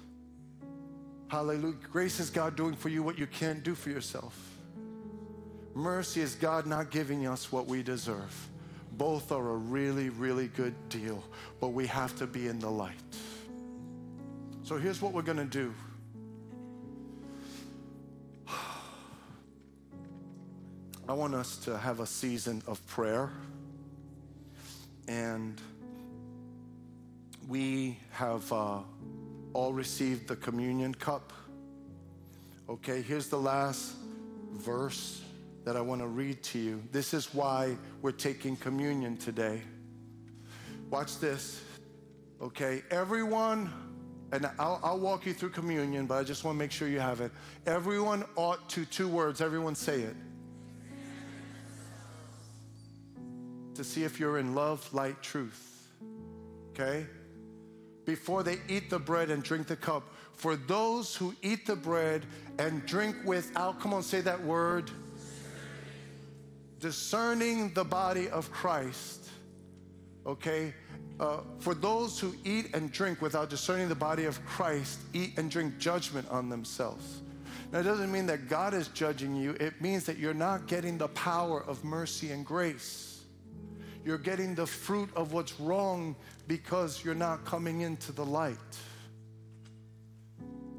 Hallelujah. 1.28 1.76
Grace 1.90 2.20
is 2.20 2.30
God 2.30 2.54
doing 2.54 2.74
for 2.74 2.90
you 2.90 3.02
what 3.02 3.18
you 3.18 3.26
can't 3.26 3.62
do 3.62 3.74
for 3.74 3.90
yourself. 3.90 4.36
Mercy 5.74 6.20
is 6.20 6.34
God 6.34 6.66
not 6.66 6.90
giving 6.90 7.26
us 7.26 7.50
what 7.50 7.66
we 7.66 7.82
deserve. 7.82 8.48
Both 8.98 9.30
are 9.30 9.50
a 9.50 9.56
really, 9.56 10.10
really 10.10 10.48
good 10.48 10.74
deal, 10.88 11.22
but 11.60 11.68
we 11.68 11.86
have 11.86 12.16
to 12.16 12.26
be 12.26 12.48
in 12.48 12.58
the 12.58 12.68
light. 12.68 12.96
So 14.64 14.76
here's 14.76 15.00
what 15.00 15.12
we're 15.12 15.22
going 15.22 15.38
to 15.38 15.44
do. 15.44 15.72
I 21.08 21.12
want 21.12 21.36
us 21.36 21.58
to 21.58 21.78
have 21.78 22.00
a 22.00 22.06
season 22.06 22.60
of 22.66 22.84
prayer. 22.88 23.30
And 25.06 25.60
we 27.48 27.98
have 28.10 28.52
uh, 28.52 28.80
all 29.54 29.72
received 29.72 30.26
the 30.26 30.36
communion 30.36 30.92
cup. 30.92 31.32
Okay, 32.68 33.00
here's 33.00 33.28
the 33.28 33.38
last 33.38 33.94
verse 34.52 35.22
that 35.68 35.76
I 35.76 35.82
want 35.82 36.00
to 36.00 36.06
read 36.06 36.42
to 36.44 36.58
you. 36.58 36.82
This 36.92 37.12
is 37.12 37.34
why 37.34 37.76
we're 38.00 38.10
taking 38.10 38.56
communion 38.56 39.18
today. 39.18 39.60
Watch 40.88 41.18
this. 41.18 41.60
Okay, 42.40 42.82
everyone, 42.90 43.70
and 44.32 44.46
I'll, 44.58 44.80
I'll, 44.82 44.98
walk 44.98 45.26
you 45.26 45.34
through 45.34 45.50
communion, 45.50 46.06
but 46.06 46.14
I 46.14 46.24
just 46.24 46.42
want 46.42 46.54
to 46.54 46.58
make 46.58 46.70
sure 46.70 46.88
you 46.88 47.00
have 47.00 47.20
it. 47.20 47.32
Everyone 47.66 48.24
ought 48.34 48.66
to, 48.70 48.86
two 48.86 49.08
words, 49.08 49.42
everyone 49.42 49.74
say 49.74 50.00
it. 50.00 50.16
To 53.74 53.84
see 53.84 54.04
if 54.04 54.18
you're 54.18 54.38
in 54.38 54.54
love, 54.54 54.88
light, 54.94 55.22
truth. 55.22 55.86
Okay? 56.70 57.06
Before 58.06 58.42
they 58.42 58.56
eat 58.70 58.88
the 58.88 58.98
bread 58.98 59.28
and 59.28 59.42
drink 59.42 59.66
the 59.66 59.76
cup, 59.76 60.14
for 60.32 60.56
those 60.56 61.14
who 61.14 61.34
eat 61.42 61.66
the 61.66 61.76
bread 61.76 62.24
and 62.58 62.86
drink 62.86 63.16
without, 63.26 63.80
come 63.80 63.92
on, 63.92 64.02
say 64.02 64.22
that 64.22 64.42
word 64.42 64.90
discerning 66.80 67.72
the 67.74 67.84
body 67.84 68.28
of 68.28 68.50
Christ, 68.50 69.28
okay? 70.26 70.74
Uh, 71.18 71.40
for 71.58 71.74
those 71.74 72.20
who 72.20 72.34
eat 72.44 72.74
and 72.74 72.92
drink 72.92 73.20
without 73.20 73.50
discerning 73.50 73.88
the 73.88 73.94
body 73.94 74.24
of 74.24 74.44
Christ, 74.46 75.00
eat 75.12 75.36
and 75.36 75.50
drink 75.50 75.78
judgment 75.78 76.28
on 76.30 76.48
themselves. 76.48 77.22
Now, 77.72 77.80
it 77.80 77.82
doesn't 77.82 78.10
mean 78.10 78.26
that 78.26 78.48
God 78.48 78.72
is 78.72 78.88
judging 78.88 79.36
you, 79.36 79.52
it 79.60 79.80
means 79.82 80.04
that 80.04 80.18
you're 80.18 80.34
not 80.34 80.66
getting 80.66 80.96
the 80.96 81.08
power 81.08 81.62
of 81.64 81.84
mercy 81.84 82.30
and 82.30 82.46
grace. 82.46 83.24
You're 84.04 84.16
getting 84.16 84.54
the 84.54 84.66
fruit 84.66 85.10
of 85.16 85.32
what's 85.32 85.58
wrong 85.60 86.16
because 86.46 87.04
you're 87.04 87.14
not 87.14 87.44
coming 87.44 87.82
into 87.82 88.12
the 88.12 88.24
light. 88.24 88.56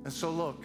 And 0.03 0.11
so, 0.11 0.31
look, 0.31 0.63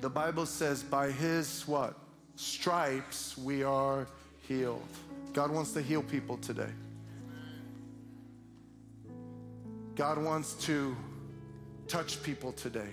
the 0.00 0.10
Bible 0.10 0.46
says, 0.46 0.82
by 0.82 1.10
his 1.10 1.66
what? 1.66 1.98
Stripes 2.36 3.36
we 3.38 3.62
are 3.62 4.06
healed. 4.48 4.86
God 5.32 5.50
wants 5.50 5.72
to 5.72 5.82
heal 5.82 6.02
people 6.02 6.36
today. 6.38 6.70
God 9.94 10.18
wants 10.18 10.54
to 10.66 10.96
touch 11.86 12.22
people 12.22 12.52
today. 12.52 12.90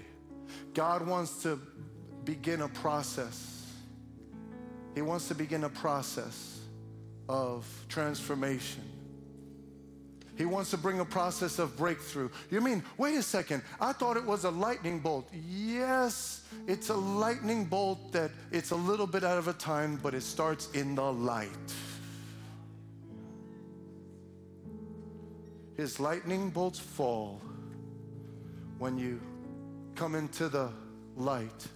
God 0.74 1.06
wants 1.06 1.42
to 1.44 1.60
begin 2.26 2.62
a 2.62 2.68
process. 2.68 3.66
He 4.94 5.02
wants 5.02 5.28
to 5.30 5.36
begin 5.36 5.64
a 5.64 5.70
process 5.70 6.60
of 7.28 7.66
transformation. 7.90 8.91
He 10.42 10.46
wants 10.46 10.72
to 10.72 10.78
bring 10.78 11.00
a 11.00 11.06
process 11.06 11.60
of 11.60 11.78
breakthrough. 11.78 12.28
You 12.50 12.62
mean, 12.62 12.84
wait 12.98 13.16
a 13.16 13.22
second, 13.22 13.62
I 13.80 13.94
thought 13.94 14.18
it 14.18 14.26
was 14.26 14.44
a 14.44 14.50
lightning 14.50 14.98
bolt. 14.98 15.30
Yes, 15.32 16.48
it's 16.66 16.90
a 16.90 16.96
lightning 16.96 17.64
bolt 17.64 18.12
that 18.14 18.32
it's 18.50 18.72
a 18.72 18.76
little 18.76 19.06
bit 19.06 19.24
out 19.24 19.38
of 19.38 19.48
a 19.48 19.54
time, 19.54 20.00
but 20.02 20.16
it 20.16 20.24
starts 20.24 20.72
in 20.72 20.96
the 20.96 21.14
light. 21.14 21.48
His 25.78 26.00
lightning 26.00 26.50
bolts 26.50 26.80
fall 26.80 27.40
when 28.80 28.98
you 28.98 29.22
come 29.94 30.16
into 30.16 30.50
the 30.50 30.72
light 31.16 31.68